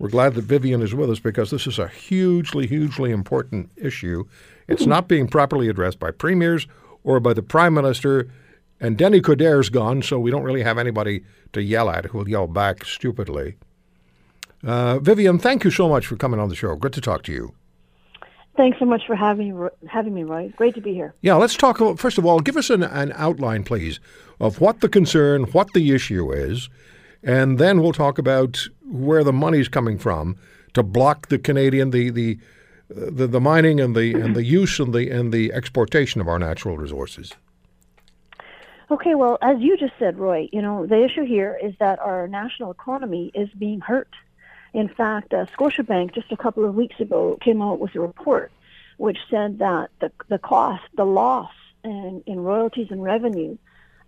we're 0.00 0.08
glad 0.08 0.34
that 0.34 0.42
Vivian 0.42 0.82
is 0.82 0.96
with 0.96 1.10
us 1.10 1.20
because 1.20 1.52
this 1.52 1.68
is 1.68 1.78
a 1.78 1.86
hugely, 1.86 2.66
hugely 2.66 3.12
important 3.12 3.70
issue. 3.76 4.24
It's 4.66 4.84
not 4.84 5.06
being 5.06 5.28
properly 5.28 5.68
addressed 5.68 6.00
by 6.00 6.10
premiers 6.10 6.66
or 7.04 7.20
by 7.20 7.34
the 7.34 7.42
prime 7.42 7.74
minister, 7.74 8.28
And 8.80 8.98
Denis 8.98 9.20
Coderre's 9.20 9.68
gone, 9.68 10.02
so 10.02 10.18
we 10.18 10.32
don't 10.32 10.42
really 10.42 10.64
have 10.64 10.76
anybody 10.76 11.22
to 11.52 11.62
yell 11.62 11.88
at 11.88 12.06
who'll 12.06 12.28
yell 12.28 12.48
back 12.48 12.84
stupidly. 12.84 13.54
Uh, 14.64 14.98
Vivian, 15.00 15.38
thank 15.38 15.64
you 15.64 15.70
so 15.70 15.88
much 15.88 16.06
for 16.06 16.16
coming 16.16 16.38
on 16.38 16.48
the 16.48 16.54
show. 16.54 16.76
Good 16.76 16.92
to 16.92 17.00
talk 17.00 17.22
to 17.24 17.32
you. 17.32 17.54
Thanks 18.56 18.78
so 18.78 18.84
much 18.84 19.02
for 19.06 19.16
having 19.16 19.68
having 19.88 20.14
me, 20.14 20.24
Roy. 20.24 20.52
Great 20.56 20.74
to 20.74 20.80
be 20.80 20.92
here. 20.92 21.14
Yeah, 21.22 21.34
let's 21.34 21.56
talk. 21.56 21.78
First 21.98 22.18
of 22.18 22.26
all, 22.26 22.40
give 22.40 22.56
us 22.56 22.68
an, 22.68 22.82
an 22.82 23.12
outline, 23.16 23.64
please, 23.64 23.98
of 24.38 24.60
what 24.60 24.80
the 24.80 24.90
concern, 24.90 25.44
what 25.44 25.72
the 25.72 25.92
issue 25.92 26.30
is, 26.30 26.68
and 27.22 27.58
then 27.58 27.80
we'll 27.80 27.92
talk 27.92 28.18
about 28.18 28.68
where 28.84 29.24
the 29.24 29.32
money's 29.32 29.68
coming 29.68 29.98
from 29.98 30.36
to 30.74 30.82
block 30.82 31.28
the 31.28 31.38
Canadian 31.38 31.90
the 31.90 32.10
the 32.10 32.38
the, 32.90 33.26
the 33.26 33.40
mining 33.40 33.80
and 33.80 33.96
the 33.96 34.12
and 34.14 34.36
the 34.36 34.44
use 34.44 34.78
and 34.78 34.92
the 34.92 35.10
and 35.10 35.32
the 35.32 35.50
exportation 35.54 36.20
of 36.20 36.28
our 36.28 36.38
natural 36.38 36.76
resources. 36.76 37.32
Okay, 38.90 39.14
well, 39.14 39.38
as 39.40 39.56
you 39.60 39.78
just 39.78 39.94
said, 39.98 40.18
Roy, 40.18 40.50
you 40.52 40.60
know 40.60 40.86
the 40.86 41.02
issue 41.02 41.24
here 41.24 41.58
is 41.62 41.72
that 41.80 41.98
our 42.00 42.28
national 42.28 42.70
economy 42.70 43.30
is 43.34 43.48
being 43.58 43.80
hurt. 43.80 44.10
In 44.74 44.88
fact, 44.88 45.34
uh, 45.34 45.46
Scotiabank 45.56 46.14
just 46.14 46.32
a 46.32 46.36
couple 46.36 46.64
of 46.64 46.74
weeks 46.74 46.98
ago 46.98 47.38
came 47.40 47.60
out 47.60 47.78
with 47.78 47.94
a 47.94 48.00
report 48.00 48.50
which 48.96 49.18
said 49.30 49.58
that 49.58 49.90
the 50.00 50.12
the 50.28 50.38
cost, 50.38 50.84
the 50.94 51.04
loss 51.04 51.50
in, 51.84 52.22
in 52.26 52.40
royalties 52.40 52.88
and 52.90 53.02
revenue 53.02 53.56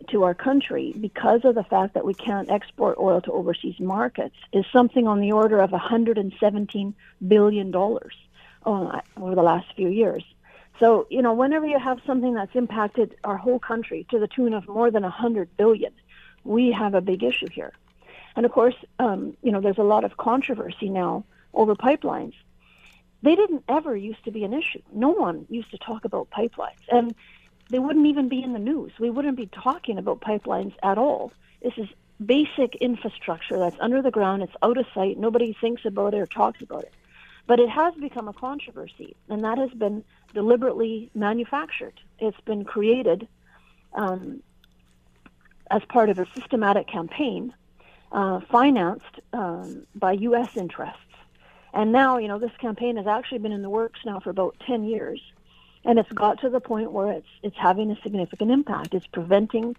to 0.08 0.22
our 0.22 0.34
country 0.34 0.94
because 1.00 1.44
of 1.44 1.54
the 1.54 1.64
fact 1.64 1.94
that 1.94 2.04
we 2.04 2.14
can't 2.14 2.50
export 2.50 2.98
oil 2.98 3.20
to 3.20 3.32
overseas 3.32 3.78
markets 3.80 4.36
is 4.52 4.64
something 4.72 5.06
on 5.06 5.20
the 5.20 5.32
order 5.32 5.60
of 5.60 5.72
117 5.72 6.94
billion 7.26 7.70
dollars 7.70 8.14
over 8.66 9.34
the 9.34 9.42
last 9.42 9.66
few 9.76 9.88
years. 9.88 10.24
So, 10.80 11.06
you 11.10 11.22
know, 11.22 11.34
whenever 11.34 11.66
you 11.66 11.78
have 11.78 12.00
something 12.06 12.34
that's 12.34 12.54
impacted 12.54 13.14
our 13.22 13.36
whole 13.36 13.58
country 13.58 14.06
to 14.10 14.18
the 14.18 14.26
tune 14.26 14.54
of 14.54 14.68
more 14.68 14.90
than 14.90 15.02
100 15.02 15.56
billion, 15.56 15.92
we 16.44 16.72
have 16.72 16.94
a 16.94 17.00
big 17.00 17.22
issue 17.22 17.48
here. 17.52 17.72
And 18.36 18.44
of 18.44 18.52
course, 18.52 18.74
um, 18.98 19.36
you 19.42 19.52
know, 19.52 19.60
there's 19.60 19.78
a 19.78 19.82
lot 19.82 20.04
of 20.04 20.16
controversy 20.16 20.88
now 20.88 21.24
over 21.52 21.74
pipelines. 21.74 22.34
They 23.22 23.36
didn't 23.36 23.64
ever 23.68 23.96
used 23.96 24.24
to 24.24 24.30
be 24.30 24.44
an 24.44 24.52
issue. 24.52 24.82
No 24.92 25.10
one 25.10 25.46
used 25.48 25.70
to 25.70 25.78
talk 25.78 26.04
about 26.04 26.30
pipelines. 26.30 26.82
And 26.90 27.14
they 27.70 27.78
wouldn't 27.78 28.06
even 28.06 28.28
be 28.28 28.42
in 28.42 28.52
the 28.52 28.58
news. 28.58 28.92
We 28.98 29.10
wouldn't 29.10 29.36
be 29.36 29.46
talking 29.46 29.98
about 29.98 30.20
pipelines 30.20 30.74
at 30.82 30.98
all. 30.98 31.32
This 31.62 31.72
is 31.78 31.88
basic 32.24 32.74
infrastructure 32.76 33.58
that's 33.58 33.76
under 33.80 34.02
the 34.02 34.10
ground. 34.10 34.42
It's 34.42 34.52
out 34.62 34.76
of 34.76 34.86
sight. 34.94 35.18
Nobody 35.18 35.56
thinks 35.58 35.84
about 35.84 36.14
it 36.14 36.18
or 36.18 36.26
talks 36.26 36.60
about 36.60 36.84
it. 36.84 36.92
But 37.46 37.60
it 37.60 37.68
has 37.68 37.94
become 37.94 38.28
a 38.28 38.32
controversy, 38.32 39.16
and 39.28 39.44
that 39.44 39.58
has 39.58 39.70
been 39.70 40.02
deliberately 40.32 41.10
manufactured. 41.14 42.00
It's 42.18 42.40
been 42.42 42.64
created 42.64 43.28
um, 43.92 44.42
as 45.70 45.82
part 45.88 46.08
of 46.08 46.18
a 46.18 46.26
systematic 46.34 46.86
campaign 46.86 47.52
uh, 48.14 48.40
financed 48.50 49.20
um, 49.34 49.86
by 49.94 50.12
U.S. 50.12 50.56
interests. 50.56 50.98
And 51.74 51.92
now, 51.92 52.16
you 52.16 52.28
know, 52.28 52.38
this 52.38 52.56
campaign 52.58 52.96
has 52.96 53.06
actually 53.06 53.38
been 53.38 53.52
in 53.52 53.60
the 53.60 53.68
works 53.68 54.00
now 54.06 54.20
for 54.20 54.30
about 54.30 54.56
10 54.66 54.84
years 54.84 55.20
and 55.84 55.98
it's 55.98 56.10
got 56.12 56.40
to 56.40 56.48
the 56.48 56.60
point 56.60 56.92
where 56.92 57.12
it's 57.12 57.28
it's 57.42 57.56
having 57.56 57.90
a 57.90 58.00
significant 58.02 58.50
impact. 58.50 58.94
It's 58.94 59.06
preventing 59.06 59.76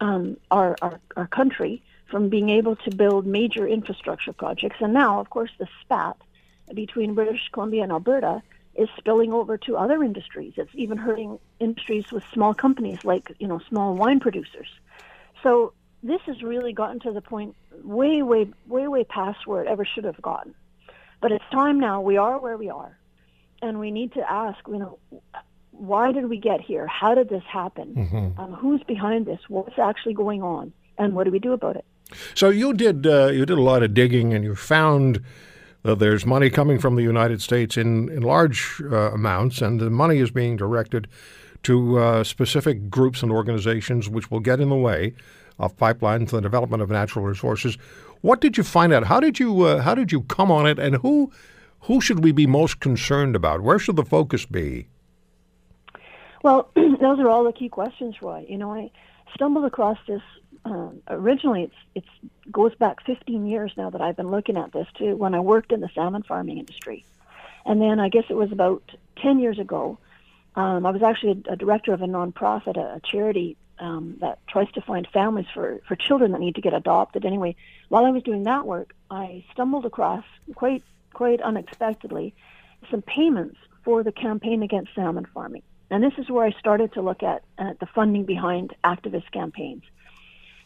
um, 0.00 0.36
our, 0.50 0.76
our 0.82 1.00
our 1.16 1.26
country 1.26 1.82
from 2.10 2.28
being 2.28 2.50
able 2.50 2.76
to 2.76 2.90
build 2.94 3.26
major 3.26 3.66
infrastructure 3.66 4.32
projects. 4.32 4.76
And 4.80 4.92
now, 4.92 5.18
of 5.18 5.30
course, 5.30 5.50
the 5.58 5.66
spat 5.80 6.16
between 6.72 7.14
British 7.14 7.48
Columbia 7.52 7.82
and 7.82 7.90
Alberta 7.90 8.42
is 8.76 8.88
spilling 8.96 9.32
over 9.32 9.56
to 9.58 9.76
other 9.76 10.02
industries. 10.04 10.52
It's 10.56 10.70
even 10.74 10.98
hurting 10.98 11.38
industries 11.58 12.12
with 12.12 12.22
small 12.32 12.54
companies 12.54 13.04
like 13.04 13.32
you 13.38 13.48
know 13.48 13.60
small 13.68 13.94
wine 13.94 14.20
producers. 14.20 14.68
So 15.42 15.72
this 16.06 16.20
has 16.26 16.42
really 16.42 16.72
gotten 16.72 17.00
to 17.00 17.12
the 17.12 17.20
point 17.20 17.54
way, 17.82 18.22
way, 18.22 18.48
way, 18.66 18.88
way 18.88 19.04
past 19.04 19.46
where 19.46 19.62
it 19.62 19.68
ever 19.68 19.84
should 19.84 20.04
have 20.04 20.20
gotten. 20.22 20.54
But 21.20 21.32
it's 21.32 21.44
time 21.50 21.80
now. 21.80 22.00
We 22.00 22.16
are 22.16 22.38
where 22.38 22.56
we 22.56 22.70
are 22.70 22.96
and 23.62 23.80
we 23.80 23.90
need 23.90 24.12
to 24.12 24.30
ask, 24.30 24.58
you 24.68 24.78
know, 24.78 24.98
why 25.70 26.12
did 26.12 26.28
we 26.28 26.38
get 26.38 26.60
here? 26.60 26.86
How 26.86 27.14
did 27.14 27.28
this 27.28 27.42
happen? 27.44 27.94
Mm-hmm. 27.94 28.40
Um, 28.40 28.52
who's 28.54 28.82
behind 28.84 29.26
this? 29.26 29.40
What's 29.48 29.78
actually 29.78 30.14
going 30.14 30.42
on? 30.42 30.72
And 30.98 31.14
what 31.14 31.24
do 31.24 31.30
we 31.30 31.38
do 31.38 31.52
about 31.52 31.76
it? 31.76 31.84
So 32.34 32.48
you 32.48 32.72
did 32.72 33.06
uh, 33.06 33.26
you 33.26 33.44
did 33.44 33.58
a 33.58 33.62
lot 33.62 33.82
of 33.82 33.92
digging, 33.92 34.32
and 34.32 34.44
you 34.44 34.54
found 34.54 35.22
that 35.82 35.98
there's 35.98 36.24
money 36.24 36.48
coming 36.48 36.78
from 36.78 36.94
the 36.94 37.02
United 37.02 37.42
States 37.42 37.76
in 37.76 38.08
in 38.08 38.22
large 38.22 38.80
uh, 38.80 39.12
amounts, 39.12 39.60
and 39.60 39.80
the 39.80 39.90
money 39.90 40.18
is 40.18 40.30
being 40.30 40.56
directed 40.56 41.08
to 41.64 41.98
uh, 41.98 42.24
specific 42.24 42.88
groups 42.88 43.22
and 43.22 43.32
organizations 43.32 44.08
which 44.08 44.30
will 44.30 44.40
get 44.40 44.60
in 44.60 44.68
the 44.68 44.76
way 44.76 45.14
of 45.58 45.76
pipelines, 45.76 46.30
the 46.30 46.40
development 46.40 46.82
of 46.82 46.90
natural 46.90 47.24
resources. 47.24 47.76
What 48.20 48.40
did 48.40 48.56
you 48.56 48.64
find 48.64 48.92
out? 48.92 49.04
How 49.04 49.20
did 49.20 49.38
you 49.38 49.62
uh, 49.62 49.82
how 49.82 49.94
did 49.94 50.12
you 50.12 50.22
come 50.22 50.50
on 50.50 50.66
it, 50.66 50.78
and 50.78 50.96
who 50.96 51.30
who 51.80 52.00
should 52.00 52.22
we 52.24 52.32
be 52.32 52.46
most 52.46 52.80
concerned 52.80 53.36
about? 53.36 53.62
Where 53.62 53.78
should 53.78 53.96
the 53.96 54.04
focus 54.04 54.44
be? 54.44 54.88
Well, 56.42 56.70
those 56.74 57.18
are 57.18 57.28
all 57.28 57.44
the 57.44 57.52
key 57.52 57.68
questions, 57.68 58.20
Roy. 58.20 58.46
You 58.48 58.58
know, 58.58 58.72
I 58.72 58.90
stumbled 59.34 59.64
across 59.64 59.98
this. 60.06 60.22
Um, 60.64 61.00
originally, 61.08 61.64
it's 61.64 61.74
it's 61.94 62.32
goes 62.50 62.74
back 62.74 63.04
15 63.06 63.46
years 63.46 63.72
now 63.76 63.90
that 63.90 64.00
I've 64.00 64.16
been 64.16 64.30
looking 64.30 64.56
at 64.56 64.72
this 64.72 64.88
too. 64.98 65.16
When 65.16 65.34
I 65.34 65.40
worked 65.40 65.72
in 65.72 65.80
the 65.80 65.90
salmon 65.94 66.22
farming 66.22 66.58
industry, 66.58 67.04
and 67.64 67.80
then 67.80 68.00
I 68.00 68.08
guess 68.08 68.24
it 68.28 68.36
was 68.36 68.52
about 68.52 68.82
10 69.22 69.38
years 69.38 69.58
ago. 69.58 69.98
Um, 70.54 70.86
I 70.86 70.90
was 70.90 71.02
actually 71.02 71.44
a, 71.46 71.52
a, 71.52 71.56
director 71.56 71.92
of 71.92 72.00
a 72.00 72.06
nonprofit, 72.06 72.78
a, 72.78 72.94
a 72.94 73.00
charity 73.04 73.58
um, 73.78 74.16
that 74.20 74.38
tries 74.48 74.70
to 74.72 74.80
find 74.80 75.06
families 75.12 75.46
for, 75.52 75.80
for 75.86 75.96
children 75.96 76.32
that 76.32 76.40
need 76.40 76.54
to 76.54 76.60
get 76.60 76.74
adopted. 76.74 77.24
Anyway, 77.24 77.56
while 77.88 78.04
I 78.04 78.10
was 78.10 78.22
doing 78.22 78.44
that 78.44 78.66
work, 78.66 78.94
I 79.10 79.44
stumbled 79.52 79.84
across 79.84 80.24
quite 80.54 80.82
quite 81.12 81.40
unexpectedly, 81.40 82.34
some 82.90 83.00
payments 83.00 83.56
for 83.84 84.02
the 84.02 84.12
campaign 84.12 84.62
against 84.62 84.94
salmon 84.94 85.26
farming. 85.32 85.62
And 85.90 86.02
this 86.02 86.12
is 86.18 86.28
where 86.28 86.44
I 86.44 86.50
started 86.58 86.92
to 86.92 87.00
look 87.00 87.22
at 87.22 87.42
uh, 87.56 87.72
the 87.80 87.86
funding 87.86 88.24
behind 88.24 88.74
activist 88.84 89.30
campaigns. 89.32 89.82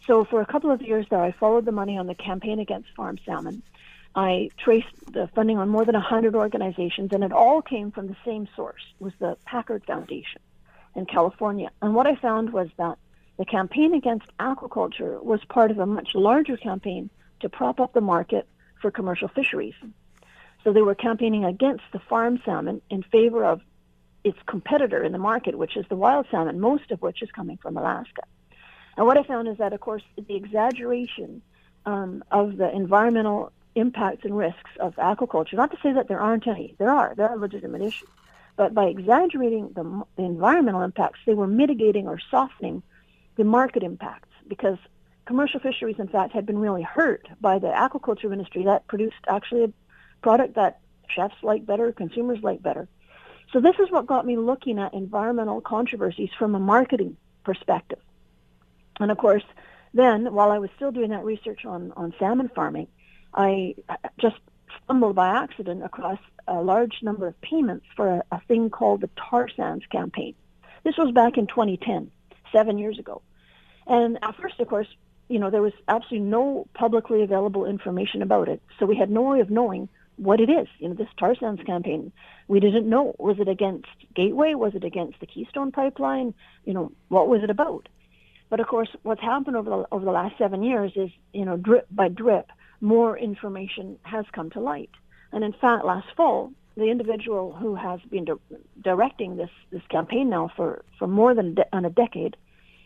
So 0.08 0.24
for 0.24 0.40
a 0.40 0.46
couple 0.46 0.72
of 0.72 0.82
years 0.82 1.06
there, 1.08 1.22
I 1.22 1.30
followed 1.30 1.66
the 1.66 1.72
money 1.72 1.96
on 1.98 2.08
the 2.08 2.16
campaign 2.16 2.58
against 2.58 2.88
farm 2.96 3.18
salmon. 3.24 3.62
I 4.16 4.50
traced 4.58 5.12
the 5.12 5.28
funding 5.36 5.58
on 5.58 5.68
more 5.68 5.84
than 5.84 5.94
100 5.94 6.34
organizations, 6.34 7.12
and 7.12 7.22
it 7.22 7.32
all 7.32 7.62
came 7.62 7.92
from 7.92 8.08
the 8.08 8.16
same 8.24 8.48
source, 8.56 8.82
was 8.98 9.12
the 9.20 9.36
Packard 9.44 9.84
Foundation 9.84 10.40
in 10.94 11.06
California. 11.06 11.70
And 11.80 11.94
what 11.94 12.06
I 12.06 12.14
found 12.16 12.52
was 12.52 12.68
that 12.76 12.98
the 13.38 13.44
campaign 13.44 13.94
against 13.94 14.26
aquaculture 14.38 15.22
was 15.22 15.40
part 15.44 15.70
of 15.70 15.78
a 15.78 15.86
much 15.86 16.14
larger 16.14 16.56
campaign 16.56 17.10
to 17.40 17.48
prop 17.48 17.80
up 17.80 17.92
the 17.92 18.00
market 18.00 18.46
for 18.80 18.90
commercial 18.90 19.28
fisheries. 19.28 19.74
So 20.62 20.72
they 20.72 20.82
were 20.82 20.94
campaigning 20.94 21.44
against 21.44 21.84
the 21.92 22.00
farm 22.00 22.40
salmon 22.44 22.82
in 22.90 23.02
favor 23.02 23.44
of 23.44 23.62
its 24.24 24.38
competitor 24.46 25.02
in 25.02 25.12
the 25.12 25.18
market, 25.18 25.56
which 25.56 25.76
is 25.76 25.86
the 25.88 25.96
wild 25.96 26.26
salmon, 26.30 26.60
most 26.60 26.90
of 26.90 27.00
which 27.00 27.22
is 27.22 27.30
coming 27.30 27.56
from 27.56 27.76
Alaska. 27.76 28.22
And 28.96 29.06
what 29.06 29.16
I 29.16 29.22
found 29.22 29.48
is 29.48 29.56
that, 29.58 29.72
of 29.72 29.80
course, 29.80 30.02
the 30.16 30.36
exaggeration 30.36 31.40
um, 31.86 32.22
of 32.30 32.58
the 32.58 32.70
environmental 32.70 33.52
impacts 33.74 34.24
and 34.24 34.36
risks 34.36 34.70
of 34.78 34.94
aquaculture, 34.96 35.54
not 35.54 35.70
to 35.70 35.78
say 35.82 35.92
that 35.92 36.08
there 36.08 36.20
aren't 36.20 36.46
any, 36.46 36.74
there 36.78 36.90
are, 36.90 37.14
there 37.16 37.28
are 37.28 37.38
legitimate 37.38 37.80
issues, 37.80 38.08
but 38.60 38.74
by 38.74 38.88
exaggerating 38.88 39.70
the, 39.74 40.02
the 40.16 40.22
environmental 40.22 40.82
impacts, 40.82 41.18
they 41.24 41.32
were 41.32 41.46
mitigating 41.46 42.06
or 42.06 42.18
softening 42.30 42.82
the 43.36 43.44
market 43.44 43.82
impacts 43.82 44.28
because 44.48 44.76
commercial 45.24 45.60
fisheries, 45.60 45.96
in 45.98 46.08
fact, 46.08 46.34
had 46.34 46.44
been 46.44 46.58
really 46.58 46.82
hurt 46.82 47.26
by 47.40 47.58
the 47.58 47.68
aquaculture 47.68 48.30
industry 48.30 48.64
that 48.64 48.86
produced 48.86 49.16
actually 49.26 49.64
a 49.64 49.72
product 50.20 50.56
that 50.56 50.80
chefs 51.08 51.36
like 51.42 51.64
better, 51.64 51.90
consumers 51.90 52.40
like 52.42 52.62
better. 52.62 52.86
So 53.50 53.62
this 53.62 53.76
is 53.82 53.90
what 53.90 54.06
got 54.06 54.26
me 54.26 54.36
looking 54.36 54.78
at 54.78 54.92
environmental 54.92 55.62
controversies 55.62 56.28
from 56.38 56.54
a 56.54 56.60
marketing 56.60 57.16
perspective. 57.44 58.00
And 59.00 59.10
of 59.10 59.16
course, 59.16 59.44
then 59.94 60.34
while 60.34 60.50
I 60.50 60.58
was 60.58 60.68
still 60.76 60.92
doing 60.92 61.08
that 61.12 61.24
research 61.24 61.64
on, 61.64 61.94
on 61.96 62.12
salmon 62.18 62.50
farming, 62.54 62.88
I 63.32 63.76
just 64.20 64.36
stumbled 64.84 65.16
by 65.16 65.28
accident 65.28 65.84
across 65.84 66.18
a 66.46 66.60
large 66.60 66.98
number 67.02 67.26
of 67.26 67.40
payments 67.40 67.86
for 67.96 68.08
a, 68.08 68.22
a 68.32 68.40
thing 68.48 68.70
called 68.70 69.00
the 69.00 69.10
tar 69.16 69.48
sands 69.56 69.84
campaign. 69.90 70.34
This 70.84 70.96
was 70.96 71.12
back 71.12 71.36
in 71.36 71.46
2010, 71.46 72.10
seven 72.52 72.78
years 72.78 72.98
ago. 72.98 73.22
And 73.86 74.18
at 74.22 74.36
first, 74.36 74.58
of 74.60 74.68
course, 74.68 74.88
you 75.28 75.38
know, 75.38 75.50
there 75.50 75.62
was 75.62 75.72
absolutely 75.86 76.28
no 76.28 76.66
publicly 76.74 77.22
available 77.22 77.66
information 77.66 78.22
about 78.22 78.48
it. 78.48 78.60
So 78.78 78.86
we 78.86 78.96
had 78.96 79.10
no 79.10 79.22
way 79.22 79.40
of 79.40 79.50
knowing 79.50 79.88
what 80.16 80.40
it 80.40 80.50
is. 80.50 80.66
You 80.78 80.88
know, 80.88 80.94
this 80.94 81.08
tar 81.18 81.34
sands 81.36 81.62
campaign, 81.64 82.12
we 82.48 82.60
didn't 82.60 82.88
know. 82.88 83.14
Was 83.18 83.38
it 83.38 83.48
against 83.48 83.88
Gateway? 84.14 84.54
Was 84.54 84.74
it 84.74 84.84
against 84.84 85.20
the 85.20 85.26
Keystone 85.26 85.72
Pipeline? 85.72 86.34
You 86.64 86.74
know, 86.74 86.92
what 87.08 87.28
was 87.28 87.42
it 87.42 87.50
about? 87.50 87.88
But 88.50 88.60
of 88.60 88.66
course, 88.66 88.88
what's 89.02 89.20
happened 89.20 89.56
over 89.56 89.70
the 89.70 89.86
over 89.92 90.04
the 90.04 90.10
last 90.10 90.36
seven 90.36 90.62
years 90.62 90.92
is, 90.96 91.10
you 91.32 91.44
know, 91.44 91.56
drip 91.56 91.86
by 91.90 92.08
drip, 92.08 92.50
more 92.80 93.18
information 93.18 93.98
has 94.02 94.24
come 94.32 94.50
to 94.50 94.60
light. 94.60 94.90
And 95.32 95.44
in 95.44 95.52
fact, 95.52 95.84
last 95.84 96.08
fall, 96.16 96.52
the 96.76 96.86
individual 96.86 97.52
who 97.52 97.74
has 97.74 98.00
been 98.10 98.24
di- 98.24 98.32
directing 98.80 99.36
this 99.36 99.50
this 99.70 99.82
campaign 99.88 100.30
now 100.30 100.50
for 100.56 100.84
for 100.98 101.06
more 101.06 101.34
than 101.34 101.54
de- 101.54 101.76
a 101.76 101.90
decade, 101.90 102.36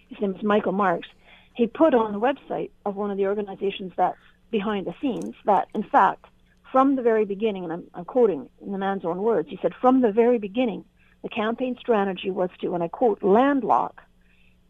his 0.08 0.20
name 0.20 0.34
is 0.34 0.42
Michael 0.42 0.72
Marx, 0.72 1.06
he 1.54 1.66
put 1.66 1.94
on 1.94 2.12
the 2.12 2.20
website 2.20 2.70
of 2.84 2.96
one 2.96 3.10
of 3.10 3.16
the 3.16 3.26
organizations 3.26 3.92
that's 3.96 4.18
behind 4.50 4.86
the 4.86 4.94
scenes 5.00 5.34
that, 5.44 5.68
in 5.74 5.82
fact, 5.82 6.26
from 6.70 6.96
the 6.96 7.02
very 7.02 7.24
beginning, 7.24 7.64
and 7.64 7.72
I'm, 7.72 7.84
I'm 7.94 8.04
quoting 8.04 8.48
in 8.60 8.72
the 8.72 8.78
man's 8.78 9.04
own 9.04 9.22
words, 9.22 9.48
he 9.48 9.58
said, 9.62 9.72
from 9.80 10.00
the 10.00 10.10
very 10.10 10.38
beginning, 10.38 10.84
the 11.22 11.28
campaign 11.28 11.76
strategy 11.78 12.30
was 12.30 12.50
to, 12.60 12.74
and 12.74 12.82
I 12.82 12.88
quote, 12.88 13.22
landlock 13.22 14.02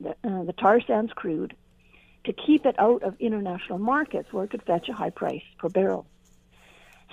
the, 0.01 0.11
uh, 0.23 0.45
the 0.45 0.53
tar 0.53 0.81
sands 0.81 1.13
crude 1.15 1.57
to 2.25 2.33
keep 2.33 2.67
it 2.67 2.75
out 2.79 3.03
of 3.03 3.15
international 3.21 3.79
markets 3.79 4.33
where 4.33 4.45
it 4.45 4.51
could 4.51 4.63
fetch 4.63 4.89
a 4.89 4.93
high 4.93 5.11
price 5.11 5.43
per 5.59 5.69
barrel. 5.69 6.07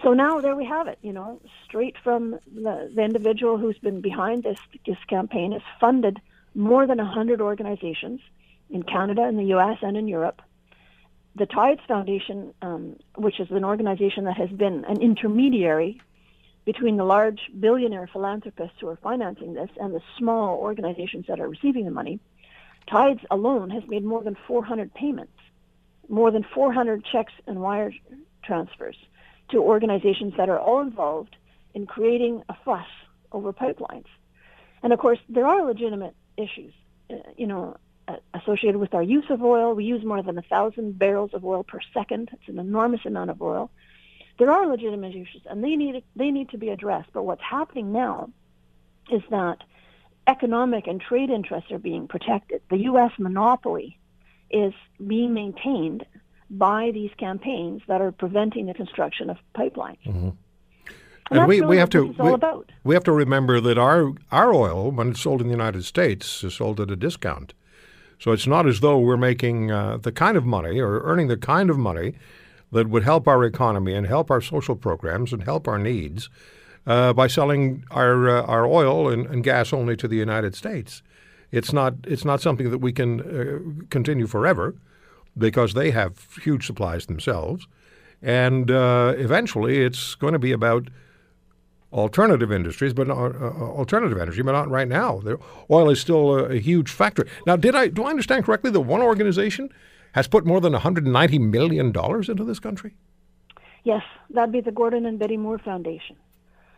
So 0.04 0.14
now 0.14 0.40
there 0.40 0.56
we 0.56 0.66
have 0.66 0.88
it, 0.88 0.98
you 1.02 1.14
know, 1.14 1.40
straight 1.66 1.96
from 2.04 2.40
the, 2.52 2.92
the 2.94 3.04
individual 3.04 3.58
who's 3.58 3.78
been 3.78 4.02
behind 4.02 4.44
this, 4.44 4.58
this 4.86 4.98
campaign 5.08 5.52
has 5.52 5.62
funded 5.80 6.20
more 6.56 6.88
than 6.88 6.98
100 6.98 7.40
organizations 7.40 8.20
in 8.70 8.84
Canada, 8.84 9.28
in 9.28 9.38
the 9.38 9.46
U.S., 9.46 9.78
and 9.82 9.96
in 9.96 10.08
Europe. 10.08 10.42
The 11.36 11.46
Tides 11.46 11.82
Foundation, 11.88 12.54
um, 12.62 12.98
which 13.16 13.40
is 13.40 13.52
an 13.52 13.64
organization 13.64 14.26
that 14.26 14.38
has 14.38 14.50
been 14.50 14.86
an 14.86 15.02
intermediary 15.02 16.02
between 16.66 16.98
the 16.98 17.04
large 17.04 17.40
billionaire 17.60 18.10
philanthropists 18.12 18.78
who 18.80 18.88
are 18.88 18.98
financing 18.98 19.54
this 19.54 19.70
and 19.80 19.94
the 19.94 20.02
small 20.18 20.58
organizations 20.58 21.26
that 21.28 21.40
are 21.40 21.48
receiving 21.48 21.86
the 21.86 21.92
money, 21.92 22.20
Tides 22.88 23.22
alone 23.30 23.70
has 23.70 23.84
made 23.88 24.04
more 24.04 24.24
than 24.24 24.36
400 24.48 24.94
payments, 24.94 25.38
more 26.10 26.32
than 26.32 26.44
400 26.44 27.06
checks 27.06 27.34
and 27.48 27.62
wire 27.62 27.94
transfers 28.44 28.98
to 29.50 29.58
organizations 29.58 30.34
that 30.38 30.50
are 30.50 30.60
all 30.60 30.82
involved 30.82 31.36
in 31.74 31.86
creating 31.86 32.44
a 32.50 32.56
fuss 32.66 32.88
over 33.32 33.54
pipelines. 33.54 34.06
And 34.84 34.94
of 34.94 35.00
course, 35.00 35.20
there 35.30 35.46
are 35.46 35.64
legitimate 35.64 36.16
issues, 36.38 36.74
uh, 37.10 37.16
you 37.38 37.48
know, 37.48 37.78
uh, 38.08 38.18
associated 38.34 38.80
with 38.80 38.94
our 38.94 39.04
use 39.04 39.30
of 39.30 39.44
oil. 39.44 39.74
We 39.74 39.86
use 39.86 40.04
more 40.04 40.24
than 40.24 40.38
a 40.38 40.42
thousand 40.42 40.98
barrels 40.98 41.34
of 41.34 41.46
oil 41.46 41.64
per 41.64 41.80
second. 41.94 42.30
It's 42.34 42.50
an 42.50 42.60
enormous 42.60 43.06
amount 43.06 43.30
of 43.30 43.42
oil. 43.42 43.70
There 44.40 44.50
are 44.50 44.66
legitimate 44.66 45.16
issues, 45.16 45.44
and 45.46 45.64
they 45.64 45.76
need 45.76 46.04
they 46.16 46.32
need 46.32 46.50
to 46.50 46.58
be 46.58 46.70
addressed. 46.70 47.10
But 47.14 47.24
what's 47.24 47.44
happening 47.44 47.92
now 47.92 48.30
is 49.12 49.22
that 49.30 49.64
economic 50.28 50.88
and 50.88 51.02
trade 51.02 51.30
interests 51.30 51.72
are 51.72 51.80
being 51.80 52.08
protected. 52.08 52.62
The 52.70 52.78
U.S. 52.78 53.12
monopoly 53.18 53.98
is 54.50 54.74
being 55.06 55.34
maintained 55.34 56.06
by 56.50 56.92
these 56.94 57.12
campaigns 57.18 57.82
that 57.88 58.02
are 58.02 58.12
preventing 58.12 58.66
the 58.66 58.74
construction 58.74 59.30
of 59.30 59.38
pipelines. 59.56 60.04
Mm-hmm. 60.06 60.30
And, 61.32 61.40
and 61.40 61.48
we, 61.48 61.62
really 61.62 61.70
we 61.70 61.78
have 61.78 61.90
to 61.92 62.08
we, 62.20 62.36
we, 62.84 62.94
have 62.94 63.06
to 63.06 63.12
remember 63.14 63.62
that 63.62 63.78
our 63.78 64.12
our 64.32 64.54
oil, 64.54 64.92
when 64.92 65.12
it's 65.12 65.22
sold 65.22 65.40
in 65.40 65.48
the 65.48 65.54
United 65.54 65.86
States, 65.86 66.44
is 66.44 66.56
sold 66.56 66.82
at 66.82 66.92
a 66.92 66.98
discount. 66.98 67.54
So 68.20 68.34
it's 68.34 68.46
not 68.46 68.68
as 68.68 68.82
though 68.82 69.00
we're 69.00 69.18
making 69.18 69.72
uh, 69.72 69.98
the 69.98 70.12
kind 70.12 70.36
of 70.36 70.46
money 70.46 70.80
or 70.80 71.02
earning 71.04 71.30
the 71.30 71.38
kind 71.38 71.70
of 71.70 71.78
money 71.78 72.16
that 72.72 72.90
would 72.90 73.04
help 73.04 73.28
our 73.28 73.44
economy 73.46 73.94
and 73.94 74.06
help 74.06 74.30
our 74.30 74.42
social 74.42 74.76
programs 74.76 75.32
and 75.32 75.44
help 75.44 75.68
our 75.68 75.80
needs 75.80 76.30
uh, 76.88 77.14
by 77.14 77.28
selling 77.28 77.84
our 77.92 78.30
uh, 78.30 78.42
our 78.44 78.66
oil 78.66 79.10
and, 79.10 79.26
and, 79.28 79.44
gas 79.44 79.72
only 79.74 79.96
to 79.96 80.08
the 80.08 80.16
United 80.16 80.56
States. 80.56 81.04
It's 81.52 81.72
not 81.74 81.94
it's 82.06 82.26
not 82.26 82.42
something 82.42 82.72
that 82.72 82.80
we 82.80 82.92
can 82.92 83.22
uh, 83.22 83.86
continue 83.90 84.28
forever 84.28 84.76
because 85.38 85.74
they 85.74 85.92
have 85.92 86.28
huge 86.44 86.66
supplies 86.66 87.06
themselves. 87.06 87.68
And 88.22 88.70
uh, 88.70 89.14
eventually, 89.18 89.84
it's 89.84 90.16
going 90.16 90.34
to 90.34 90.40
be 90.40 90.52
about 90.52 90.90
alternative 91.92 92.52
industries, 92.52 92.94
but 92.94 93.08
not, 93.08 93.18
uh, 93.18 93.48
uh, 93.48 93.52
alternative 93.72 94.18
energy, 94.18 94.42
but 94.42 94.54
not 94.54 94.70
right 94.70 94.88
now. 94.88 95.20
The 95.20 95.38
oil 95.70 95.90
is 95.90 96.00
still 96.00 96.38
a, 96.38 96.44
a, 96.52 96.60
huge 96.60 96.90
factor. 96.90 97.28
Now, 97.46 97.56
did 97.56 97.76
I 97.76 97.88
do 97.88 98.04
I 98.04 98.10
understand 98.10 98.46
correctly 98.46 98.72
that 98.72 98.82
one 98.82 99.02
organization 99.02 99.70
has 100.14 100.28
put 100.28 100.46
more 100.46 100.62
than 100.62 100.74
190 100.74 101.40
million 101.40 101.92
dollars 101.92 102.30
into 102.30 102.44
this 102.44 102.60
country? 102.60 102.96
Yes, 103.84 104.04
that'd 104.30 104.52
be 104.52 104.62
the 104.62 104.72
Gordon 104.72 105.06
and 105.06 105.18
Betty 105.18 105.38
Moore 105.38 105.58
Foundation. 105.58 106.16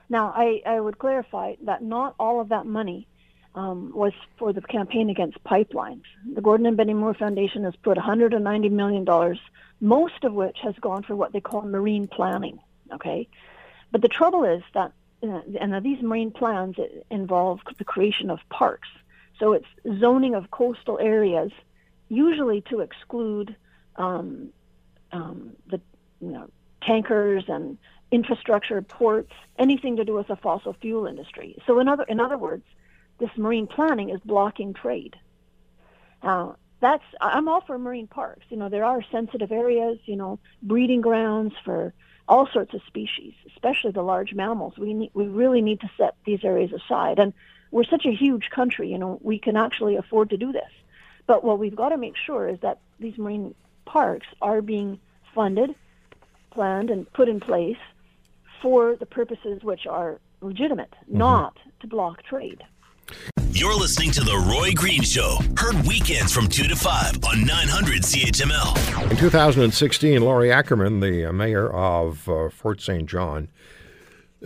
Now, 0.09 0.33
I, 0.35 0.61
I 0.65 0.79
would 0.79 0.99
clarify 0.99 1.55
that 1.63 1.81
not 1.81 2.15
all 2.19 2.41
of 2.41 2.49
that 2.49 2.65
money 2.65 3.07
um, 3.55 3.91
was 3.93 4.13
for 4.37 4.53
the 4.53 4.61
campaign 4.61 5.09
against 5.09 5.43
pipelines. 5.43 6.03
The 6.33 6.41
Gordon 6.41 6.65
and 6.65 6.77
Betty 6.77 6.93
Moore 6.93 7.13
Foundation 7.13 7.63
has 7.63 7.75
put 7.75 7.97
$190 7.97 8.71
million, 8.71 9.37
most 9.79 10.23
of 10.23 10.33
which 10.33 10.57
has 10.63 10.75
gone 10.79 11.03
for 11.03 11.15
what 11.15 11.33
they 11.33 11.41
call 11.41 11.61
marine 11.61 12.07
planning. 12.07 12.59
Okay, 12.93 13.27
but 13.91 14.01
the 14.01 14.07
trouble 14.07 14.43
is 14.43 14.61
that, 14.73 14.91
uh, 15.23 15.41
and 15.59 15.83
these 15.83 16.01
marine 16.01 16.31
plans 16.31 16.75
involve 17.09 17.61
the 17.77 17.83
creation 17.85 18.29
of 18.29 18.39
parks. 18.49 18.89
So 19.39 19.53
it's 19.53 19.99
zoning 19.99 20.35
of 20.35 20.51
coastal 20.51 20.99
areas, 20.99 21.51
usually 22.09 22.61
to 22.69 22.81
exclude 22.81 23.55
um, 23.95 24.49
um, 25.11 25.53
the 25.67 25.81
you 26.21 26.31
know, 26.31 26.49
tankers 26.81 27.45
and 27.47 27.77
infrastructure, 28.13 28.79
ports, 28.83 29.33
anything 29.57 29.95
to 29.97 30.05
do 30.05 30.13
with 30.13 30.27
the 30.27 30.35
fossil 30.35 30.73
fuel 30.73 31.07
industry. 31.07 31.57
So 31.65 31.79
in 31.79 31.87
other 31.87 32.03
in 32.03 32.19
other 32.19 32.37
words, 32.37 32.63
this 33.17 33.31
marine 33.37 33.65
planning 33.65 34.11
is 34.11 34.21
blocking 34.23 34.73
trade. 34.73 35.15
Uh, 36.21 36.53
that's 36.79 37.03
I'm 37.19 37.47
all 37.47 37.61
for 37.61 37.79
marine 37.79 38.05
parks. 38.05 38.45
You 38.49 38.57
know, 38.57 38.69
there 38.69 38.85
are 38.85 39.01
sensitive 39.11 39.51
areas, 39.51 39.97
you 40.05 40.15
know, 40.15 40.37
breeding 40.61 41.01
grounds 41.01 41.55
for 41.65 41.93
all 42.27 42.47
sorts 42.47 42.73
of 42.75 42.81
species, 42.85 43.33
especially 43.47 43.91
the 43.91 44.03
large 44.03 44.33
mammals. 44.33 44.77
We 44.77 44.93
need, 44.93 45.11
we 45.15 45.25
really 45.25 45.61
need 45.61 45.81
to 45.81 45.89
set 45.97 46.15
these 46.23 46.43
areas 46.43 46.71
aside. 46.71 47.17
And 47.17 47.33
we're 47.71 47.83
such 47.83 48.05
a 48.05 48.11
huge 48.11 48.51
country, 48.51 48.91
you 48.91 48.99
know, 48.99 49.19
we 49.23 49.39
can 49.39 49.57
actually 49.57 49.95
afford 49.95 50.29
to 50.29 50.37
do 50.37 50.51
this. 50.51 50.71
But 51.25 51.43
what 51.43 51.57
we've 51.57 51.75
got 51.75 51.89
to 51.89 51.97
make 51.97 52.15
sure 52.15 52.47
is 52.47 52.59
that 52.59 52.77
these 52.99 53.17
marine 53.17 53.55
parks 53.85 54.27
are 54.41 54.61
being 54.61 54.99
funded, 55.33 55.73
planned, 56.51 56.91
and 56.91 57.11
put 57.11 57.27
in 57.27 57.39
place 57.39 57.77
for 58.63 58.95
the 58.95 59.05
purposes 59.05 59.61
which 59.61 59.85
are 59.85 60.19
legitimate, 60.41 60.91
mm-hmm. 61.03 61.17
not 61.17 61.57
to 61.81 61.87
block 61.87 62.23
trade. 62.23 62.63
You're 63.51 63.75
listening 63.75 64.11
to 64.11 64.21
The 64.21 64.37
Roy 64.49 64.71
Green 64.73 65.03
Show, 65.03 65.37
heard 65.57 65.85
weekends 65.85 66.33
from 66.33 66.47
2 66.47 66.63
to 66.63 66.75
5 66.75 67.23
on 67.25 67.45
900 67.45 68.01
CHML. 68.01 69.11
In 69.11 69.17
2016, 69.17 70.21
Lori 70.21 70.51
Ackerman, 70.51 71.01
the 71.01 71.25
uh, 71.25 71.33
mayor 71.33 71.71
of 71.71 72.27
uh, 72.27 72.49
Fort 72.49 72.81
St. 72.81 73.07
John, 73.07 73.49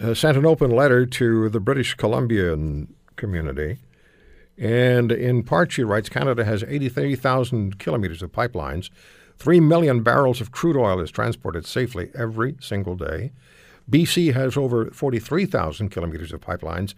uh, 0.02 0.14
sent 0.14 0.36
an 0.36 0.46
open 0.46 0.72
letter 0.72 1.06
to 1.06 1.48
the 1.50 1.60
British 1.60 1.94
Columbian 1.94 2.94
community. 3.16 3.78
And 4.58 5.12
in 5.12 5.44
part, 5.44 5.72
she 5.72 5.84
writes 5.84 6.10
Canada 6.10 6.44
has 6.44 6.64
83,000 6.64 7.78
kilometers 7.78 8.24
of 8.24 8.32
pipelines. 8.32 8.90
Three 9.38 9.60
million 9.60 10.02
barrels 10.02 10.42
of 10.42 10.52
crude 10.52 10.76
oil 10.76 11.00
is 11.00 11.12
transported 11.12 11.66
safely 11.66 12.10
every 12.16 12.58
single 12.60 12.96
day. 12.96 13.32
BC 13.90 14.34
has 14.34 14.58
over 14.58 14.92
43,000 14.92 15.90
kilometers 15.90 16.34
of 16.34 16.42
pipelines. 16.42 16.94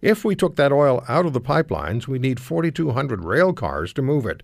If 0.00 0.24
we 0.24 0.34
took 0.34 0.56
that 0.56 0.72
oil 0.72 1.04
out 1.08 1.26
of 1.26 1.34
the 1.34 1.40
pipelines, 1.40 2.06
we 2.06 2.18
need 2.18 2.40
4,200 2.40 3.24
rail 3.24 3.52
cars 3.52 3.92
to 3.92 4.02
move 4.02 4.26
it. 4.26 4.42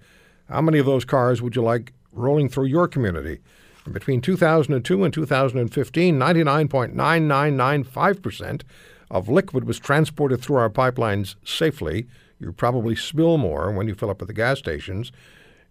How 0.48 0.60
many 0.60 0.78
of 0.78 0.86
those 0.86 1.04
cars 1.04 1.40
would 1.40 1.56
you 1.56 1.62
like 1.62 1.92
rolling 2.12 2.48
through 2.48 2.66
your 2.66 2.86
community? 2.86 3.40
And 3.84 3.94
between 3.94 4.20
2002 4.20 5.04
and 5.04 5.14
2015, 5.14 6.18
99.9995% 6.18 8.62
of 9.10 9.28
liquid 9.28 9.64
was 9.64 9.78
transported 9.78 10.42
through 10.42 10.56
our 10.56 10.68
pipelines 10.68 11.36
safely. 11.44 12.06
You 12.38 12.52
probably 12.52 12.96
spill 12.96 13.38
more 13.38 13.72
when 13.72 13.88
you 13.88 13.94
fill 13.94 14.10
up 14.10 14.20
at 14.20 14.28
the 14.28 14.34
gas 14.34 14.58
stations. 14.58 15.12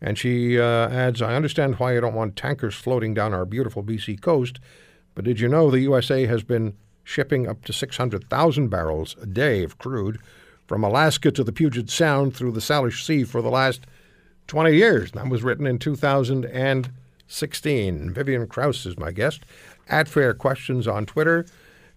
And 0.02 0.18
she 0.18 0.60
uh, 0.60 0.90
adds, 0.90 1.22
I 1.22 1.36
understand 1.36 1.76
why 1.76 1.94
you 1.94 2.02
don't 2.02 2.16
want 2.16 2.36
tankers 2.36 2.76
floating 2.76 3.14
down 3.14 3.34
our 3.34 3.46
beautiful 3.46 3.84
BC 3.84 4.20
coast, 4.22 4.60
but 5.16 5.26
did 5.26 5.40
you 5.40 5.48
know 5.48 5.72
the 5.72 5.80
USA 5.80 6.26
has 6.26 6.44
been 6.44 6.76
shipping 7.04 7.48
up 7.48 7.64
to 7.66 7.74
600,000 7.74 8.68
barrels 8.68 9.16
a 9.22 9.26
day 9.26 9.64
of 9.64 9.78
crude 9.78 10.20
from 10.68 10.84
Alaska 10.84 11.32
to 11.32 11.44
the 11.44 11.52
Puget 11.52 11.90
Sound 11.90 12.36
through 12.36 12.52
the 12.52 12.60
Salish 12.60 13.04
Sea 13.06 13.24
for 13.24 13.42
the 13.42 13.50
last 13.50 13.88
20 14.48 14.76
years. 14.76 15.12
That 15.12 15.30
was 15.30 15.44
written 15.44 15.68
in 15.68 15.78
2016. 15.80 18.14
Vivian 18.14 18.48
Krause 18.48 18.86
is 18.86 18.98
my 18.98 19.12
guest 19.12 19.42
at 19.88 20.08
Fair 20.08 20.34
Questions 20.34 20.88
on 20.88 21.06
Twitter. 21.06 21.46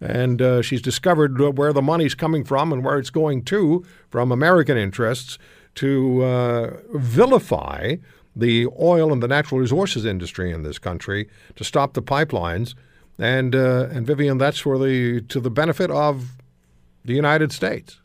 And 0.01 0.41
uh, 0.41 0.63
she's 0.63 0.81
discovered 0.81 1.59
where 1.59 1.73
the 1.73 1.83
money's 1.83 2.15
coming 2.15 2.45
from 2.45 2.73
and 2.73 2.85
where 2.85 2.99
it's 2.99 3.11
going 3.11 3.43
to 3.47 3.85
from 4.11 4.31
American 4.31 4.77
interests 4.77 5.39
to 5.77 6.23
uh, 6.23 6.77
vilify 6.93 7.97
the 8.37 8.67
oil 8.79 9.13
and 9.13 9.23
the 9.23 9.29
natural 9.29 9.61
resources 9.61 10.05
industry 10.05 10.53
in 10.53 10.63
this 10.63 10.79
country, 10.79 11.29
to 11.57 11.65
stop 11.65 11.95
the 11.95 12.03
pipelines 12.03 12.75
and 13.19 13.55
uh, 13.55 13.89
and 13.91 14.07
Vivian, 14.07 14.39
that's 14.39 14.59
for 14.59 14.79
the 14.79 15.21
to 15.23 15.41
the 15.41 15.51
benefit 15.51 15.91
of 15.91 16.37
the 17.05 17.15
United 17.15 17.53
States. 17.53 18.01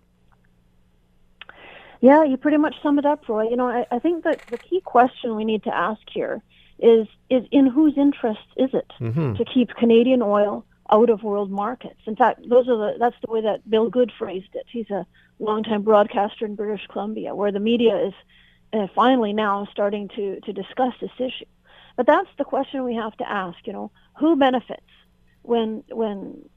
Yeah, 2.02 2.24
you 2.24 2.36
pretty 2.36 2.58
much 2.58 2.76
sum 2.84 3.00
it 3.00 3.06
up, 3.06 3.28
Roy. 3.30 3.50
You 3.50 3.56
know, 3.56 3.68
I, 3.68 3.86
I 3.90 4.00
think 4.00 4.26
that 4.26 4.42
the 4.50 4.58
key 4.58 4.82
question 4.82 5.36
we 5.36 5.46
need 5.46 5.64
to 5.64 5.76
ask 5.76 6.02
here 6.12 6.42
is 6.80 7.08
is 7.30 7.46
in 7.52 7.68
whose 7.68 7.98
interest 7.98 8.48
is 8.58 8.72
it 8.74 8.92
mm-hmm. 9.00 9.36
to 9.36 9.46
keep 9.46 9.70
Canadian 9.76 10.22
oil 10.22 10.66
out 10.92 11.10
of 11.10 11.24
world 11.24 11.50
markets? 11.50 12.02
In 12.06 12.16
fact, 12.16 12.42
those 12.50 12.68
are 12.68 12.78
the 12.78 12.98
that's 13.00 13.16
the 13.26 13.32
way 13.32 13.42
that 13.42 13.70
Bill 13.70 13.90
Good 13.90 14.12
phrased 14.18 14.54
it. 14.54 14.66
He's 14.70 14.90
a 14.90 15.06
longtime 15.40 15.84
broadcaster 15.84 16.46
in 16.46 16.56
British 16.56 16.86
Columbia, 16.88 17.36
where 17.36 17.52
the 17.52 17.60
media 17.60 18.08
is 18.08 18.14
uh, 18.74 18.88
finally 18.96 19.34
now 19.34 19.68
starting 19.72 20.08
to, 20.10 20.40
to 20.42 20.54
discuss 20.54 20.94
this 21.00 21.12
issue. 21.20 21.46
But 21.96 22.08
that's 22.08 22.30
the 22.38 22.44
question 22.44 22.84
we 22.84 22.96
have 22.96 23.16
to 23.18 23.30
ask, 23.30 23.58
you 23.66 23.74
know, 23.74 23.92
who 24.20 24.36
benefits 24.36 24.82
when, 25.44 25.84
when 25.90 26.50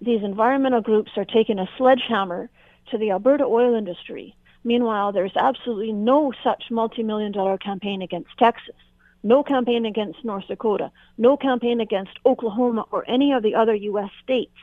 these 0.00 0.22
environmental 0.22 0.80
groups 0.80 1.12
are 1.16 1.24
taking 1.24 1.58
a 1.58 1.68
sledgehammer 1.76 2.50
to 2.90 2.98
the 2.98 3.10
Alberta 3.10 3.44
oil 3.44 3.74
industry. 3.74 4.34
Meanwhile, 4.64 5.12
there's 5.12 5.36
absolutely 5.36 5.92
no 5.92 6.32
such 6.42 6.64
multi-million 6.70 7.32
dollar 7.32 7.58
campaign 7.58 8.02
against 8.02 8.30
Texas, 8.38 8.74
no 9.22 9.42
campaign 9.42 9.86
against 9.86 10.24
North 10.24 10.46
Dakota, 10.48 10.90
no 11.16 11.36
campaign 11.36 11.80
against 11.80 12.12
Oklahoma 12.24 12.84
or 12.90 13.08
any 13.08 13.32
of 13.32 13.42
the 13.42 13.54
other 13.54 13.74
U.S. 13.74 14.10
states 14.22 14.56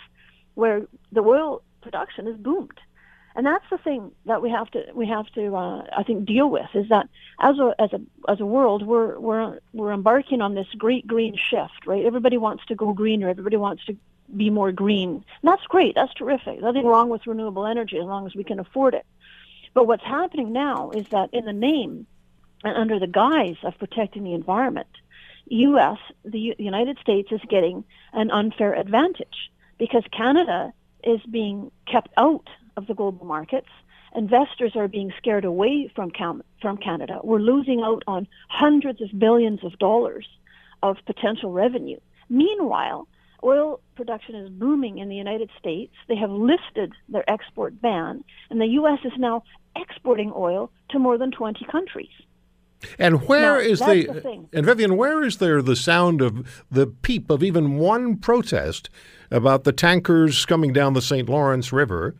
where 0.56 0.88
the 1.12 1.22
oil 1.22 1.62
production 1.82 2.28
is 2.28 2.38
boomed. 2.38 2.80
And 3.36 3.46
that's 3.46 3.66
the 3.70 3.78
thing 3.78 4.12
that 4.26 4.42
we 4.42 4.50
have 4.50 4.72
to 4.72 4.86
we 4.94 5.08
have 5.08 5.28
to 5.34 5.56
uh, 5.56 5.86
I 5.96 6.04
think 6.04 6.26
deal 6.26 6.50
with 6.50 6.70
is 6.74 6.88
that 6.90 7.10
as 7.40 7.60
a 7.60 7.76
as 7.78 7.92
a 7.92 8.02
as 8.30 8.40
a 8.40 8.46
world 8.46 8.88
we're 8.88 9.20
we're 9.20 9.60
we're 9.74 9.92
embarking 9.92 10.42
on 10.42 10.56
this 10.56 10.68
great 10.78 11.06
green 11.06 11.36
shift, 11.36 11.86
right? 11.86 12.06
Everybody 12.06 12.38
wants 12.38 12.66
to 12.68 12.76
go 12.76 12.94
greener. 12.94 13.28
Everybody 13.28 13.58
wants 13.58 13.84
to 13.86 13.98
be 14.36 14.50
more 14.50 14.72
green. 14.72 15.10
And 15.42 15.52
that's 15.52 15.66
great. 15.68 15.96
That's 15.96 16.14
terrific. 16.14 16.62
Nothing 16.62 16.86
wrong 16.86 17.10
with 17.10 17.28
renewable 17.28 17.66
energy 17.66 17.98
as 17.98 18.06
long 18.06 18.26
as 18.26 18.36
we 18.36 18.44
can 18.44 18.60
afford 18.60 18.94
it. 18.94 19.06
But 19.74 19.86
what's 19.86 20.04
happening 20.04 20.54
now 20.54 20.92
is 20.92 21.06
that 21.12 21.30
in 21.34 21.46
the 21.46 21.54
name 21.54 22.08
and 22.64 22.78
under 22.78 23.00
the 23.00 23.08
guise 23.08 23.58
of 23.64 23.78
protecting 23.78 24.24
the 24.24 24.34
environment, 24.34 24.88
U.S. 25.48 25.98
the 26.24 26.56
United 26.58 26.98
States 27.00 27.32
is 27.32 27.42
getting 27.50 27.84
an 28.14 28.32
unfair 28.32 28.74
advantage 28.74 29.52
because 29.78 30.04
Canada 30.12 30.74
is 31.04 31.22
being 31.30 31.72
kept 31.86 32.10
out 32.18 32.48
of 32.78 32.88
the 32.88 32.94
global 32.94 33.26
markets. 33.26 33.70
Investors 34.16 34.74
are 34.76 34.88
being 34.88 35.12
scared 35.18 35.46
away 35.46 35.92
from 35.94 36.12
from 36.62 36.78
Canada. 36.78 37.20
We're 37.24 37.40
losing 37.40 37.82
out 37.82 38.04
on 38.08 38.28
hundreds 38.50 39.02
of 39.02 39.18
billions 39.18 39.64
of 39.64 39.78
dollars 39.78 40.28
of 40.82 40.98
potential 41.06 41.52
revenue. 41.52 42.00
Meanwhile, 42.30 43.08
oil 43.44 43.80
production 43.96 44.36
is 44.36 44.50
booming 44.50 45.00
in 45.00 45.10
the 45.10 45.16
United 45.16 45.50
States. 45.60 45.94
They 46.08 46.16
have 46.16 46.32
lifted 46.32 46.94
their 47.10 47.30
export 47.30 47.82
ban, 47.82 48.24
and 48.50 48.62
the 48.62 48.68
U.S. 48.68 49.00
is 49.04 49.14
now 49.18 49.44
exporting 49.76 50.32
oil 50.36 50.72
to 50.90 51.00
more 51.00 51.18
than 51.18 51.32
20 51.32 51.66
countries. 51.72 52.10
And 53.00 53.28
where 53.28 53.56
now, 53.56 53.60
is 53.60 53.80
the, 53.80 54.06
the 54.06 54.46
and 54.54 54.66
Vivian, 54.66 54.98
where 54.98 55.24
is 55.24 55.38
there 55.38 55.62
the 55.62 55.76
sound 55.76 56.22
of 56.22 56.66
the 56.70 56.88
peep 56.88 57.30
of 57.30 57.44
even 57.44 57.78
one 57.78 58.18
protest 58.18 58.90
about 59.32 59.64
the 59.64 59.72
tankers 59.72 60.46
coming 60.46 60.72
down 60.72 60.94
the 60.94 61.02
St. 61.02 61.28
Lawrence 61.28 61.74
River 61.74 62.16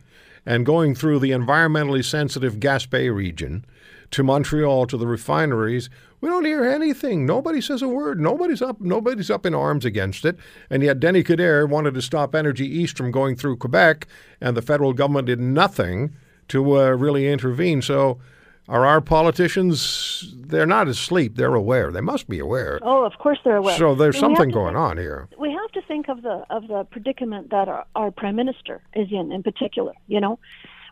and 0.46 0.64
going 0.64 0.94
through 0.94 1.18
the 1.18 1.32
environmentally 1.32 2.04
sensitive 2.04 2.54
Gaspé 2.54 3.14
region 3.14 3.66
to 4.12 4.22
Montreal 4.22 4.86
to 4.86 4.96
the 4.96 5.06
refineries? 5.06 5.90
We 6.20 6.30
don't 6.30 6.44
hear 6.46 6.64
anything. 6.64 7.26
Nobody 7.26 7.60
says 7.60 7.82
a 7.82 7.88
word. 7.88 8.20
Nobody's 8.20 8.62
up. 8.62 8.80
Nobody's 8.80 9.30
up 9.30 9.44
in 9.44 9.54
arms 9.54 9.84
against 9.84 10.24
it. 10.24 10.38
And 10.70 10.82
yet, 10.82 11.00
Denis 11.00 11.24
Coderre 11.24 11.68
wanted 11.68 11.94
to 11.94 12.02
stop 12.02 12.34
Energy 12.34 12.66
East 12.66 12.96
from 12.96 13.10
going 13.10 13.36
through 13.36 13.58
Quebec, 13.58 14.06
and 14.40 14.56
the 14.56 14.62
federal 14.62 14.94
government 14.94 15.26
did 15.26 15.40
nothing 15.40 16.16
to 16.48 16.78
uh, 16.78 16.90
really 16.90 17.28
intervene. 17.30 17.82
So 17.82 18.18
are 18.68 18.84
our 18.84 19.00
politicians? 19.00 20.34
They're 20.36 20.66
not 20.66 20.88
asleep. 20.88 21.36
They're 21.36 21.54
aware. 21.54 21.92
They 21.92 22.00
must 22.00 22.28
be 22.28 22.38
aware. 22.38 22.80
Oh, 22.82 23.04
of 23.04 23.18
course 23.18 23.38
they're 23.44 23.56
aware. 23.56 23.76
So 23.76 23.94
there's 23.94 24.18
something 24.18 24.50
going 24.50 24.74
think, 24.74 24.78
on 24.78 24.98
here. 24.98 25.28
We 25.38 25.52
have 25.52 25.70
to 25.72 25.82
think 25.82 26.08
of 26.08 26.22
the 26.22 26.44
of 26.50 26.66
the 26.68 26.84
predicament 26.90 27.50
that 27.50 27.68
our, 27.68 27.84
our 27.94 28.10
prime 28.10 28.36
minister 28.36 28.82
is 28.94 29.08
in, 29.10 29.32
in 29.32 29.42
particular. 29.42 29.92
You 30.08 30.20
know, 30.20 30.38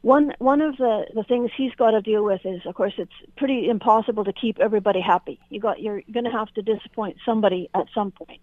one 0.03 0.35
one 0.39 0.61
of 0.61 0.77
the 0.77 1.07
the 1.15 1.25
things 1.25 1.51
he's 1.57 1.75
got 1.75 1.93
to 1.93 2.01
deal 2.01 2.25
with 2.25 2.43
is, 2.45 2.61
of 2.67 2.75
course, 2.75 2.95
it's 2.99 3.13
pretty 3.37 3.69
impossible 3.69 4.25
to 4.25 4.33
keep 4.33 4.59
everybody 4.61 5.01
happy. 5.01 5.41
You 5.51 5.61
got 5.61 5.81
you're 5.81 6.03
going 6.13 6.25
to 6.25 6.31
have 6.31 6.53
to 6.55 6.63
disappoint 6.63 7.17
somebody 7.25 7.71
at 7.75 7.87
some 7.95 8.13
point. 8.13 8.41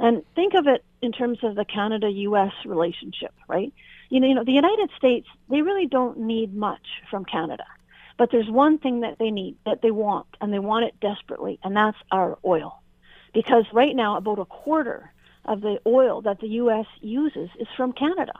And 0.00 0.22
think 0.34 0.54
of 0.54 0.66
it 0.68 0.84
in 1.02 1.10
terms 1.10 1.38
of 1.42 1.56
the 1.56 1.64
Canada-U.S. 1.64 2.52
relationship, 2.64 3.34
right? 3.48 3.72
You 4.10 4.20
know, 4.20 4.28
you 4.28 4.34
know, 4.34 4.44
the 4.44 4.52
United 4.52 4.90
States, 4.96 5.26
they 5.50 5.62
really 5.62 5.86
don't 5.86 6.20
need 6.20 6.54
much 6.54 6.86
from 7.10 7.24
Canada. 7.24 7.64
But 8.18 8.30
there's 8.32 8.50
one 8.50 8.78
thing 8.78 9.00
that 9.00 9.16
they 9.18 9.30
need, 9.30 9.56
that 9.64 9.80
they 9.80 9.92
want, 9.92 10.26
and 10.40 10.52
they 10.52 10.58
want 10.58 10.84
it 10.84 11.00
desperately, 11.00 11.58
and 11.62 11.74
that's 11.76 11.96
our 12.10 12.36
oil. 12.44 12.82
Because 13.32 13.64
right 13.72 13.94
now, 13.94 14.16
about 14.16 14.40
a 14.40 14.44
quarter 14.44 15.12
of 15.44 15.60
the 15.60 15.78
oil 15.86 16.22
that 16.22 16.40
the 16.40 16.48
U.S. 16.48 16.86
uses 17.00 17.48
is 17.58 17.68
from 17.76 17.92
Canada. 17.92 18.32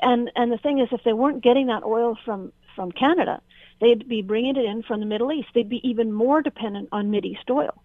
And 0.00 0.30
and 0.36 0.52
the 0.52 0.58
thing 0.58 0.78
is, 0.78 0.88
if 0.92 1.02
they 1.04 1.12
weren't 1.12 1.42
getting 1.42 1.66
that 1.68 1.82
oil 1.84 2.16
from 2.24 2.52
from 2.76 2.92
Canada, 2.92 3.40
they'd 3.80 4.06
be 4.06 4.22
bringing 4.22 4.56
it 4.56 4.64
in 4.64 4.82
from 4.82 5.00
the 5.00 5.06
Middle 5.06 5.32
East. 5.32 5.48
They'd 5.54 5.68
be 5.68 5.80
even 5.88 6.12
more 6.12 6.42
dependent 6.42 6.90
on 6.92 7.10
Mid 7.10 7.24
East 7.24 7.50
oil. 7.50 7.82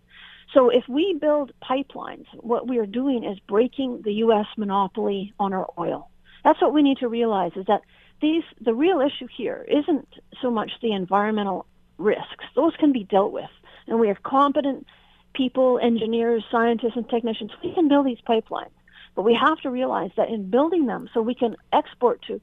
So 0.54 0.70
if 0.70 0.84
we 0.88 1.18
build 1.20 1.52
pipelines, 1.64 2.26
what 2.36 2.68
we 2.68 2.78
are 2.78 2.86
doing 2.86 3.24
is 3.24 3.40
breaking 3.48 4.02
the 4.04 4.14
U.S. 4.26 4.46
monopoly 4.58 5.34
on 5.40 5.54
our 5.54 5.68
oil. 5.80 6.10
That's 6.44 6.62
what 6.62 6.74
we 6.74 6.84
need 6.84 6.98
to 6.98 7.08
realize 7.08 7.54
is 7.56 7.66
that 7.68 7.82
these 8.24 8.44
the 8.62 8.74
real 8.74 9.02
issue 9.02 9.28
here 9.28 9.66
isn't 9.70 10.08
so 10.42 10.50
much 10.50 10.72
the 10.82 10.94
environmental 10.94 11.68
risks; 11.98 12.46
those 12.56 12.76
can 12.78 12.92
be 12.92 13.04
dealt 13.04 13.32
with, 13.32 13.52
and 13.86 14.00
we 14.00 14.08
have 14.08 14.24
competent 14.24 14.88
people, 15.36 15.80
engineers, 15.82 16.44
scientists, 16.50 16.96
and 16.96 17.08
technicians. 17.10 17.52
We 17.64 17.74
can 17.74 17.88
build 17.88 18.06
these 18.08 18.22
pipelines, 18.28 18.72
but 19.16 19.24
we 19.24 19.36
have 19.36 19.60
to 19.60 19.70
realize 19.70 20.12
that 20.18 20.30
in 20.30 20.50
building 20.50 20.86
them, 20.88 21.10
so 21.14 21.22
we 21.22 21.36
can 21.36 21.56
export 21.72 22.22
to 22.28 22.40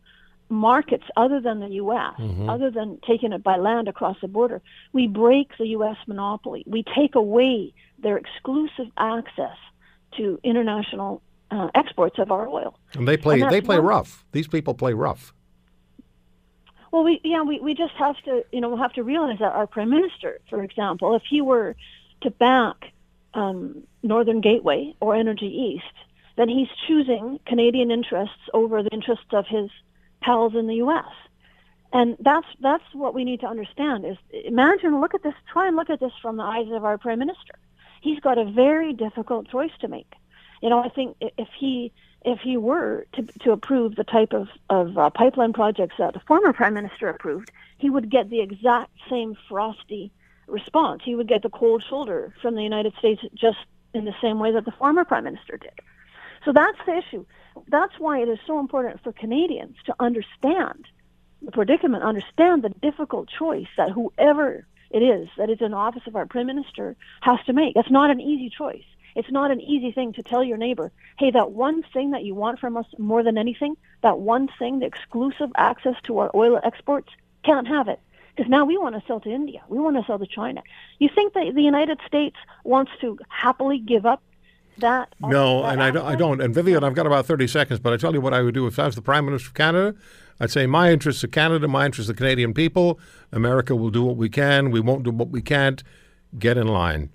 markets 0.50 1.04
other 1.16 1.40
than 1.40 1.60
the 1.60 1.68
U.S., 1.68 2.14
mm-hmm. 2.18 2.50
other 2.50 2.70
than 2.70 2.98
taking 3.06 3.32
it 3.32 3.42
by 3.42 3.56
land 3.56 3.88
across 3.88 4.16
the 4.20 4.28
border, 4.28 4.60
we 4.92 5.06
break 5.06 5.50
the 5.58 5.68
U.S. 5.68 5.96
monopoly. 6.06 6.64
We 6.66 6.84
take 6.94 7.14
away 7.14 7.72
their 8.02 8.18
exclusive 8.18 8.86
access 8.98 9.56
to 10.16 10.38
international 10.42 11.22
uh, 11.50 11.68
exports 11.74 12.18
of 12.18 12.30
our 12.32 12.48
oil. 12.48 12.78
And 12.94 13.06
they 13.06 13.16
play 13.16 13.40
and 13.40 13.50
they 13.50 13.60
play 13.60 13.78
one, 13.78 13.86
rough. 13.86 14.24
These 14.32 14.48
people 14.48 14.74
play 14.74 14.92
rough. 14.92 15.32
Well, 16.90 17.04
we 17.04 17.20
yeah 17.22 17.42
we, 17.42 17.60
we 17.60 17.74
just 17.74 17.94
have 17.94 18.16
to 18.24 18.44
you 18.52 18.60
know 18.60 18.68
we'll 18.68 18.78
have 18.78 18.94
to 18.94 19.02
realize 19.02 19.38
that 19.38 19.52
our 19.52 19.66
prime 19.66 19.90
minister, 19.90 20.40
for 20.48 20.62
example, 20.62 21.14
if 21.14 21.22
he 21.28 21.40
were 21.40 21.76
to 22.22 22.30
back 22.30 22.92
um, 23.34 23.84
Northern 24.02 24.40
Gateway 24.40 24.94
or 25.00 25.14
Energy 25.14 25.46
East, 25.46 25.94
then 26.36 26.48
he's 26.48 26.68
choosing 26.86 27.38
Canadian 27.46 27.90
interests 27.90 28.48
over 28.52 28.82
the 28.82 28.90
interests 28.90 29.32
of 29.32 29.46
his 29.46 29.70
pals 30.20 30.54
in 30.54 30.66
the 30.66 30.76
U.S. 30.76 31.04
And 31.92 32.16
that's 32.20 32.46
that's 32.60 32.84
what 32.92 33.14
we 33.14 33.24
need 33.24 33.40
to 33.40 33.46
understand. 33.46 34.04
Is 34.04 34.16
imagine 34.44 35.00
look 35.00 35.14
at 35.14 35.22
this. 35.22 35.34
Try 35.52 35.68
and 35.68 35.76
look 35.76 35.90
at 35.90 36.00
this 36.00 36.12
from 36.22 36.36
the 36.36 36.44
eyes 36.44 36.68
of 36.72 36.84
our 36.84 36.98
prime 36.98 37.18
minister. 37.18 37.54
He's 38.00 38.20
got 38.20 38.38
a 38.38 38.44
very 38.44 38.92
difficult 38.92 39.48
choice 39.48 39.72
to 39.80 39.88
make. 39.88 40.12
You 40.62 40.70
know, 40.70 40.82
I 40.82 40.88
think 40.88 41.16
if 41.20 41.48
he 41.58 41.92
if 42.24 42.40
he 42.40 42.56
were 42.56 43.06
to, 43.14 43.22
to 43.40 43.52
approve 43.52 43.96
the 43.96 44.04
type 44.04 44.32
of, 44.32 44.48
of 44.68 44.96
uh, 44.98 45.10
pipeline 45.10 45.52
projects 45.52 45.96
that 45.98 46.14
the 46.14 46.20
former 46.20 46.52
prime 46.52 46.74
minister 46.74 47.08
approved, 47.08 47.50
he 47.78 47.88
would 47.88 48.10
get 48.10 48.28
the 48.28 48.40
exact 48.40 48.90
same 49.08 49.36
frosty 49.48 50.12
response. 50.46 51.02
He 51.04 51.14
would 51.14 51.28
get 51.28 51.42
the 51.42 51.50
cold 51.50 51.82
shoulder 51.88 52.34
from 52.42 52.54
the 52.54 52.62
United 52.62 52.92
States 52.98 53.22
just 53.34 53.58
in 53.94 54.04
the 54.04 54.14
same 54.20 54.38
way 54.38 54.52
that 54.52 54.64
the 54.64 54.72
former 54.72 55.04
prime 55.04 55.24
minister 55.24 55.56
did. 55.56 55.72
So 56.44 56.52
that's 56.52 56.78
the 56.86 56.98
issue. 56.98 57.24
That's 57.68 57.98
why 57.98 58.20
it 58.20 58.28
is 58.28 58.38
so 58.46 58.58
important 58.58 59.02
for 59.02 59.12
Canadians 59.12 59.76
to 59.86 59.94
understand 59.98 60.86
the 61.42 61.52
predicament, 61.52 62.02
understand 62.02 62.62
the 62.62 62.68
difficult 62.68 63.28
choice 63.28 63.68
that 63.76 63.90
whoever 63.90 64.66
it 64.90 64.98
is 64.98 65.28
that 65.38 65.48
is 65.48 65.58
in 65.60 65.72
office 65.72 66.02
of 66.06 66.16
our 66.16 66.26
prime 66.26 66.46
minister 66.46 66.96
has 67.22 67.38
to 67.46 67.52
make. 67.52 67.74
That's 67.74 67.90
not 67.90 68.10
an 68.10 68.20
easy 68.20 68.50
choice. 68.50 68.84
It's 69.14 69.30
not 69.30 69.50
an 69.50 69.60
easy 69.60 69.92
thing 69.92 70.12
to 70.14 70.22
tell 70.22 70.44
your 70.44 70.56
neighbor, 70.56 70.92
hey, 71.18 71.30
that 71.30 71.52
one 71.52 71.82
thing 71.92 72.10
that 72.12 72.24
you 72.24 72.34
want 72.34 72.58
from 72.58 72.76
us 72.76 72.86
more 72.98 73.22
than 73.22 73.38
anything, 73.38 73.76
that 74.02 74.18
one 74.18 74.48
thing, 74.58 74.78
the 74.78 74.86
exclusive 74.86 75.50
access 75.56 75.96
to 76.04 76.18
our 76.18 76.30
oil 76.34 76.60
exports, 76.62 77.10
can't 77.44 77.68
have 77.68 77.88
it. 77.88 78.00
Because 78.36 78.48
now 78.50 78.64
we 78.64 78.78
want 78.78 78.94
to 78.94 79.02
sell 79.06 79.20
to 79.20 79.30
India. 79.30 79.60
We 79.68 79.78
want 79.78 79.96
to 79.96 80.04
sell 80.04 80.18
to 80.18 80.26
China. 80.26 80.62
You 80.98 81.08
think 81.14 81.34
that 81.34 81.54
the 81.54 81.62
United 81.62 81.98
States 82.06 82.36
wants 82.64 82.92
to 83.00 83.18
happily 83.28 83.78
give 83.78 84.06
up 84.06 84.22
that? 84.78 85.14
No, 85.20 85.62
that 85.62 85.72
and 85.72 85.82
I 85.82 85.90
don't, 85.90 86.06
I 86.06 86.14
don't. 86.14 86.40
And 86.40 86.54
Vivian, 86.54 86.84
I've 86.84 86.94
got 86.94 87.06
about 87.06 87.26
30 87.26 87.46
seconds, 87.48 87.80
but 87.80 87.92
I 87.92 87.96
tell 87.96 88.14
you 88.14 88.20
what 88.20 88.32
I 88.32 88.42
would 88.42 88.54
do 88.54 88.66
if 88.66 88.78
I 88.78 88.86
was 88.86 88.94
the 88.94 89.02
Prime 89.02 89.26
Minister 89.26 89.48
of 89.48 89.54
Canada. 89.54 89.94
I'd 90.38 90.50
say 90.50 90.66
my 90.66 90.90
interests 90.90 91.22
are 91.22 91.28
Canada, 91.28 91.68
my 91.68 91.84
interests 91.84 92.08
are 92.08 92.14
the 92.14 92.16
Canadian 92.16 92.54
people. 92.54 92.98
America 93.30 93.76
will 93.76 93.90
do 93.90 94.04
what 94.04 94.16
we 94.16 94.30
can. 94.30 94.70
We 94.70 94.80
won't 94.80 95.02
do 95.02 95.10
what 95.10 95.28
we 95.28 95.42
can't. 95.42 95.82
Get 96.38 96.56
in 96.56 96.66
line. 96.68 97.10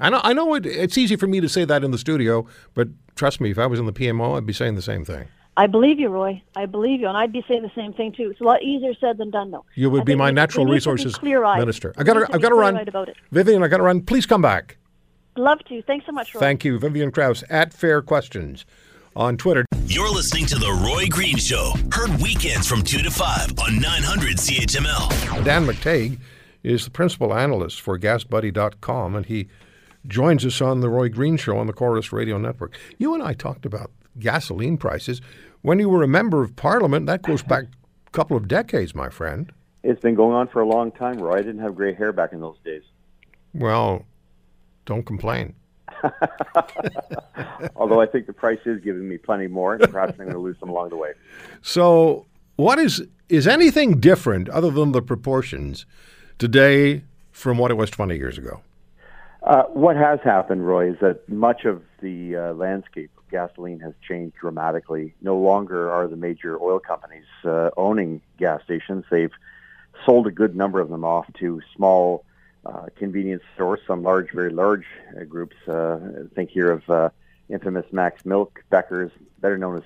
I 0.00 0.10
know, 0.10 0.20
I 0.22 0.32
know 0.32 0.54
it, 0.54 0.66
it's 0.66 0.98
easy 0.98 1.16
for 1.16 1.26
me 1.26 1.40
to 1.40 1.48
say 1.48 1.64
that 1.64 1.82
in 1.82 1.90
the 1.90 1.98
studio, 1.98 2.46
but 2.74 2.88
trust 3.14 3.40
me, 3.40 3.50
if 3.50 3.58
I 3.58 3.66
was 3.66 3.80
in 3.80 3.86
the 3.86 3.92
PMO, 3.92 4.36
I'd 4.36 4.46
be 4.46 4.52
saying 4.52 4.74
the 4.74 4.82
same 4.82 5.04
thing. 5.04 5.28
I 5.58 5.66
believe 5.66 5.98
you, 5.98 6.08
Roy. 6.08 6.42
I 6.54 6.66
believe 6.66 7.00
you, 7.00 7.08
and 7.08 7.16
I'd 7.16 7.32
be 7.32 7.42
saying 7.48 7.62
the 7.62 7.72
same 7.74 7.94
thing 7.94 8.12
too. 8.12 8.30
It's 8.30 8.40
a 8.40 8.44
lot 8.44 8.62
easier 8.62 8.92
said 9.00 9.16
than 9.16 9.30
done, 9.30 9.50
though. 9.50 9.64
You 9.74 9.88
would 9.88 10.02
I 10.02 10.04
be 10.04 10.14
my 10.14 10.30
natural 10.30 10.66
resources 10.66 11.20
minister. 11.22 11.94
I 11.96 12.02
got 12.02 12.14
to, 12.14 12.26
I 12.34 12.38
got 12.38 12.50
to 12.50 12.54
run. 12.54 12.76
About 12.76 13.08
it. 13.08 13.16
Vivian, 13.32 13.62
I 13.62 13.68
got 13.68 13.78
to 13.78 13.82
run. 13.82 14.02
Please 14.02 14.26
come 14.26 14.42
back. 14.42 14.76
Love 15.36 15.60
to. 15.68 15.80
Thanks 15.82 16.04
so 16.04 16.12
much, 16.12 16.34
Roy. 16.34 16.40
Thank 16.40 16.64
you, 16.64 16.78
Vivian 16.78 17.10
Krause 17.10 17.42
at 17.48 17.72
Fair 17.72 18.02
Questions 18.02 18.66
on 19.14 19.38
Twitter. 19.38 19.64
You're 19.86 20.10
listening 20.10 20.44
to 20.46 20.56
the 20.56 20.70
Roy 20.84 21.06
Green 21.08 21.38
Show. 21.38 21.72
Heard 21.90 22.10
weekends 22.20 22.66
from 22.66 22.82
two 22.82 22.98
to 22.98 23.10
five 23.10 23.50
on 23.58 23.80
900 23.80 24.36
CHML. 24.36 25.44
Dan 25.44 25.66
McTeague 25.66 26.18
is 26.62 26.84
the 26.84 26.90
principal 26.90 27.32
analyst 27.32 27.80
for 27.80 27.98
GasBuddy.com, 27.98 29.14
and 29.14 29.24
he 29.24 29.48
joins 30.08 30.44
us 30.44 30.60
on 30.60 30.80
the 30.80 30.88
Roy 30.88 31.08
Green 31.08 31.36
Show 31.36 31.58
on 31.58 31.66
the 31.66 31.72
Corus 31.72 32.12
Radio 32.12 32.38
Network. 32.38 32.76
You 32.98 33.14
and 33.14 33.22
I 33.22 33.34
talked 33.34 33.66
about 33.66 33.90
gasoline 34.18 34.76
prices 34.76 35.20
when 35.62 35.78
you 35.78 35.88
were 35.88 36.02
a 36.02 36.08
member 36.08 36.42
of 36.42 36.56
Parliament. 36.56 37.06
That 37.06 37.22
goes 37.22 37.42
back 37.42 37.64
a 38.06 38.10
couple 38.10 38.36
of 38.36 38.48
decades, 38.48 38.94
my 38.94 39.08
friend. 39.08 39.52
It's 39.82 40.00
been 40.00 40.14
going 40.14 40.34
on 40.34 40.48
for 40.48 40.60
a 40.60 40.66
long 40.66 40.90
time, 40.90 41.18
Roy. 41.18 41.34
I 41.34 41.42
didn't 41.42 41.60
have 41.60 41.74
gray 41.74 41.94
hair 41.94 42.12
back 42.12 42.32
in 42.32 42.40
those 42.40 42.56
days. 42.64 42.82
Well, 43.54 44.04
don't 44.84 45.04
complain. 45.04 45.54
Although 47.76 48.00
I 48.00 48.06
think 48.06 48.26
the 48.26 48.32
price 48.32 48.58
is 48.64 48.80
giving 48.82 49.08
me 49.08 49.18
plenty 49.18 49.46
more, 49.46 49.74
and 49.74 49.90
perhaps 49.90 50.12
I'm 50.12 50.26
going 50.26 50.32
to 50.32 50.38
lose 50.38 50.56
some 50.58 50.68
along 50.68 50.90
the 50.90 50.96
way. 50.96 51.12
So, 51.62 52.26
what 52.56 52.78
is 52.78 53.06
is 53.28 53.46
anything 53.46 53.98
different 53.98 54.48
other 54.50 54.70
than 54.70 54.92
the 54.92 55.02
proportions 55.02 55.86
today 56.38 57.02
from 57.32 57.58
what 57.58 57.70
it 57.70 57.74
was 57.74 57.90
20 57.90 58.16
years 58.16 58.38
ago? 58.38 58.60
Uh, 59.46 59.62
what 59.66 59.94
has 59.94 60.18
happened, 60.24 60.66
Roy, 60.66 60.90
is 60.90 60.98
that 61.00 61.28
much 61.28 61.66
of 61.66 61.80
the 62.00 62.34
uh, 62.34 62.52
landscape 62.54 63.12
of 63.16 63.28
gasoline 63.30 63.78
has 63.78 63.94
changed 64.06 64.34
dramatically. 64.40 65.14
No 65.22 65.38
longer 65.38 65.88
are 65.88 66.08
the 66.08 66.16
major 66.16 66.60
oil 66.60 66.80
companies 66.80 67.26
uh, 67.44 67.70
owning 67.76 68.22
gas 68.38 68.64
stations. 68.64 69.04
They've 69.08 69.30
sold 70.04 70.26
a 70.26 70.32
good 70.32 70.56
number 70.56 70.80
of 70.80 70.88
them 70.88 71.04
off 71.04 71.32
to 71.34 71.62
small 71.76 72.24
uh, 72.64 72.86
convenience 72.96 73.44
stores, 73.54 73.78
some 73.86 74.02
large, 74.02 74.32
very 74.32 74.50
large 74.50 74.84
uh, 75.16 75.22
groups. 75.22 75.54
Think 76.34 76.50
here 76.50 76.72
of 76.72 77.12
infamous 77.48 77.86
Mac's 77.92 78.24
Milk, 78.24 78.64
Becker's, 78.68 79.12
better 79.40 79.56
known 79.56 79.76
as. 79.76 79.84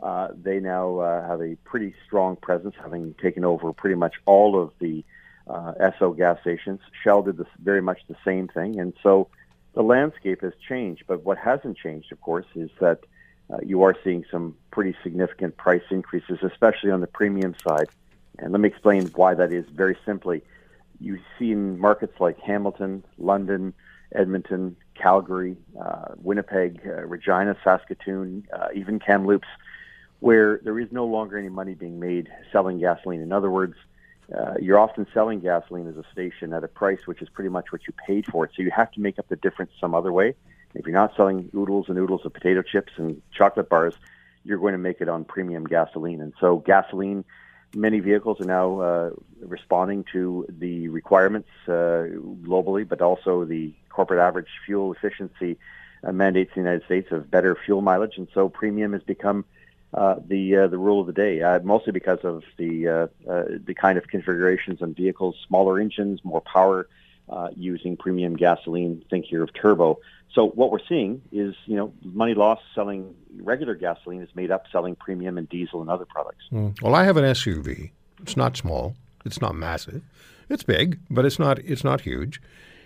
Uh, 0.00 0.28
they 0.42 0.60
now 0.60 1.00
have 1.28 1.42
a 1.42 1.56
pretty 1.64 1.92
strong 2.06 2.36
presence, 2.36 2.74
having 2.80 3.14
taken 3.20 3.44
over 3.44 3.74
pretty 3.74 3.96
much 3.96 4.14
all 4.24 4.58
of 4.58 4.72
the 4.78 5.04
uh, 5.48 5.72
Esso 5.80 6.16
gas 6.16 6.40
stations. 6.40 6.80
Shell 7.02 7.22
did 7.22 7.36
this 7.36 7.46
very 7.62 7.82
much 7.82 8.00
the 8.08 8.16
same 8.24 8.48
thing, 8.48 8.78
and 8.78 8.92
so 9.02 9.28
the 9.74 9.82
landscape 9.82 10.42
has 10.42 10.52
changed. 10.68 11.04
But 11.06 11.24
what 11.24 11.38
hasn't 11.38 11.76
changed, 11.76 12.12
of 12.12 12.20
course, 12.20 12.46
is 12.54 12.70
that 12.80 13.00
uh, 13.50 13.58
you 13.64 13.82
are 13.82 13.94
seeing 14.04 14.24
some 14.30 14.56
pretty 14.70 14.94
significant 15.02 15.56
price 15.56 15.82
increases, 15.90 16.38
especially 16.42 16.90
on 16.90 17.00
the 17.00 17.06
premium 17.06 17.54
side. 17.66 17.88
And 18.38 18.52
let 18.52 18.60
me 18.60 18.68
explain 18.68 19.06
why 19.14 19.34
that 19.34 19.52
is 19.52 19.64
very 19.70 19.96
simply. 20.04 20.42
You 21.00 21.18
see 21.38 21.52
in 21.52 21.78
markets 21.78 22.20
like 22.20 22.38
Hamilton, 22.40 23.04
London, 23.18 23.72
Edmonton, 24.14 24.76
Calgary, 24.94 25.56
uh, 25.80 26.14
Winnipeg, 26.16 26.80
uh, 26.86 27.06
Regina, 27.06 27.56
Saskatoon, 27.62 28.46
uh, 28.52 28.68
even 28.74 28.98
Kamloops, 28.98 29.48
where 30.20 30.60
there 30.64 30.78
is 30.78 30.90
no 30.90 31.06
longer 31.06 31.38
any 31.38 31.48
money 31.48 31.74
being 31.74 32.00
made 32.00 32.28
selling 32.52 32.78
gasoline. 32.78 33.20
In 33.20 33.32
other 33.32 33.50
words, 33.50 33.74
uh, 33.76 33.84
you're 34.60 34.78
often 34.78 35.06
selling 35.14 35.40
gasoline 35.40 35.88
as 35.88 35.96
a 35.96 36.04
station 36.12 36.52
at 36.52 36.64
a 36.64 36.68
price 36.68 37.06
which 37.06 37.22
is 37.22 37.28
pretty 37.28 37.50
much 37.50 37.72
what 37.72 37.86
you 37.86 37.94
paid 38.06 38.26
for 38.26 38.44
it. 38.44 38.50
So 38.54 38.62
you 38.62 38.70
have 38.70 38.90
to 38.92 39.00
make 39.00 39.18
up 39.18 39.28
the 39.28 39.36
difference 39.36 39.72
some 39.80 39.94
other 39.94 40.12
way. 40.12 40.34
If 40.74 40.86
you're 40.86 40.94
not 40.94 41.16
selling 41.16 41.50
oodles 41.54 41.86
and 41.88 41.98
oodles 41.98 42.24
of 42.24 42.32
potato 42.32 42.62
chips 42.62 42.92
and 42.96 43.22
chocolate 43.32 43.68
bars, 43.68 43.94
you're 44.44 44.58
going 44.58 44.72
to 44.72 44.78
make 44.78 45.00
it 45.00 45.08
on 45.08 45.24
premium 45.24 45.64
gasoline. 45.64 46.20
And 46.20 46.32
so 46.40 46.58
gasoline, 46.58 47.24
many 47.74 48.00
vehicles 48.00 48.40
are 48.40 48.44
now 48.44 48.80
uh, 48.80 49.10
responding 49.40 50.04
to 50.12 50.46
the 50.48 50.88
requirements 50.88 51.48
uh, 51.66 52.06
globally, 52.42 52.86
but 52.86 53.02
also 53.02 53.44
the 53.44 53.74
corporate 53.88 54.20
average 54.20 54.48
fuel 54.64 54.92
efficiency 54.92 55.58
uh, 56.04 56.12
mandates 56.12 56.52
in 56.54 56.62
the 56.62 56.68
United 56.68 56.86
States 56.86 57.10
of 57.10 57.30
better 57.30 57.56
fuel 57.64 57.82
mileage. 57.82 58.16
And 58.16 58.28
so 58.32 58.48
premium 58.48 58.92
has 58.92 59.02
become 59.02 59.44
uh, 59.94 60.16
the 60.26 60.56
uh, 60.56 60.66
the 60.68 60.78
rule 60.78 61.00
of 61.00 61.06
the 61.06 61.12
day, 61.12 61.40
uh, 61.42 61.60
mostly 61.60 61.92
because 61.92 62.18
of 62.22 62.44
the 62.58 62.88
uh, 62.88 62.92
uh, 63.30 63.44
the 63.64 63.74
kind 63.74 63.96
of 63.96 64.06
configurations 64.08 64.82
on 64.82 64.94
vehicles, 64.94 65.36
smaller 65.46 65.78
engines, 65.78 66.20
more 66.24 66.42
power, 66.42 66.88
using 67.56 67.96
premium 67.96 68.36
gasoline. 68.36 69.02
Think 69.08 69.26
here 69.26 69.42
of 69.42 69.52
turbo. 69.54 69.98
So 70.34 70.48
what 70.48 70.70
we're 70.70 70.84
seeing 70.86 71.22
is, 71.32 71.54
you 71.64 71.76
know, 71.76 71.92
money 72.02 72.34
lost 72.34 72.62
selling 72.74 73.14
regular 73.40 73.74
gasoline 73.74 74.20
is 74.20 74.28
made 74.34 74.50
up 74.50 74.66
selling 74.70 74.94
premium 74.94 75.38
and 75.38 75.48
diesel 75.48 75.80
and 75.80 75.88
other 75.88 76.04
products. 76.04 76.44
Mm. 76.52 76.80
Well, 76.82 76.94
I 76.94 77.04
have 77.04 77.16
an 77.16 77.24
SUV. 77.24 77.90
It's 78.20 78.36
not 78.36 78.56
small. 78.56 78.94
It's 79.24 79.40
not 79.40 79.54
massive. 79.54 80.02
It's 80.50 80.62
big, 80.62 80.98
but 81.10 81.24
it's 81.24 81.38
not 81.38 81.58
it's 81.60 81.84
not 81.84 82.02
huge. 82.02 82.42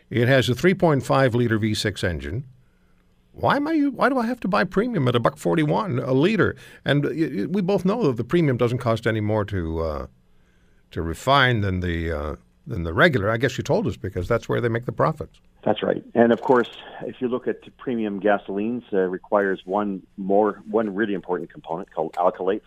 It 0.09 0.29
has 0.29 0.49
a 0.49 0.53
3.5 0.53 1.35
liter 1.35 1.59
V6 1.59 2.05
engine. 2.05 2.45
Why 3.33 3.57
am 3.57 3.67
I? 3.67 3.79
Why 3.81 4.09
do 4.09 4.19
I 4.19 4.27
have 4.27 4.41
to 4.41 4.49
buy 4.49 4.65
premium 4.65 5.09
at 5.09 5.17
a 5.17 5.21
buck 5.21 5.39
forty 5.39 5.63
one 5.63 5.99
a 5.99 6.13
liter? 6.13 6.55
And 6.85 7.05
we 7.53 7.63
both 7.63 7.85
know 7.85 8.07
that 8.07 8.17
the 8.17 8.25
premium 8.25 8.57
doesn't 8.57 8.79
cost 8.79 9.07
any 9.07 9.21
more 9.21 9.45
to 9.47 9.81
uh, 9.81 10.07
to 10.91 11.03
refine 11.03 11.63
than 11.63 11.81
the 11.81 12.13
uh, 12.13 12.37
than 12.67 12.83
the 12.83 12.93
regular. 12.93 13.31
I 13.31 13.39
guess 13.39 13.57
you 13.57 13.65
told 13.65 13.87
us 13.87 13.97
because 13.97 14.29
that's 14.29 14.49
where 14.49 14.61
they 14.61 14.69
make 14.69 14.85
the 14.85 14.93
profits. 14.93 15.41
That's 15.65 15.83
right. 15.83 16.05
And 16.15 16.33
of 16.33 16.43
course, 16.43 16.69
if 17.07 17.21
you 17.21 17.29
look 17.29 17.49
at 17.49 17.77
premium 17.79 18.21
gasolines, 18.21 18.83
uh, 18.93 18.99
requires 19.09 19.63
one 19.65 20.03
more 20.17 20.63
one 20.69 20.95
really 20.95 21.15
important 21.15 21.51
component 21.51 21.91
called 21.91 22.13
alkylates. 22.15 22.63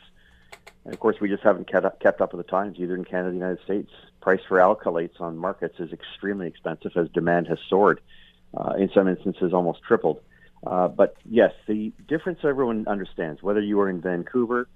And 0.84 0.94
of 0.94 1.00
course, 1.00 1.18
we 1.20 1.30
just 1.30 1.44
haven't 1.44 1.70
kept 1.70 1.86
up, 1.86 2.00
kept 2.00 2.22
up 2.22 2.34
with 2.34 2.46
the 2.46 2.50
times 2.50 2.78
either 2.80 2.96
in 2.96 3.04
Canada, 3.04 3.30
or 3.30 3.32
the 3.32 3.38
United 3.38 3.64
States. 3.64 3.92
Price 4.22 4.42
for 4.48 4.58
alkylates 4.58 5.20
on 5.20 5.38
markets 5.38 5.80
is 5.80 5.92
extremely 5.92 6.48
expensive 6.48 6.92
as 6.96 7.10
demand 7.10 7.48
has 7.48 7.60
soared. 7.70 8.02
Uh, 8.56 8.74
in 8.78 8.90
some 8.94 9.08
instances, 9.08 9.54
almost 9.54 9.82
tripled. 9.84 10.22
Uh, 10.66 10.88
but 10.88 11.16
yes, 11.30 11.52
the 11.68 11.92
difference 12.08 12.40
everyone 12.44 12.88
understands, 12.88 13.42
whether 13.44 13.62
you 13.62 13.80
are 13.82 13.90
in 13.90 14.02
Vancouver 14.02 14.68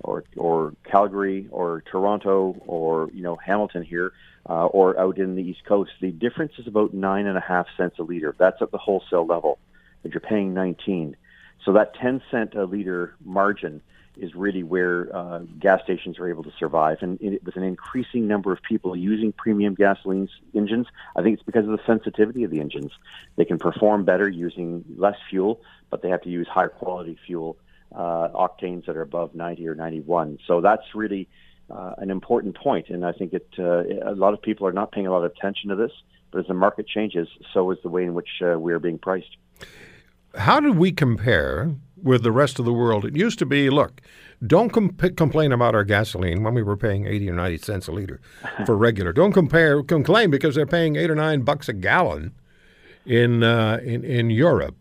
or 0.00 0.24
or 0.36 0.74
Calgary 0.84 1.48
or 1.50 1.82
Toronto 1.90 2.56
or 2.66 3.10
you 3.12 3.22
know 3.22 3.36
Hamilton 3.36 3.82
here 3.82 4.12
uh, 4.48 4.66
or 4.66 4.98
out 4.98 5.18
in 5.18 5.36
the 5.36 5.42
East 5.42 5.64
Coast, 5.64 5.92
the 6.00 6.10
difference 6.10 6.52
is 6.58 6.66
about 6.66 6.94
nine 6.94 7.26
and 7.26 7.36
a 7.36 7.40
half 7.40 7.66
cents 7.76 7.98
a 7.98 8.02
liter. 8.02 8.34
That's 8.38 8.60
at 8.60 8.70
the 8.70 8.78
wholesale 8.78 9.26
level, 9.26 9.58
and 10.04 10.12
you're 10.12 10.20
paying 10.20 10.52
19. 10.54 11.16
So 11.64 11.72
that 11.72 11.94
10 11.94 12.22
cent 12.30 12.54
a 12.54 12.64
liter 12.64 13.14
margin 13.24 13.82
is 14.16 14.34
really 14.34 14.62
where 14.62 15.14
uh, 15.14 15.40
gas 15.60 15.82
stations 15.84 16.18
are 16.18 16.28
able 16.28 16.42
to 16.42 16.52
survive. 16.58 16.98
And 17.00 17.20
it, 17.20 17.44
with 17.44 17.56
an 17.56 17.62
increasing 17.62 18.26
number 18.26 18.52
of 18.52 18.62
people 18.62 18.96
using 18.96 19.32
premium 19.32 19.74
gasoline 19.74 20.28
engines, 20.54 20.86
I 21.16 21.22
think 21.22 21.34
it's 21.34 21.42
because 21.42 21.64
of 21.64 21.70
the 21.70 21.80
sensitivity 21.86 22.44
of 22.44 22.50
the 22.50 22.60
engines. 22.60 22.92
They 23.36 23.44
can 23.44 23.58
perform 23.58 24.04
better 24.04 24.28
using 24.28 24.84
less 24.96 25.16
fuel, 25.28 25.60
but 25.90 26.02
they 26.02 26.08
have 26.08 26.22
to 26.22 26.30
use 26.30 26.48
higher 26.48 26.68
quality 26.68 27.18
fuel, 27.26 27.58
uh, 27.94 28.28
octanes 28.28 28.86
that 28.86 28.96
are 28.96 29.02
above 29.02 29.34
90 29.34 29.68
or 29.68 29.74
91. 29.74 30.38
So 30.46 30.60
that's 30.60 30.94
really 30.94 31.28
uh, 31.70 31.94
an 31.98 32.10
important 32.10 32.56
point, 32.56 32.88
and 32.90 33.04
I 33.04 33.12
think 33.12 33.32
it. 33.32 33.48
Uh, 33.58 33.82
a 34.08 34.14
lot 34.14 34.34
of 34.34 34.42
people 34.42 34.66
are 34.66 34.72
not 34.72 34.92
paying 34.92 35.06
a 35.06 35.10
lot 35.10 35.24
of 35.24 35.32
attention 35.32 35.70
to 35.70 35.76
this, 35.76 35.90
but 36.30 36.40
as 36.40 36.46
the 36.46 36.54
market 36.54 36.86
changes, 36.86 37.28
so 37.52 37.70
is 37.72 37.78
the 37.82 37.88
way 37.88 38.04
in 38.04 38.14
which 38.14 38.28
uh, 38.40 38.58
we 38.58 38.72
are 38.72 38.78
being 38.78 38.98
priced. 38.98 39.36
How 40.36 40.60
do 40.60 40.72
we 40.72 40.92
compare 40.92 41.74
with 42.06 42.22
the 42.22 42.32
rest 42.32 42.58
of 42.58 42.64
the 42.64 42.72
world. 42.72 43.04
It 43.04 43.16
used 43.16 43.38
to 43.40 43.46
be, 43.46 43.68
look, 43.68 44.00
don't 44.46 44.70
complain 44.70 45.52
about 45.52 45.74
our 45.74 45.84
gasoline 45.84 46.42
when 46.42 46.54
we 46.54 46.62
were 46.62 46.76
paying 46.76 47.06
80 47.06 47.30
or 47.30 47.34
90 47.34 47.58
cents 47.58 47.88
a 47.88 47.92
liter 47.92 48.20
for 48.64 48.76
regular. 48.88 49.12
Don't 49.12 49.32
compare 49.32 49.82
complain 49.82 50.30
because 50.30 50.54
they're 50.54 50.66
paying 50.66 50.96
8 50.96 51.10
or 51.10 51.14
9 51.16 51.42
bucks 51.42 51.68
a 51.68 51.72
gallon 51.72 52.32
in 53.04 53.42
uh, 53.42 53.80
in 53.82 54.04
in 54.04 54.30
Europe. 54.30 54.76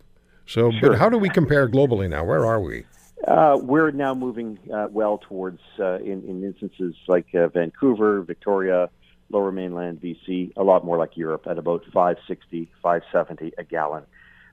So, 0.47 0.72
sure. 0.72 0.89
but 0.89 0.99
how 0.99 1.10
do 1.10 1.18
we 1.18 1.30
compare 1.30 1.68
globally 1.68 2.10
now? 2.10 2.24
Where 2.24 2.45
are 2.45 2.62
we? 2.62 2.86
Uh, 3.28 3.58
we're 3.60 3.89
now 3.89 4.14
moving 4.14 4.60
uh, 4.72 4.88
well 4.91 5.18
towards, 5.18 5.60
uh, 5.80 5.95
in, 5.95 6.24
in, 6.30 6.43
instances 6.43 6.93
like 7.08 7.34
uh, 7.34 7.47
Vancouver, 7.47 8.22
Victoria, 8.22 8.88
Lower 9.32 9.51
Mainland, 9.51 9.99
BC, 9.99 10.51
a 10.56 10.64
lot 10.64 10.86
more 10.86 10.99
like 10.99 11.18
Europe 11.18 11.47
at 11.49 11.58
about 11.58 11.84
560, 11.86 12.70
570 12.84 13.53
a 13.58 13.64
gallon. 13.64 14.03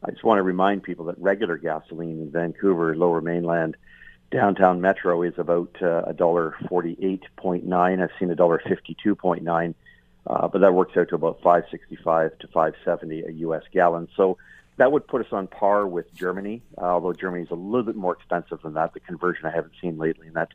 I 0.04 0.10
just 0.10 0.24
want 0.24 0.38
to 0.38 0.42
remind 0.42 0.82
people 0.82 1.06
that 1.06 1.18
regular 1.18 1.56
gasoline 1.56 2.20
in 2.20 2.30
Vancouver, 2.30 2.96
Lower 2.96 3.20
Mainland, 3.20 3.76
downtown 4.32 4.80
Metro 4.80 5.22
is 5.22 5.34
about 5.36 5.76
uh, 5.80 6.02
a 6.06 6.12
dollar 6.12 6.56
forty-eight 6.68 7.22
point 7.36 7.64
nine. 7.64 8.00
I've 8.00 8.10
seen 8.18 8.30
a 8.30 8.34
dollar 8.34 8.60
fifty-two 8.66 9.14
point 9.14 9.42
nine, 9.44 9.74
uh, 10.26 10.48
but 10.48 10.62
that 10.62 10.74
works 10.74 10.96
out 10.96 11.10
to 11.10 11.14
about 11.14 11.40
five 11.42 11.64
sixty-five 11.70 12.38
to 12.38 12.48
five 12.48 12.74
seventy 12.84 13.22
a 13.22 13.30
U.S. 13.30 13.62
gallon. 13.72 14.08
So 14.16 14.38
that 14.78 14.90
would 14.90 15.06
put 15.06 15.24
us 15.24 15.32
on 15.32 15.46
par 15.46 15.86
with 15.86 16.12
Germany, 16.14 16.62
uh, 16.78 16.80
although 16.80 17.12
Germany 17.12 17.44
is 17.44 17.50
a 17.50 17.54
little 17.54 17.84
bit 17.84 17.94
more 17.94 18.14
expensive 18.14 18.62
than 18.62 18.74
that. 18.74 18.94
The 18.94 19.00
conversion 19.00 19.46
I 19.46 19.50
haven't 19.50 19.74
seen 19.80 19.98
lately, 19.98 20.26
and 20.26 20.36
that 20.36 20.48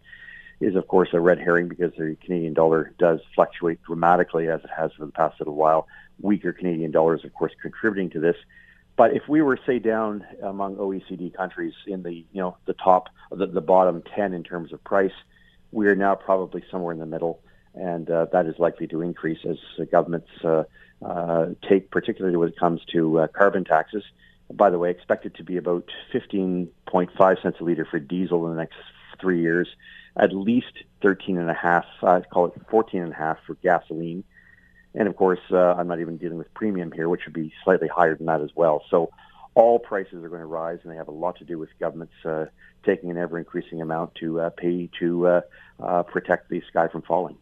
is 0.59 0.75
of 0.75 0.87
course 0.87 1.09
a 1.13 1.19
red 1.19 1.39
herring 1.39 1.67
because 1.67 1.93
the 1.93 2.17
Canadian 2.25 2.53
dollar 2.53 2.93
does 2.97 3.19
fluctuate 3.35 3.81
dramatically 3.83 4.49
as 4.49 4.61
it 4.63 4.71
has 4.75 4.91
for 4.93 5.05
the 5.05 5.11
past 5.11 5.39
little 5.39 5.55
while. 5.55 5.87
Weaker 6.19 6.51
Canadian 6.51 6.91
dollars, 6.91 7.23
of 7.23 7.33
course, 7.33 7.53
contributing 7.61 8.09
to 8.09 8.19
this. 8.19 8.35
But 8.97 9.13
if 9.13 9.27
we 9.29 9.43
were, 9.43 9.59
say, 9.65 9.77
down 9.77 10.25
among 10.41 10.77
OECD 10.77 11.33
countries 11.33 11.73
in 11.85 12.01
the, 12.01 12.11
you 12.11 12.41
know, 12.41 12.57
the 12.65 12.73
top, 12.73 13.09
the, 13.31 13.45
the 13.45 13.61
bottom 13.61 14.01
10 14.15 14.33
in 14.33 14.43
terms 14.43 14.73
of 14.73 14.83
price, 14.83 15.13
we 15.71 15.87
are 15.87 15.95
now 15.95 16.15
probably 16.15 16.63
somewhere 16.71 16.93
in 16.93 16.99
the 16.99 17.05
middle, 17.05 17.39
and 17.75 18.09
uh, 18.09 18.25
that 18.31 18.47
is 18.47 18.55
likely 18.57 18.87
to 18.87 19.01
increase 19.01 19.37
as 19.47 19.57
governments 19.91 20.29
uh, 20.43 20.63
uh, 21.05 21.49
take, 21.69 21.91
particularly 21.91 22.37
when 22.37 22.49
it 22.49 22.57
comes 22.57 22.81
to 22.91 23.19
uh, 23.19 23.27
carbon 23.27 23.63
taxes. 23.63 24.03
By 24.51 24.71
the 24.71 24.79
way, 24.79 24.89
expected 24.89 25.35
to 25.35 25.43
be 25.43 25.57
about 25.57 25.91
15.5 26.11 27.41
cents 27.41 27.57
a 27.59 27.63
liter 27.63 27.85
for 27.85 27.99
diesel 27.99 28.47
in 28.47 28.55
the 28.55 28.61
next 28.61 28.77
three 29.21 29.41
years, 29.41 29.67
at 30.15 30.33
least 30.33 30.73
13 31.03 31.37
and 31.37 31.51
a 31.51 31.53
half, 31.53 31.85
I'd 32.01 32.29
call 32.31 32.47
it 32.47 32.53
14 32.71 33.03
and 33.03 33.13
a 33.13 33.15
half 33.15 33.37
for 33.45 33.53
gasoline 33.55 34.23
And 34.97 35.07
of 35.07 35.15
course, 35.15 35.39
uh, 35.51 35.57
I'm 35.57 35.87
not 35.87 35.99
even 35.99 36.17
dealing 36.17 36.39
with 36.39 36.51
premium 36.55 36.91
here, 36.91 37.07
which 37.07 37.21
would 37.25 37.33
be 37.33 37.53
slightly 37.63 37.87
higher 37.87 38.15
than 38.15 38.25
that 38.25 38.41
as 38.41 38.49
well. 38.55 38.83
So 38.89 39.11
all 39.53 39.77
prices 39.77 40.23
are 40.23 40.29
going 40.29 40.41
to 40.41 40.47
rise, 40.47 40.79
and 40.83 40.91
they 40.91 40.97
have 40.97 41.07
a 41.07 41.11
lot 41.11 41.37
to 41.37 41.45
do 41.45 41.59
with 41.59 41.69
governments 41.79 42.13
uh, 42.25 42.45
taking 42.83 43.11
an 43.11 43.17
ever 43.17 43.37
increasing 43.37 43.79
amount 43.79 44.15
to 44.15 44.41
uh, 44.41 44.49
pay 44.49 44.89
to 44.99 45.27
uh, 45.27 45.41
uh, 45.79 46.03
protect 46.03 46.49
the 46.49 46.63
sky 46.67 46.87
from 46.87 47.03
falling. 47.03 47.37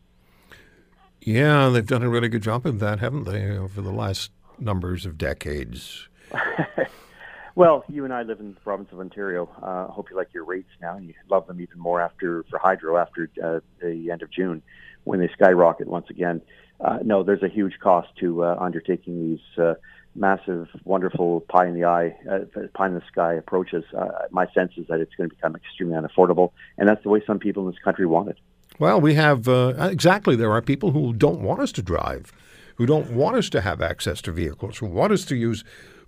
Yeah, 1.22 1.70
they've 1.70 1.86
done 1.86 2.03
a 2.03 2.10
really 2.10 2.28
good 2.28 2.43
job 2.43 2.66
of 2.66 2.80
that, 2.80 2.99
haven't 2.99 3.24
they, 3.24 3.49
over 3.51 3.82
the 3.82 3.91
last 3.91 4.32
numbers 4.60 5.06
of 5.06 5.18
decades? 5.18 6.10
well, 7.56 7.86
you 7.88 8.03
and 8.03 8.14
I 8.14 8.24
live 8.24 8.41
in 8.41 8.53
the 8.53 8.60
province 8.60 8.89
of 8.91 8.99
Ontario. 8.99 9.49
I 9.62 9.66
uh, 9.66 9.88
hope 9.88 10.10
you 10.10 10.18
like 10.18 10.34
your 10.34 10.43
rates 10.43 10.70
now, 10.82 10.97
and 10.97 11.08
you 11.08 11.14
love 11.30 11.47
them 11.47 11.62
even 11.62 11.80
more 11.80 12.01
after 12.01 12.43
for 12.49 12.60
hydro 12.60 12.97
after 12.97 13.30
uh, 13.41 13.62
the 13.82 14.12
end 14.12 14.24
of 14.24 14.30
June 14.30 14.62
when 15.06 15.20
they 15.20 15.30
skyrocket 15.30 15.88
once 15.88 16.10
again. 16.10 16.41
Uh, 16.80 17.00
no, 17.04 17.24
there's 17.24 17.44
a 17.44 17.48
huge 17.48 17.80
cost 17.80 18.10
to 18.20 18.44
uh, 18.44 18.58
undertaking 18.60 19.32
these 19.32 19.64
uh, 19.64 19.76
massive, 20.16 20.68
wonderful 20.84 21.42
pie 21.42 21.68
in 21.68 21.74
the 21.74 21.86
eye, 21.86 22.16
uh, 22.30 22.40
pie 22.74 22.88
in 22.88 22.94
the 22.94 23.02
sky 23.08 23.34
approaches. 23.34 23.84
Uh, 23.98 24.10
my 24.32 24.48
sense 24.54 24.74
is 24.78 24.88
that 24.88 25.00
it's 25.00 25.14
going 25.16 25.30
to 25.30 25.36
become 25.36 25.56
extremely 25.56 25.96
unaffordable, 25.96 26.52
and 26.78 26.88
that's 26.88 27.04
the 27.04 27.10
way 27.10 27.22
some 27.26 27.40
people 27.40 27.66
in 27.66 27.72
this 27.72 27.82
country 27.84 28.06
want 28.06 28.30
it. 28.30 28.38
Well, 28.80 29.00
we 29.00 29.14
have 29.14 29.48
uh, 29.48 29.74
exactly. 29.90 30.36
There 30.36 30.52
are 30.52 30.62
people 30.62 30.92
who 30.92 31.14
don't 31.14 31.42
want 31.42 31.62
us 31.62 31.72
to 31.74 31.82
drive, 31.82 32.34
who 32.76 32.86
don't 32.86 33.12
want 33.12 33.38
us 33.38 33.50
to 33.52 33.62
have 33.62 33.82
access 33.82 34.22
to 34.24 34.32
vehicles, 34.32 34.80
who 34.80 34.88
want 34.88 35.14
us 35.14 35.24
to 35.26 35.36
use 35.36 35.64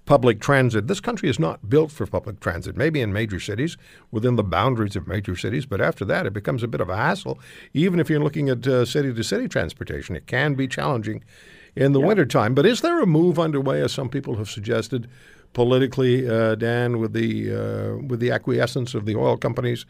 public 0.08 0.40
transit. 0.40 0.88
This 0.88 1.02
country 1.02 1.30
is 1.30 1.38
not 1.38 1.70
built 1.70 1.92
for 1.92 2.08
public 2.08 2.40
transit, 2.40 2.76
maybe 2.76 3.02
in 3.02 3.14
major 3.14 3.40
cities, 3.40 3.78
within 4.10 4.38
the 4.38 4.44
boundaries 4.44 4.96
of 4.96 5.06
major 5.06 5.36
cities, 5.36 5.68
but 5.68 5.82
after 5.82 6.04
that 6.06 6.26
it 6.26 6.34
becomes 6.34 6.64
a 6.64 6.68
bit 6.68 6.82
of 6.82 6.90
a 6.90 6.96
hassle. 6.96 7.40
Even 7.74 8.00
if 8.00 8.10
you're 8.10 8.24
looking 8.24 8.50
at 8.50 8.64
city 8.88 9.14
to 9.14 9.24
city 9.24 9.48
transportation, 9.48 10.16
it 10.16 10.26
can 10.26 10.56
be 10.56 10.68
challenging 10.68 11.24
in 11.76 11.92
the 11.92 12.00
yeah. 12.00 12.08
wintertime. 12.08 12.56
But 12.56 12.66
is 12.66 12.82
there 12.82 13.02
a 13.02 13.06
move 13.06 13.38
underway, 13.38 13.82
as 13.82 13.94
some 13.94 14.10
people 14.10 14.38
have 14.38 14.50
suggested, 14.50 15.08
politically, 15.54 16.28
uh, 16.28 16.56
Dan, 16.56 17.00
with 17.00 17.14
the 17.14 17.54
uh, 17.54 17.98
with 18.08 18.20
the 18.20 18.32
acquiescence 18.32 18.96
of 18.96 19.06
the 19.06 19.16
oil 19.16 19.38
companies, 19.38 19.86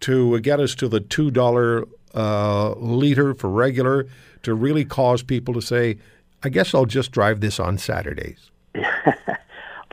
to 0.00 0.38
get 0.40 0.58
us 0.60 0.74
to 0.74 0.88
the 0.88 1.00
two 1.00 1.30
dollar 1.30 1.86
uh, 2.14 2.72
liter 2.72 3.32
for 3.32 3.48
regular, 3.48 4.06
to 4.42 4.54
really 4.54 4.84
cause 4.84 5.22
people 5.22 5.54
to 5.54 5.62
say, 5.62 5.98
"I 6.42 6.48
guess 6.48 6.74
I'll 6.74 6.84
just 6.84 7.12
drive 7.12 7.40
this 7.40 7.60
on 7.60 7.78
Saturdays." 7.78 8.50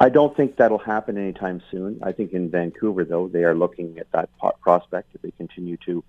I 0.02 0.10
don't 0.10 0.36
think 0.36 0.56
that'll 0.56 0.78
happen 0.78 1.18
anytime 1.18 1.62
soon. 1.70 2.00
I 2.02 2.14
think 2.14 2.32
in 2.32 2.50
Vancouver, 2.50 3.04
though, 3.04 3.28
they 3.28 3.44
are 3.44 3.54
looking 3.54 4.00
at 4.00 4.10
that 4.14 4.30
prospect 4.62 5.14
if 5.14 5.22
they 5.22 5.32
continue 5.32 5.76
to 5.86 6.04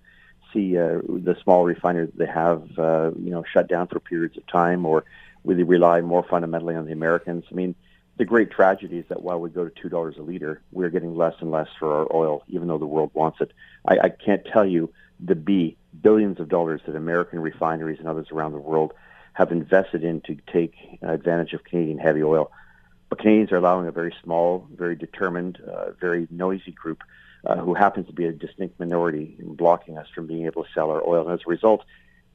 see 0.53 0.77
uh, 0.77 0.99
the 1.07 1.35
small 1.43 1.65
refineries 1.65 2.09
that 2.11 2.17
they 2.17 2.31
have, 2.31 2.63
uh, 2.79 3.11
you 3.19 3.31
know, 3.31 3.43
shut 3.51 3.67
down 3.67 3.87
for 3.87 3.99
periods 3.99 4.37
of 4.37 4.47
time, 4.47 4.85
or 4.85 5.03
will 5.43 5.57
they 5.57 5.63
rely 5.63 5.99
more 5.99 6.23
fundamentally 6.23 6.75
on 6.75 6.85
the 6.85 6.93
Americans? 6.93 7.43
I 7.51 7.53
mean, 7.53 7.75
the 8.17 8.25
great 8.25 8.51
tragedy 8.51 8.99
is 8.99 9.05
that 9.09 9.23
while 9.23 9.39
we 9.39 9.49
go 9.49 9.65
to 9.67 9.81
two 9.81 9.89
dollars 9.89 10.15
a 10.17 10.21
liter, 10.21 10.61
we're 10.71 10.89
getting 10.89 11.15
less 11.15 11.35
and 11.39 11.51
less 11.51 11.67
for 11.77 11.93
our 11.93 12.15
oil, 12.15 12.43
even 12.47 12.67
though 12.67 12.77
the 12.77 12.85
world 12.85 13.11
wants 13.13 13.41
it. 13.41 13.51
I, 13.85 13.97
I 14.03 14.09
can't 14.09 14.45
tell 14.45 14.65
you 14.65 14.93
the 15.19 15.35
B 15.35 15.77
billions 16.01 16.39
of 16.39 16.47
dollars 16.47 16.81
that 16.85 16.95
American 16.95 17.39
refineries 17.39 17.99
and 17.99 18.07
others 18.07 18.27
around 18.31 18.53
the 18.53 18.59
world 18.59 18.93
have 19.33 19.51
invested 19.51 20.03
in 20.03 20.21
to 20.21 20.37
take 20.51 20.75
advantage 21.01 21.53
of 21.53 21.63
Canadian 21.63 21.97
heavy 21.97 22.23
oil. 22.23 22.51
But 23.11 23.19
Canadians 23.19 23.51
are 23.51 23.57
allowing 23.57 23.87
a 23.87 23.91
very 23.91 24.15
small, 24.23 24.65
very 24.73 24.95
determined, 24.95 25.59
uh, 25.59 25.91
very 25.99 26.29
noisy 26.31 26.71
group 26.71 27.03
uh, 27.45 27.57
who 27.57 27.73
happens 27.73 28.07
to 28.07 28.13
be 28.13 28.23
a 28.23 28.31
distinct 28.31 28.79
minority 28.79 29.35
in 29.37 29.55
blocking 29.55 29.97
us 29.97 30.07
from 30.15 30.27
being 30.27 30.45
able 30.45 30.63
to 30.63 30.69
sell 30.73 30.89
our 30.91 31.05
oil. 31.05 31.27
And 31.27 31.33
as 31.33 31.45
a 31.45 31.49
result, 31.49 31.83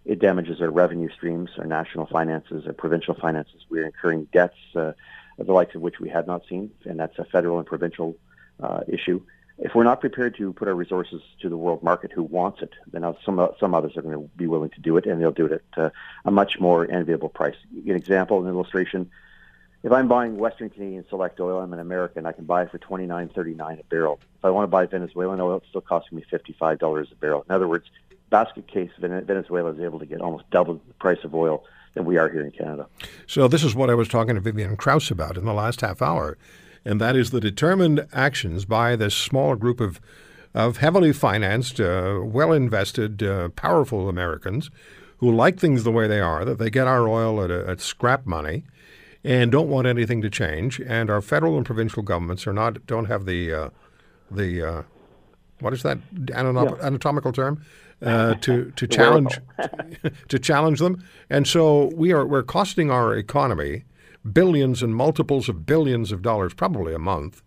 it 0.05 0.19
damages 0.19 0.61
our 0.61 0.69
revenue 0.69 1.09
streams, 1.09 1.49
our 1.57 1.65
national 1.65 2.05
finances, 2.05 2.67
our 2.67 2.75
provincial 2.75 3.15
finances. 3.15 3.65
We're 3.71 3.87
incurring 3.87 4.29
debts, 4.35 4.59
uh, 4.75 4.93
the 5.39 5.51
likes 5.51 5.75
of 5.75 5.81
which 5.81 5.99
we 5.99 6.11
had 6.11 6.27
not 6.27 6.43
seen, 6.47 6.71
and 6.85 7.01
that's 7.01 7.19
a 7.19 7.25
federal 7.25 7.57
and 7.57 7.67
provincial 7.67 8.15
uh, 8.63 8.81
issue. 8.87 9.23
If 9.57 9.75
we're 9.75 9.85
not 9.85 10.03
prepared 10.03 10.37
to 10.37 10.53
put 10.53 10.69
our 10.69 10.75
resources 10.75 11.23
to 11.41 11.49
the 11.49 11.57
world 11.57 11.83
market 11.83 12.13
who 12.13 12.23
wants 12.23 12.61
it, 12.61 12.75
then 12.93 13.03
some 13.25 13.49
some 13.59 13.75
others 13.75 13.97
are 13.97 14.03
going 14.03 14.15
to 14.15 14.29
be 14.37 14.47
willing 14.47 14.69
to 14.71 14.81
do 14.83 14.99
it, 14.99 15.07
and 15.07 15.23
they'll 15.23 15.33
do 15.33 15.47
it 15.47 15.53
at 15.53 15.85
uh, 15.87 15.91
a 16.27 16.31
much 16.31 16.61
more 16.61 16.87
enviable 16.91 17.31
price. 17.31 17.57
An 17.73 17.97
example, 17.97 18.43
an 18.43 18.49
illustration 18.49 19.11
if 19.87 19.93
I'm 19.93 20.09
buying 20.09 20.37
Western 20.37 20.69
Canadian 20.69 21.05
Select 21.09 21.39
oil, 21.39 21.61
I'm 21.61 21.73
an 21.73 21.79
American. 21.79 22.27
I 22.27 22.33
can 22.33 22.45
buy 22.45 22.65
it 22.65 22.73
for 22.73 22.79
twenty 22.79 23.07
nine 23.07 23.29
thirty 23.29 23.55
nine 23.55 23.79
a 23.79 23.85
barrel. 23.85 24.19
If 24.39 24.45
I 24.45 24.51
want 24.51 24.65
to 24.65 24.67
buy 24.67 24.85
Venezuelan 24.85 25.41
oil, 25.41 25.59
it's 25.59 25.69
still 25.69 25.81
costing 25.81 26.17
me 26.17 26.25
fifty 26.29 26.53
five 26.59 26.81
dollars 26.81 27.09
a 27.13 27.15
barrel. 27.15 27.45
In 27.49 27.55
other 27.55 27.69
words, 27.69 27.87
basket 28.29 28.67
case 28.67 28.91
Venezuela 28.99 29.71
is 29.71 29.81
able 29.81 30.01
to 30.01 30.07
get 30.07 30.21
almost 30.21 30.51
double 30.51 30.75
the 30.75 30.95
price 30.95 31.23
of 31.23 31.37
oil 31.37 31.63
than 31.95 32.05
we 32.05 32.17
are 32.17 32.29
here 32.29 32.45
in 32.45 32.51
Canada. 32.51 32.89
So 33.29 33.47
this 33.47 33.63
is 33.63 33.77
what 33.77 33.89
I 33.89 33.95
was 33.95 34.09
talking 34.09 34.35
to 34.35 34.41
Vivian 34.41 34.77
Krause 34.77 35.13
about 35.13 35.37
in 35.37 35.45
the 35.45 35.55
last 35.55 35.83
half 35.83 36.03
hour, 36.03 36.37
and 36.85 37.01
that 37.01 37.15
is 37.15 37.31
the 37.31 37.41
determined 37.41 38.09
actions 38.13 38.65
by 38.65 38.97
this 38.97 39.15
small 39.15 39.55
group 39.55 39.81
of 39.81 40.01
of 40.53 40.79
heavily 40.79 41.13
financed, 41.13 41.79
uh, 41.79 42.19
well 42.25 42.51
invested, 42.51 43.23
uh, 43.23 43.51
powerful 43.51 44.09
Americans 44.09 44.69
who 45.19 45.33
like 45.33 45.61
things 45.61 45.85
the 45.85 45.93
way 45.93 46.09
they 46.09 46.21
are. 46.21 46.45
That 46.45 46.59
they 46.59 46.71
get 46.71 46.89
our 46.89 47.07
oil 47.07 47.41
at, 47.45 47.53
a, 47.53 47.69
at 47.69 47.81
scrap 47.81 48.27
money 48.27 48.65
and 49.27 49.51
don't 49.51 49.69
want 49.69 49.89
anything 49.89 50.23
to 50.23 50.31
change. 50.31 50.81
And 50.81 51.11
our 51.11 51.21
federal 51.21 51.57
and 51.57 51.67
provincial 51.67 52.03
governments 52.03 52.47
are 52.47 52.53
not 52.53 52.87
don't 52.87 53.07
have 53.07 53.27
the 53.27 53.53
uh, 53.53 53.71
the 54.31 54.63
uh, 54.63 54.83
what 55.59 55.73
is 55.73 55.83
that 55.83 55.99
yeah. 56.29 56.39
anatomical 56.39 57.33
term 57.33 57.63
uh, 58.01 58.35
to 58.43 58.71
to 58.77 58.87
challenge 58.87 59.41
to 60.29 60.39
challenge 60.39 60.79
them. 60.79 61.05
And 61.29 61.47
so 61.47 61.91
we 61.97 62.13
are 62.13 62.25
we're 62.25 62.45
costing 62.45 62.91
our 62.91 63.15
economy 63.15 63.85
billions 64.33 64.83
and 64.83 64.95
multiples 64.95 65.49
of 65.49 65.67
billions 65.67 66.13
of 66.13 66.23
dollars, 66.23 66.55
probably 66.55 66.95
a 66.95 66.99
month. 66.99 67.43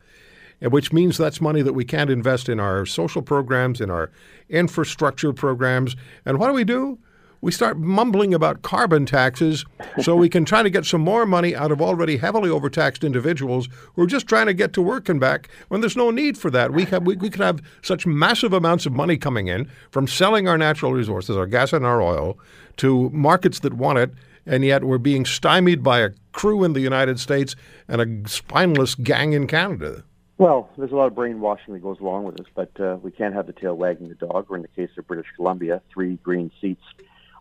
Which 0.62 0.92
means 0.92 1.18
that's 1.18 1.40
money 1.40 1.62
that 1.62 1.72
we 1.72 1.86
can't 1.86 2.10
invest 2.10 2.50
in 2.50 2.60
our 2.60 2.86
social 2.86 3.22
programs, 3.22 3.80
in 3.80 3.90
our 3.90 4.12
infrastructure 4.50 5.32
programs. 5.32 5.96
And 6.26 6.38
what 6.38 6.48
do 6.48 6.54
we 6.54 6.66
do? 6.66 7.00
We 7.42 7.52
start 7.52 7.78
mumbling 7.78 8.34
about 8.34 8.62
carbon 8.62 9.06
taxes 9.06 9.66
so 10.02 10.16
we 10.16 10.30
can 10.30 10.44
try 10.44 10.62
to 10.62 10.70
get 10.70 10.86
some 10.86 11.02
more 11.02 11.26
money 11.26 11.56
out 11.56 11.72
of 11.72 11.82
already 11.82 12.18
heavily 12.18 12.50
overtaxed 12.50 13.04
individuals 13.04 13.70
who 13.94 14.04
are 14.04 14.08
just 14.08 14.28
trying 14.28 14.48
to 14.48 14.54
get 14.54 14.74
to 14.74 14.82
work 14.82 15.08
and 15.08 15.20
back 15.20 15.50
when 15.70 15.82
there's 15.82 15.96
no 15.96 16.12
need 16.12 16.38
for 16.38 16.50
that. 16.52 16.74
We, 16.74 16.86
have, 16.86 17.04
we, 17.04 17.16
we 17.16 17.30
could 17.30 17.42
have 17.42 17.62
such 17.82 18.06
massive 18.06 18.54
amounts 18.54 18.86
of 18.86 18.94
money 18.94 19.18
coming 19.18 19.48
in 19.48 19.70
from 19.92 20.08
selling 20.08 20.48
our 20.48 20.58
natural 20.58 20.94
resources, 20.94 21.38
our 21.38 21.46
gas 21.46 21.72
and 21.72 21.86
our 21.86 22.02
oil, 22.02 22.38
to 22.78 23.10
markets 23.12 23.60
that 23.60 23.74
want 23.74 24.00
it, 24.00 24.12
and 24.46 24.66
yet 24.66 24.84
we're 24.84 24.98
being 24.98 25.26
stymied 25.26 25.84
by 25.84 26.00
a 26.00 26.12
crew 26.34 26.64
in 26.64 26.74
the 26.74 26.82
United 26.82 27.20
States 27.20 27.56
and 27.88 28.02
a 28.02 28.30
spineless 28.30 28.96
gang 28.96 29.34
in 29.34 29.48
Canada. 29.48 30.04
Well, 30.38 30.70
there's 30.78 30.94
a 30.94 30.96
lot 30.96 31.08
of 31.08 31.16
brainwashing 31.16 31.74
that 31.74 31.82
goes 31.82 32.00
along 32.00 32.24
with 32.24 32.38
this, 32.38 32.48
but 32.56 32.72
uh, 32.80 32.98
we 33.04 33.12
can't 33.12 33.34
have 33.34 33.46
the 33.46 33.52
tail 33.52 33.76
wagging 33.76 34.08
the 34.08 34.16
dog. 34.16 34.46
Or 34.50 34.56
in 34.56 34.62
the 34.62 34.70
case 34.70 34.90
of 34.98 35.06
British 35.06 35.28
Columbia, 35.36 35.82
three 35.94 36.16
green 36.24 36.50
seats 36.62 36.84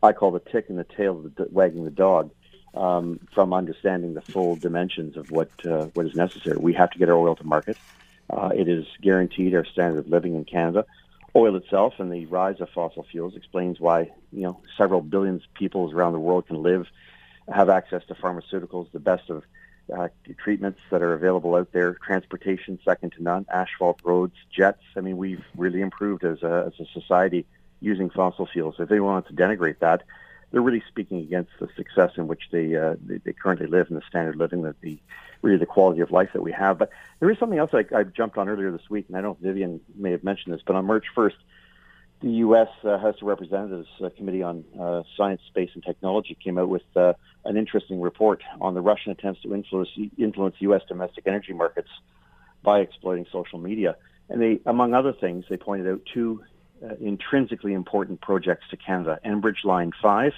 I 0.02 0.12
call 0.12 0.30
the 0.30 0.40
tick 0.40 0.66
in 0.68 0.76
the 0.76 0.84
tail 0.84 1.18
of 1.18 1.34
the, 1.34 1.48
wagging 1.50 1.84
the 1.84 1.90
dog 1.90 2.30
um, 2.74 3.20
from 3.34 3.52
understanding 3.52 4.14
the 4.14 4.20
full 4.20 4.56
dimensions 4.56 5.16
of 5.16 5.30
what 5.30 5.50
uh, 5.66 5.86
what 5.94 6.06
is 6.06 6.14
necessary. 6.14 6.56
We 6.58 6.74
have 6.74 6.90
to 6.90 6.98
get 6.98 7.08
our 7.08 7.16
oil 7.16 7.36
to 7.36 7.44
market. 7.44 7.76
Uh, 8.30 8.50
it 8.54 8.68
is 8.68 8.86
guaranteed 9.02 9.54
our 9.54 9.64
standard 9.64 10.00
of 10.00 10.08
living 10.08 10.34
in 10.34 10.44
Canada. 10.44 10.84
Oil 11.34 11.56
itself 11.56 11.94
and 11.98 12.12
the 12.12 12.26
rise 12.26 12.60
of 12.60 12.68
fossil 12.70 13.04
fuels 13.10 13.36
explains 13.36 13.80
why 13.80 14.10
you 14.32 14.42
know 14.42 14.60
several 14.76 15.00
billions 15.00 15.42
of 15.42 15.54
people 15.54 15.90
around 15.92 16.12
the 16.12 16.20
world 16.20 16.46
can 16.46 16.62
live, 16.62 16.86
have 17.52 17.68
access 17.68 18.04
to 18.06 18.14
pharmaceuticals, 18.14 18.90
the 18.92 19.00
best 19.00 19.30
of 19.30 19.44
uh, 19.96 20.08
treatments 20.38 20.80
that 20.90 21.02
are 21.02 21.14
available 21.14 21.54
out 21.54 21.72
there, 21.72 21.94
transportation 21.94 22.78
second 22.84 23.12
to 23.12 23.22
none, 23.22 23.46
asphalt 23.52 24.00
roads, 24.04 24.34
jets. 24.54 24.82
I 24.96 25.00
mean, 25.00 25.16
we've 25.16 25.44
really 25.56 25.80
improved 25.80 26.24
as 26.24 26.42
a, 26.42 26.64
as 26.66 26.78
a 26.78 27.00
society 27.00 27.46
using 27.80 28.10
fossil 28.10 28.46
fuels. 28.46 28.76
If 28.78 28.88
they 28.88 29.00
want 29.00 29.26
to 29.28 29.32
denigrate 29.32 29.78
that, 29.80 30.02
they're 30.50 30.62
really 30.62 30.82
speaking 30.88 31.18
against 31.18 31.50
the 31.60 31.68
success 31.76 32.12
in 32.16 32.26
which 32.26 32.44
they, 32.50 32.74
uh, 32.74 32.96
they, 33.04 33.18
they 33.18 33.32
currently 33.32 33.66
live 33.66 33.88
and 33.88 33.96
the 33.96 34.02
standard 34.08 34.34
of 34.34 34.40
living 34.40 34.62
that 34.62 34.80
the 34.80 34.98
really 35.42 35.58
the 35.58 35.66
quality 35.66 36.00
of 36.00 36.10
life 36.10 36.30
that 36.32 36.42
we 36.42 36.52
have. 36.52 36.78
But 36.78 36.90
there 37.20 37.30
is 37.30 37.38
something 37.38 37.58
else 37.58 37.70
I, 37.72 37.84
I 37.94 38.02
jumped 38.02 38.38
on 38.38 38.48
earlier 38.48 38.70
this 38.70 38.90
week, 38.90 39.06
and 39.08 39.16
I 39.16 39.20
don't 39.20 39.40
know 39.40 39.48
if 39.48 39.54
Vivian 39.54 39.80
may 39.94 40.10
have 40.12 40.24
mentioned 40.24 40.54
this, 40.54 40.62
but 40.66 40.74
on 40.74 40.84
March 40.86 41.06
1st, 41.16 41.34
the 42.20 42.30
U.S. 42.30 42.68
Uh, 42.82 42.98
House 42.98 43.16
of 43.20 43.28
Representatives 43.28 43.88
uh, 44.02 44.08
Committee 44.16 44.42
on 44.42 44.64
uh, 44.78 45.04
Science, 45.16 45.40
Space, 45.46 45.70
and 45.74 45.84
Technology 45.84 46.36
came 46.42 46.58
out 46.58 46.68
with 46.68 46.82
uh, 46.96 47.12
an 47.44 47.56
interesting 47.56 48.00
report 48.00 48.42
on 48.60 48.74
the 48.74 48.80
Russian 48.80 49.12
attempts 49.12 49.42
to 49.42 49.54
influence, 49.54 49.90
influence 50.16 50.56
U.S. 50.60 50.82
domestic 50.88 51.26
energy 51.28 51.52
markets 51.52 51.90
by 52.64 52.80
exploiting 52.80 53.26
social 53.30 53.60
media. 53.60 53.96
And 54.28 54.42
they, 54.42 54.60
among 54.66 54.94
other 54.94 55.12
things, 55.12 55.44
they 55.48 55.56
pointed 55.56 55.86
out 55.86 56.00
two 56.12 56.42
uh, 56.82 56.94
intrinsically 57.00 57.72
important 57.72 58.20
projects 58.20 58.66
to 58.70 58.76
Canada. 58.76 59.18
Enbridge 59.24 59.64
Line 59.64 59.92
5, 60.00 60.32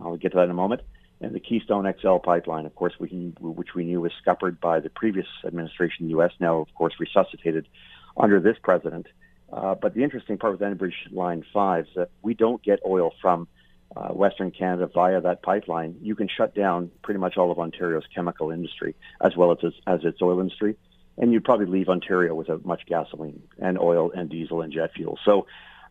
I'll 0.00 0.16
get 0.16 0.32
to 0.32 0.36
that 0.36 0.44
in 0.44 0.50
a 0.50 0.54
moment, 0.54 0.82
and 1.20 1.34
the 1.34 1.40
Keystone 1.40 1.92
XL 2.00 2.16
pipeline, 2.16 2.66
of 2.66 2.74
course, 2.74 2.94
we, 2.98 3.08
which 3.40 3.74
we 3.74 3.84
knew 3.84 4.00
was 4.00 4.12
scuppered 4.20 4.60
by 4.60 4.80
the 4.80 4.90
previous 4.90 5.26
administration 5.44 6.04
in 6.04 6.06
the 6.06 6.10
U.S., 6.12 6.32
now, 6.40 6.58
of 6.58 6.74
course, 6.74 6.94
resuscitated 6.98 7.66
under 8.16 8.40
this 8.40 8.56
president. 8.62 9.06
Uh, 9.52 9.74
but 9.74 9.94
the 9.94 10.02
interesting 10.02 10.38
part 10.38 10.52
with 10.52 10.60
Enbridge 10.60 11.12
Line 11.12 11.44
5 11.52 11.84
is 11.84 11.90
that 11.94 12.10
we 12.22 12.34
don't 12.34 12.62
get 12.62 12.80
oil 12.84 13.12
from 13.20 13.48
uh, 13.94 14.08
Western 14.08 14.50
Canada 14.50 14.90
via 14.92 15.20
that 15.20 15.42
pipeline, 15.42 15.96
you 16.02 16.14
can 16.14 16.28
shut 16.28 16.54
down 16.54 16.90
pretty 17.02 17.20
much 17.20 17.36
all 17.36 17.50
of 17.50 17.58
Ontario's 17.58 18.06
chemical 18.14 18.50
industry 18.50 18.94
as 19.20 19.36
well 19.36 19.52
as 19.52 19.58
its, 19.62 19.76
as 19.86 20.04
its 20.04 20.20
oil 20.20 20.40
industry, 20.40 20.76
and 21.18 21.32
you'd 21.32 21.44
probably 21.44 21.66
leave 21.66 21.88
Ontario 21.88 22.34
without 22.34 22.64
much 22.64 22.86
gasoline 22.86 23.42
and 23.58 23.78
oil 23.78 24.10
and 24.10 24.28
diesel 24.28 24.62
and 24.62 24.72
jet 24.72 24.92
fuel. 24.94 25.18
So, 25.24 25.46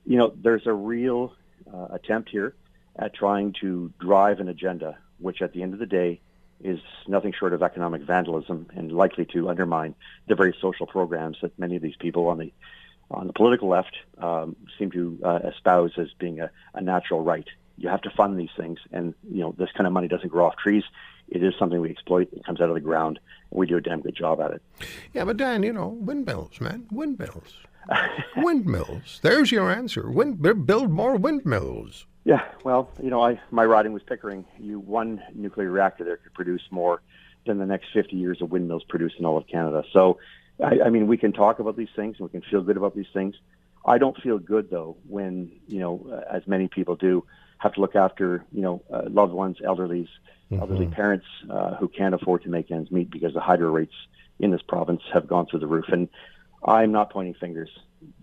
you 0.05 0.17
know, 0.17 0.34
there's 0.36 0.67
a 0.67 0.73
real 0.73 1.34
uh, 1.71 1.88
attempt 1.91 2.30
here 2.30 2.55
at 2.97 3.13
trying 3.13 3.53
to 3.61 3.91
drive 3.99 4.39
an 4.39 4.47
agenda, 4.47 4.97
which 5.19 5.41
at 5.41 5.53
the 5.53 5.63
end 5.63 5.73
of 5.73 5.80
the 5.80 5.86
day 5.86 6.21
is 6.63 6.80
nothing 7.07 7.34
short 7.38 7.53
of 7.53 7.61
economic 7.61 8.01
vandalism 8.01 8.67
and 8.76 8.91
likely 8.91 9.26
to 9.26 9.49
undermine 9.49 9.95
the 10.28 10.36
very 10.36 10.55
social 10.61 10.88
programs 10.88 11.38
that 11.41 11.57
many 11.59 11.76
of 11.76 11.82
these 11.82 11.95
people 11.97 12.28
on 12.28 12.38
the 12.38 12.53
on 13.11 13.28
the 13.28 13.34
political 13.34 13.67
left 13.67 13.95
um, 14.17 14.55
seem 14.80 14.89
to 14.89 15.19
uh, 15.23 15.39
espouse 15.43 15.91
as 15.97 16.07
being 16.17 16.39
a, 16.39 16.49
a 16.73 16.82
natural 16.82 17.21
right. 17.21 17.47
You 17.78 17.89
have 17.89 18.01
to 18.01 18.09
fund 18.09 18.39
these 18.39 18.49
things, 18.57 18.80
and 18.91 19.13
you 19.30 19.41
know 19.41 19.53
this 19.57 19.69
kind 19.73 19.86
of 19.86 19.93
money 19.93 20.07
doesn't 20.07 20.30
grow 20.30 20.47
off 20.47 20.55
trees. 20.57 20.84
It 21.28 21.43
is 21.43 21.53
something 21.57 21.80
we 21.80 21.89
exploit. 21.89 22.30
It 22.34 22.45
comes 22.45 22.61
out 22.61 22.69
of 22.69 22.76
the 22.76 22.82
ground, 22.82 23.19
and 23.51 23.59
we 23.59 23.65
do 23.65 23.78
a 23.78 23.82
damn 23.82 24.01
good 24.01 24.15
job 24.15 24.39
at 24.41 24.51
it. 24.51 24.61
Yeah, 25.13 25.26
but 25.26 25.38
Dan, 25.38 25.63
you 25.63 25.73
know, 25.73 25.88
windmills, 25.88 26.61
man, 26.61 26.88
windmills, 26.91 27.53
windmills. 28.38 29.19
There's 29.21 29.51
your 29.51 29.71
answer. 29.71 30.09
Wind, 30.09 30.41
build 30.65 30.91
more 30.91 31.15
windmills. 31.15 32.05
Yeah, 32.23 32.43
well, 32.63 32.89
you 33.01 33.09
know, 33.09 33.23
I 33.23 33.39
my 33.51 33.65
riding 33.65 33.93
was 33.93 34.01
Pickering. 34.03 34.45
You 34.59 34.80
one 34.80 35.21
nuclear 35.34 35.69
reactor 35.69 36.03
there 36.03 36.17
could 36.17 36.34
produce 36.34 36.63
more 36.71 37.01
than 37.45 37.59
the 37.59 37.65
next 37.65 37.88
50 37.93 38.15
years 38.15 38.41
of 38.41 38.51
windmills 38.51 38.84
produced 38.84 39.17
in 39.19 39.26
all 39.26 39.38
of 39.38 39.45
Canada. 39.47 39.84
So, 39.93 40.17
I, 40.63 40.80
I 40.86 40.89
mean, 40.89 41.05
we 41.05 41.17
can 41.17 41.32
talk 41.32 41.59
about 41.59 41.78
these 41.78 41.89
things 41.95 42.15
and 42.17 42.28
we 42.28 42.32
can 42.32 42.49
feel 42.49 42.63
good 42.63 42.78
about 42.78 42.95
these 42.95 43.05
things. 43.13 43.36
I 43.86 43.99
don't 43.99 44.19
feel 44.21 44.39
good 44.39 44.71
though 44.71 44.97
when 45.07 45.51
you 45.67 45.80
know, 45.80 46.23
as 46.32 46.47
many 46.47 46.67
people 46.67 46.95
do, 46.95 47.23
have 47.60 47.74
to 47.74 47.82
look 47.82 47.95
after 47.95 48.45
you 48.51 48.62
know 48.62 48.82
uh, 48.91 49.03
loved 49.10 49.34
ones, 49.34 49.58
elderlies, 49.64 50.10
mm-hmm. 50.51 50.60
elderly 50.60 50.88
parents 50.88 51.26
uh, 51.49 51.76
who 51.76 51.88
can't 51.88 52.14
afford 52.14 52.43
to 52.43 52.49
make 52.49 52.72
ends 52.72 52.91
meet 52.91 53.10
because 53.10 53.34
the 53.34 53.41
hydro 53.41 53.70
rates 53.72 53.93
in 54.39 54.51
this 54.51 54.62
province 54.62 55.01
have 55.14 55.28
gone 55.28 55.45
through 55.45 55.60
the 55.60 55.68
roof. 55.68 55.86
And 55.89 56.10
I'm 56.64 56.91
not 56.91 57.12
pointing 57.12 57.36
fingers. 57.36 57.70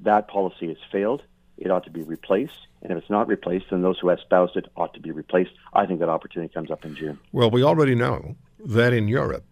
That 0.02 0.28
policy 0.28 0.68
has 0.68 0.76
failed. 0.90 1.22
It 1.58 1.70
ought 1.70 1.84
to 1.84 1.90
be 1.90 2.02
replaced. 2.02 2.66
And 2.82 2.92
if 2.92 2.98
it's 2.98 3.10
not 3.10 3.28
replaced, 3.28 3.66
then 3.70 3.82
those 3.82 3.98
who 3.98 4.10
espoused 4.10 4.56
it 4.56 4.66
ought 4.76 4.94
to 4.94 5.00
be 5.00 5.10
replaced. 5.10 5.52
I 5.72 5.86
think 5.86 6.00
that 6.00 6.08
opportunity 6.08 6.52
comes 6.52 6.70
up 6.70 6.84
in 6.84 6.96
June. 6.96 7.18
Well, 7.32 7.50
we 7.50 7.62
already 7.62 7.94
know 7.94 8.36
that 8.64 8.92
in 8.92 9.08
Europe, 9.08 9.44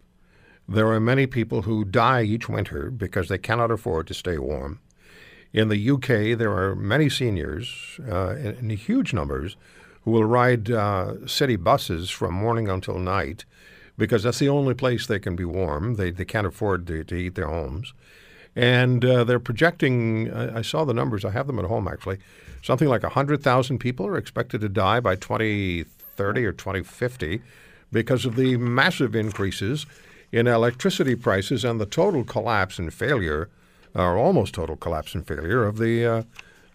there 0.68 0.88
are 0.88 1.00
many 1.00 1.26
people 1.26 1.62
who 1.62 1.84
die 1.84 2.22
each 2.22 2.48
winter 2.48 2.90
because 2.90 3.28
they 3.28 3.38
cannot 3.38 3.70
afford 3.70 4.06
to 4.08 4.14
stay 4.14 4.38
warm. 4.38 4.80
In 5.52 5.68
the 5.68 5.90
UK, 5.90 6.38
there 6.38 6.52
are 6.52 6.76
many 6.76 7.08
seniors 7.08 7.98
uh, 8.08 8.36
in, 8.36 8.56
in, 8.56 8.70
huge 8.70 9.12
numbers 9.12 9.56
who 10.02 10.12
will 10.12 10.24
ride 10.24 10.70
uh, 10.70 11.26
city 11.26 11.56
buses 11.56 12.08
from 12.08 12.34
morning 12.34 12.68
until 12.68 12.98
night 12.98 13.44
because 13.98 14.22
that's 14.22 14.38
the 14.38 14.48
only 14.48 14.74
place 14.74 15.06
they 15.06 15.18
can 15.18 15.34
be 15.34 15.44
warm. 15.44 15.96
They, 15.96 16.10
they 16.10 16.24
can't 16.24 16.46
afford 16.46 16.86
to, 16.86 17.02
to 17.04 17.14
heat 17.14 17.34
their 17.34 17.48
homes. 17.48 17.92
And 18.54 19.04
uh, 19.04 19.24
they're 19.24 19.40
projecting, 19.40 20.32
I, 20.32 20.58
I 20.58 20.62
saw 20.62 20.84
the 20.84 20.94
numbers, 20.94 21.24
I 21.24 21.30
have 21.30 21.46
them 21.46 21.58
at 21.58 21.64
home 21.64 21.88
actually, 21.88 22.18
something 22.62 22.88
like 22.88 23.02
100,000 23.02 23.78
people 23.78 24.06
are 24.06 24.16
expected 24.16 24.60
to 24.60 24.68
die 24.68 25.00
by 25.00 25.16
2030 25.16 26.44
or 26.46 26.52
2050 26.52 27.42
because 27.92 28.24
of 28.24 28.36
the 28.36 28.56
massive 28.56 29.14
increases 29.14 29.86
in 30.32 30.46
electricity 30.46 31.16
prices 31.16 31.64
and 31.64 31.80
the 31.80 31.86
total 31.86 32.24
collapse 32.24 32.78
and 32.78 32.94
failure, 32.94 33.48
or 33.94 34.16
almost 34.16 34.54
total 34.54 34.76
collapse 34.76 35.14
and 35.14 35.26
failure 35.26 35.64
of 35.64 35.78
the 35.78 36.06
uh, 36.06 36.22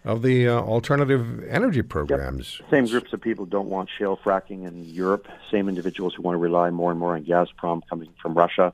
of 0.04 0.22
the 0.22 0.48
uh, 0.48 0.52
alternative 0.52 1.44
energy 1.48 1.82
programs. 1.82 2.58
Yep. 2.60 2.70
Same 2.70 2.86
groups 2.86 3.12
of 3.12 3.20
people 3.20 3.44
don't 3.44 3.68
want 3.68 3.88
shale 3.98 4.16
fracking 4.16 4.66
in 4.66 4.84
Europe. 4.84 5.26
Same 5.50 5.68
individuals 5.68 6.14
who 6.14 6.22
want 6.22 6.34
to 6.34 6.38
rely 6.38 6.70
more 6.70 6.92
and 6.92 7.00
more 7.00 7.16
on 7.16 7.24
Gazprom 7.24 7.82
coming 7.88 8.08
from 8.22 8.34
Russia 8.34 8.72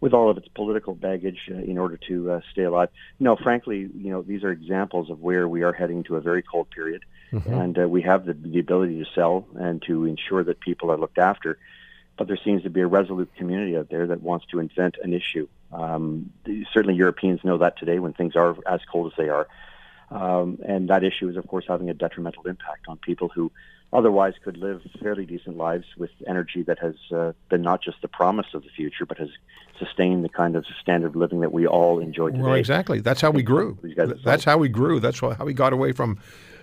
with 0.00 0.12
all 0.12 0.30
of 0.30 0.36
its 0.36 0.46
political 0.48 0.94
baggage 0.94 1.48
uh, 1.50 1.54
in 1.54 1.78
order 1.78 1.96
to 2.08 2.32
uh, 2.32 2.40
stay 2.52 2.62
alive. 2.62 2.90
No, 3.18 3.34
frankly, 3.36 3.88
you 3.94 4.10
know, 4.10 4.22
these 4.22 4.44
are 4.44 4.52
examples 4.52 5.10
of 5.10 5.20
where 5.20 5.48
we 5.48 5.62
are 5.62 5.72
heading 5.72 6.04
to 6.04 6.16
a 6.16 6.20
very 6.20 6.42
cold 6.42 6.70
period, 6.70 7.02
mm-hmm. 7.32 7.52
and 7.52 7.78
uh, 7.78 7.88
we 7.88 8.02
have 8.02 8.26
the, 8.26 8.34
the 8.34 8.60
ability 8.60 9.02
to 9.02 9.10
sell 9.14 9.46
and 9.56 9.82
to 9.82 10.04
ensure 10.04 10.44
that 10.44 10.60
people 10.60 10.92
are 10.92 10.98
looked 10.98 11.18
after. 11.18 11.58
But 12.16 12.26
there 12.26 12.38
seems 12.44 12.62
to 12.64 12.70
be 12.70 12.80
a 12.80 12.86
resolute 12.86 13.34
community 13.36 13.76
out 13.76 13.88
there 13.90 14.06
that 14.08 14.22
wants 14.22 14.46
to 14.50 14.58
invent 14.58 14.96
an 15.02 15.14
issue. 15.14 15.48
Um, 15.72 16.32
certainly, 16.72 16.94
Europeans 16.94 17.40
know 17.44 17.58
that 17.58 17.78
today 17.78 17.98
when 17.98 18.12
things 18.12 18.36
are 18.36 18.56
as 18.66 18.80
cold 18.90 19.12
as 19.12 19.16
they 19.16 19.28
are. 19.28 19.46
Um, 20.10 20.58
and 20.66 20.88
that 20.88 21.04
issue 21.04 21.28
is, 21.28 21.36
of 21.36 21.46
course, 21.46 21.66
having 21.68 21.90
a 21.90 21.94
detrimental 21.94 22.46
impact 22.46 22.86
on 22.88 22.96
people 22.96 23.28
who 23.28 23.52
otherwise 23.92 24.34
could 24.42 24.56
live 24.56 24.82
fairly 25.02 25.24
decent 25.24 25.56
lives 25.56 25.84
with 25.96 26.10
energy 26.26 26.62
that 26.62 26.78
has 26.78 26.94
uh, 27.14 27.32
been 27.48 27.62
not 27.62 27.82
just 27.82 28.00
the 28.02 28.08
promise 28.08 28.46
of 28.54 28.62
the 28.62 28.68
future, 28.70 29.06
but 29.06 29.18
has 29.18 29.28
sustained 29.78 30.24
the 30.24 30.28
kind 30.28 30.56
of 30.56 30.64
standard 30.80 31.08
of 31.08 31.16
living 31.16 31.40
that 31.40 31.52
we 31.52 31.66
all 31.66 31.98
enjoy 31.98 32.30
today. 32.30 32.42
Well, 32.42 32.54
exactly. 32.54 33.00
That's 33.00 33.20
how 33.20 33.30
we 33.30 33.42
grew. 33.42 33.78
That's 34.24 34.44
how 34.44 34.58
we 34.58 34.68
grew. 34.68 35.00
That's 35.00 35.20
how 35.20 35.44
we 35.44 35.54
got 35.54 35.72
away 35.72 35.92
from, 35.92 36.18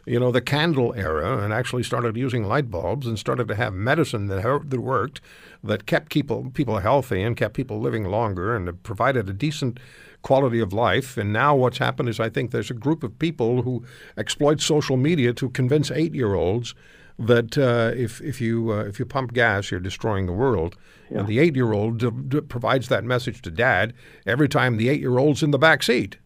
you 0.05 0.19
know, 0.19 0.31
the 0.31 0.41
candle 0.41 0.93
era 0.95 1.39
and 1.39 1.51
actually 1.51 1.83
started 1.83 2.15
using 2.15 2.43
light 2.43 2.69
bulbs 2.69 3.07
and 3.07 3.17
started 3.17 3.47
to 3.47 3.55
have 3.55 3.73
medicine 3.73 4.27
that, 4.27 4.69
that 4.69 4.79
worked, 4.79 5.21
that 5.63 5.85
kept 5.85 6.11
people 6.11 6.51
people 6.53 6.79
healthy 6.79 7.23
and 7.23 7.35
kept 7.35 7.55
people 7.55 7.79
living 7.79 8.05
longer 8.05 8.55
and 8.55 8.81
provided 8.83 9.27
a 9.29 9.33
decent 9.33 9.79
quality 10.21 10.59
of 10.59 10.73
life. 10.73 11.17
And 11.17 11.33
now 11.33 11.55
what's 11.55 11.79
happened 11.79 12.09
is 12.09 12.19
I 12.19 12.29
think 12.29 12.51
there's 12.51 12.71
a 12.71 12.75
group 12.75 13.03
of 13.03 13.17
people 13.17 13.63
who 13.63 13.83
exploit 14.17 14.61
social 14.61 14.97
media 14.97 15.33
to 15.33 15.49
convince 15.49 15.91
eight-year-olds 15.91 16.75
that 17.17 17.57
uh, 17.57 17.91
if 17.95 18.21
if 18.21 18.41
you 18.41 18.71
uh, 18.71 18.83
if 18.83 18.99
you 18.99 19.05
pump 19.05 19.33
gas, 19.33 19.71
you're 19.71 19.79
destroying 19.79 20.25
the 20.25 20.33
world. 20.33 20.75
Yeah. 21.09 21.19
And 21.19 21.27
the 21.27 21.39
eight 21.39 21.55
year 21.55 21.71
old 21.71 21.99
d- 21.99 22.09
d- 22.27 22.41
provides 22.41 22.89
that 22.89 23.03
message 23.03 23.41
to 23.43 23.51
dad 23.51 23.93
every 24.25 24.49
time 24.49 24.77
the 24.77 24.89
eight 24.89 24.99
year 24.99 25.17
old's 25.17 25.41
in 25.41 25.51
the 25.51 25.59
back 25.59 25.83
seat. 25.83 26.17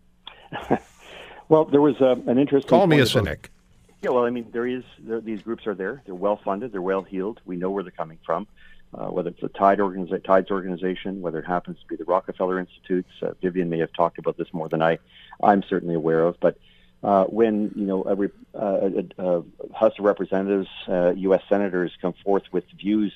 well, 1.49 1.65
there 1.65 1.81
was 1.81 1.95
uh, 2.01 2.15
an 2.25 2.37
interesting. 2.37 2.69
Call 2.69 2.87
me 2.87 2.99
a 2.99 3.05
cynic. 3.05 3.51
Yeah, 4.01 4.11
well, 4.11 4.25
I 4.25 4.29
mean, 4.29 4.47
there 4.51 4.67
is 4.67 4.83
there, 4.99 5.19
these 5.19 5.41
groups 5.41 5.67
are 5.67 5.75
there. 5.75 6.01
They're 6.05 6.15
well 6.15 6.37
funded. 6.43 6.71
They're 6.71 6.81
well 6.81 7.03
heeled. 7.03 7.41
We 7.45 7.57
know 7.57 7.69
where 7.69 7.83
they're 7.83 7.91
coming 7.91 8.19
from. 8.25 8.47
Uh, 8.91 9.05
whether 9.07 9.29
it's 9.29 9.41
the 9.41 9.49
Tide 9.49 9.77
organiza- 9.77 10.23
Tides 10.23 10.49
organization, 10.49 11.21
whether 11.21 11.37
it 11.37 11.45
happens 11.45 11.77
to 11.79 11.85
be 11.85 11.95
the 11.95 12.05
Rockefeller 12.05 12.57
Institutes. 12.59 13.09
Uh, 13.21 13.33
Vivian 13.39 13.69
may 13.69 13.77
have 13.79 13.93
talked 13.93 14.17
about 14.17 14.35
this 14.35 14.47
more 14.51 14.67
than 14.67 14.81
I, 14.81 14.97
I'm 15.43 15.61
certainly 15.61 15.93
aware 15.93 16.23
of. 16.23 16.39
But 16.39 16.57
uh, 17.03 17.25
when 17.25 17.71
you 17.75 17.85
know 17.85 18.03
a, 18.03 18.57
uh, 18.57 19.41
House 19.75 19.93
of 19.99 20.05
Representatives, 20.05 20.69
uh, 20.87 21.13
U.S. 21.17 21.43
senators 21.47 21.91
come 22.01 22.13
forth 22.23 22.43
with 22.51 22.63
views 22.79 23.13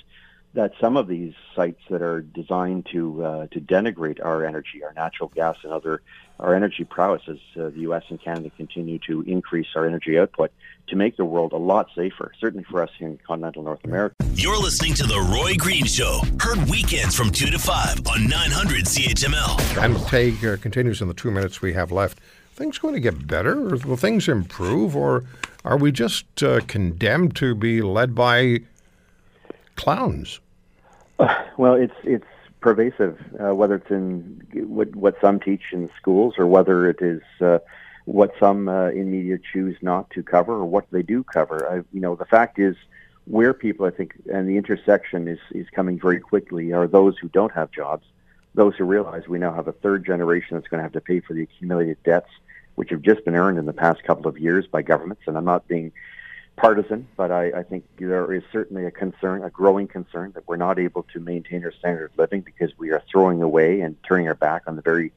that 0.53 0.71
some 0.79 0.97
of 0.97 1.07
these 1.07 1.33
sites 1.55 1.81
that 1.89 2.01
are 2.01 2.21
designed 2.21 2.87
to 2.91 3.23
uh, 3.23 3.47
to 3.47 3.59
denigrate 3.59 4.23
our 4.23 4.45
energy, 4.45 4.83
our 4.83 4.93
natural 4.93 5.29
gas, 5.29 5.57
and 5.63 5.73
other 5.73 6.01
our 6.39 6.55
energy 6.55 6.83
prowess 6.83 7.21
as 7.27 7.37
uh, 7.57 7.69
the 7.69 7.79
U.S. 7.81 8.03
and 8.09 8.21
Canada 8.21 8.51
continue 8.57 8.99
to 9.07 9.21
increase 9.21 9.67
our 9.75 9.85
energy 9.85 10.17
output 10.17 10.51
to 10.87 10.95
make 10.95 11.15
the 11.15 11.25
world 11.25 11.53
a 11.53 11.57
lot 11.57 11.87
safer, 11.95 12.31
certainly 12.39 12.65
for 12.65 12.81
us 12.81 12.89
here 12.97 13.07
in 13.07 13.17
continental 13.25 13.63
North 13.63 13.83
America. 13.83 14.15
You're 14.33 14.57
listening 14.57 14.93
to 14.95 15.03
The 15.03 15.19
Roy 15.19 15.55
Green 15.55 15.85
Show, 15.85 16.21
heard 16.39 16.57
weekends 16.69 17.15
from 17.15 17.31
2 17.31 17.51
to 17.51 17.59
5 17.59 18.07
on 18.07 18.27
900 18.27 18.85
CHML. 18.85 19.83
And 19.83 19.97
Tay 20.07 20.35
uh, 20.45 20.57
continues 20.57 21.01
in 21.01 21.07
the 21.07 21.13
two 21.13 21.31
minutes 21.31 21.61
we 21.61 21.73
have 21.73 21.91
left 21.91 22.19
things 22.53 22.77
going 22.77 22.93
to 22.93 22.99
get 22.99 23.27
better? 23.27 23.73
Or 23.73 23.77
will 23.77 23.97
things 23.97 24.27
improve? 24.27 24.95
Or 24.95 25.23
are 25.65 25.77
we 25.77 25.91
just 25.91 26.41
uh, 26.43 26.61
condemned 26.67 27.35
to 27.37 27.55
be 27.55 27.81
led 27.81 28.15
by 28.15 28.59
clowns? 29.75 30.39
Well, 31.57 31.75
it's 31.75 31.93
it's 32.03 32.25
pervasive, 32.61 33.19
uh, 33.39 33.53
whether 33.53 33.75
it's 33.75 33.91
in 33.91 34.41
what, 34.53 34.95
what 34.95 35.15
some 35.21 35.39
teach 35.39 35.61
in 35.71 35.89
schools 35.97 36.33
or 36.39 36.47
whether 36.47 36.89
it 36.89 36.99
is 36.99 37.21
uh, 37.41 37.59
what 38.05 38.31
some 38.39 38.67
uh, 38.67 38.87
in 38.87 39.11
media 39.11 39.37
choose 39.51 39.77
not 39.81 40.09
to 40.11 40.23
cover 40.23 40.53
or 40.53 40.65
what 40.65 40.87
they 40.91 41.03
do 41.03 41.23
cover. 41.23 41.69
I, 41.69 41.75
you 41.93 42.01
know, 42.01 42.15
the 42.15 42.25
fact 42.25 42.57
is, 42.57 42.75
where 43.25 43.53
people, 43.53 43.85
I 43.85 43.91
think, 43.91 44.15
and 44.33 44.49
the 44.49 44.57
intersection 44.57 45.27
is, 45.27 45.39
is 45.51 45.67
coming 45.69 45.99
very 45.99 46.19
quickly 46.19 46.73
are 46.73 46.87
those 46.87 47.17
who 47.19 47.29
don't 47.29 47.53
have 47.53 47.69
jobs 47.71 48.05
those 48.55 48.75
who 48.75 48.83
realize 48.83 49.27
we 49.27 49.39
now 49.39 49.53
have 49.53 49.67
a 49.67 49.71
third 49.71 50.05
generation 50.05 50.55
that's 50.55 50.67
going 50.67 50.79
to 50.79 50.83
have 50.83 50.93
to 50.93 51.01
pay 51.01 51.19
for 51.19 51.33
the 51.33 51.43
accumulated 51.43 51.97
debts 52.03 52.29
which 52.75 52.89
have 52.89 53.01
just 53.01 53.23
been 53.25 53.35
earned 53.35 53.57
in 53.57 53.65
the 53.65 53.73
past 53.73 54.03
couple 54.03 54.27
of 54.27 54.37
years 54.37 54.65
by 54.67 54.81
governments. 54.81 55.23
And 55.27 55.37
I'm 55.37 55.45
not 55.45 55.67
being 55.67 55.91
partisan, 56.55 57.07
but 57.17 57.31
I, 57.31 57.51
I 57.51 57.63
think 57.63 57.83
there 57.97 58.31
is 58.31 58.43
certainly 58.51 58.85
a 58.85 58.91
concern, 58.91 59.43
a 59.43 59.49
growing 59.49 59.87
concern, 59.87 60.31
that 60.35 60.47
we're 60.47 60.57
not 60.57 60.79
able 60.79 61.03
to 61.13 61.19
maintain 61.19 61.63
our 61.63 61.71
standard 61.71 62.11
of 62.11 62.17
living 62.17 62.41
because 62.41 62.71
we 62.77 62.91
are 62.91 63.01
throwing 63.11 63.41
away 63.41 63.81
and 63.81 63.95
turning 64.03 64.27
our 64.27 64.35
back 64.35 64.63
on 64.67 64.75
the 64.75 64.81
very 64.81 65.11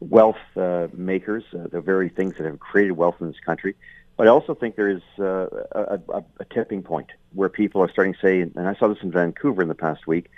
wealth 0.00 0.38
uh, 0.56 0.86
makers, 0.92 1.44
uh, 1.52 1.66
the 1.70 1.80
very 1.80 2.08
things 2.08 2.36
that 2.36 2.46
have 2.46 2.60
created 2.60 2.92
wealth 2.92 3.16
in 3.20 3.26
this 3.26 3.40
country. 3.40 3.74
But 4.16 4.26
I 4.26 4.30
also 4.30 4.54
think 4.54 4.76
there 4.76 4.88
is 4.88 5.02
uh, 5.18 5.46
a, 5.72 6.00
a, 6.08 6.24
a 6.40 6.44
tipping 6.44 6.82
point 6.82 7.10
where 7.32 7.48
people 7.48 7.82
are 7.82 7.90
starting 7.90 8.14
to 8.14 8.20
say, 8.20 8.40
and 8.40 8.68
I 8.68 8.74
saw 8.74 8.88
this 8.88 9.02
in 9.02 9.10
Vancouver 9.10 9.62
in 9.62 9.68
the 9.68 9.74
past 9.74 10.06
week, 10.06 10.30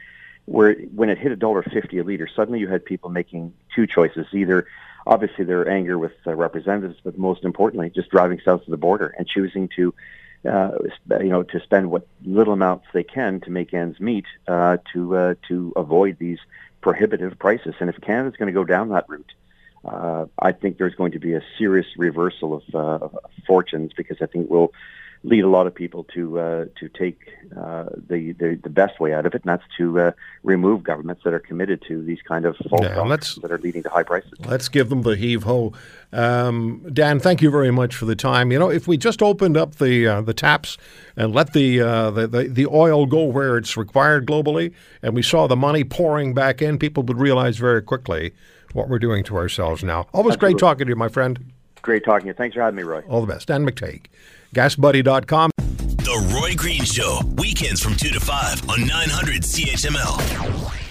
where 0.46 0.74
when 0.94 1.10
it 1.10 1.18
hit 1.18 1.32
a 1.32 1.36
dollar 1.36 1.62
fifty 1.62 1.98
a 1.98 2.04
liter, 2.04 2.28
suddenly 2.34 2.60
you 2.60 2.68
had 2.68 2.84
people 2.84 3.08
making 3.10 3.54
two 3.74 3.86
choices: 3.86 4.26
either 4.32 4.66
obviously 5.06 5.44
their 5.44 5.68
anger 5.68 5.98
with 5.98 6.12
uh, 6.26 6.34
representatives, 6.34 6.98
but 7.02 7.16
most 7.16 7.44
importantly, 7.44 7.90
just 7.90 8.10
driving 8.10 8.40
south 8.44 8.62
of 8.62 8.70
the 8.70 8.76
border 8.76 9.14
and 9.16 9.26
choosing 9.26 9.68
to 9.76 9.94
uh, 10.48 10.70
you 11.20 11.28
know, 11.28 11.42
to 11.42 11.60
spend 11.60 11.90
what 11.90 12.06
little 12.24 12.52
amounts 12.52 12.86
they 12.92 13.02
can 13.02 13.40
to 13.40 13.50
make 13.50 13.74
ends 13.74 14.00
meet 14.00 14.26
uh, 14.48 14.78
to 14.92 15.16
uh, 15.16 15.34
to 15.48 15.72
avoid 15.76 16.16
these 16.18 16.38
prohibitive 16.80 17.38
prices. 17.38 17.74
And 17.80 17.90
if 17.90 18.00
Canada's 18.00 18.36
going 18.36 18.46
to 18.46 18.52
go 18.52 18.64
down 18.64 18.88
that 18.90 19.08
route, 19.08 19.32
uh, 19.84 20.26
I 20.38 20.52
think 20.52 20.78
there's 20.78 20.94
going 20.94 21.12
to 21.12 21.18
be 21.18 21.34
a 21.34 21.42
serious 21.58 21.86
reversal 21.96 22.54
of, 22.54 22.74
uh, 22.74 23.04
of 23.04 23.18
fortunes 23.46 23.92
because 23.94 24.18
I 24.20 24.26
think 24.26 24.50
we'll 24.50 24.72
lead 25.22 25.44
a 25.44 25.48
lot 25.48 25.66
of 25.66 25.74
people 25.74 26.04
to 26.04 26.38
uh, 26.38 26.64
to 26.78 26.88
take 26.88 27.18
uh, 27.56 27.84
the, 28.08 28.32
the, 28.32 28.58
the 28.62 28.70
best 28.70 28.98
way 29.00 29.12
out 29.12 29.26
of 29.26 29.34
it, 29.34 29.42
and 29.44 29.50
that's 29.50 29.62
to 29.76 30.00
uh, 30.00 30.12
remove 30.42 30.82
governments 30.82 31.22
that 31.24 31.34
are 31.34 31.40
committed 31.40 31.82
to 31.88 32.02
these 32.02 32.22
kind 32.22 32.46
of 32.46 32.56
false 32.68 32.82
Yeah, 32.82 33.16
that 33.42 33.50
are 33.50 33.58
leading 33.58 33.82
to 33.82 33.90
high 33.90 34.02
prices. 34.02 34.32
Let's 34.44 34.68
give 34.68 34.88
them 34.88 35.02
the 35.02 35.16
heave 35.16 35.42
ho. 35.42 35.72
Um, 36.12 36.86
Dan, 36.92 37.20
thank 37.20 37.42
you 37.42 37.50
very 37.50 37.70
much 37.70 37.94
for 37.94 38.06
the 38.06 38.16
time. 38.16 38.50
You 38.50 38.58
know, 38.58 38.70
if 38.70 38.88
we 38.88 38.96
just 38.96 39.20
opened 39.22 39.56
up 39.56 39.76
the 39.76 40.06
uh, 40.06 40.20
the 40.22 40.34
taps 40.34 40.78
and 41.16 41.34
let 41.34 41.52
the, 41.52 41.80
uh, 41.80 42.10
the, 42.10 42.26
the 42.26 42.48
the 42.48 42.66
oil 42.66 43.04
go 43.04 43.24
where 43.24 43.58
it's 43.58 43.76
required 43.76 44.26
globally, 44.26 44.72
and 45.02 45.14
we 45.14 45.22
saw 45.22 45.46
the 45.46 45.56
money 45.56 45.84
pouring 45.84 46.32
back 46.32 46.62
in, 46.62 46.78
people 46.78 47.02
would 47.02 47.18
realize 47.18 47.58
very 47.58 47.82
quickly 47.82 48.32
what 48.72 48.88
we're 48.88 48.98
doing 48.98 49.24
to 49.24 49.36
ourselves 49.36 49.84
now. 49.84 50.06
Always 50.14 50.36
great 50.36 50.56
talking 50.58 50.86
to 50.86 50.90
you, 50.90 50.96
my 50.96 51.08
friend. 51.08 51.52
Great 51.82 52.04
talking 52.04 52.24
to 52.24 52.28
you. 52.28 52.34
Thanks 52.34 52.54
for 52.54 52.60
having 52.60 52.76
me, 52.76 52.82
Roy. 52.82 53.02
All 53.08 53.20
the 53.20 53.32
best. 53.32 53.48
Dan 53.48 53.64
McTeague, 53.66 54.06
GasBuddy.com. 54.54 55.50
The 55.56 56.34
Roy 56.34 56.54
Green 56.56 56.84
Show, 56.84 57.20
weekends 57.36 57.80
from 57.80 57.94
2 57.94 58.08
to 58.10 58.20
5 58.20 58.68
on 58.68 58.86
900 58.86 59.42
CHML. 59.42 60.89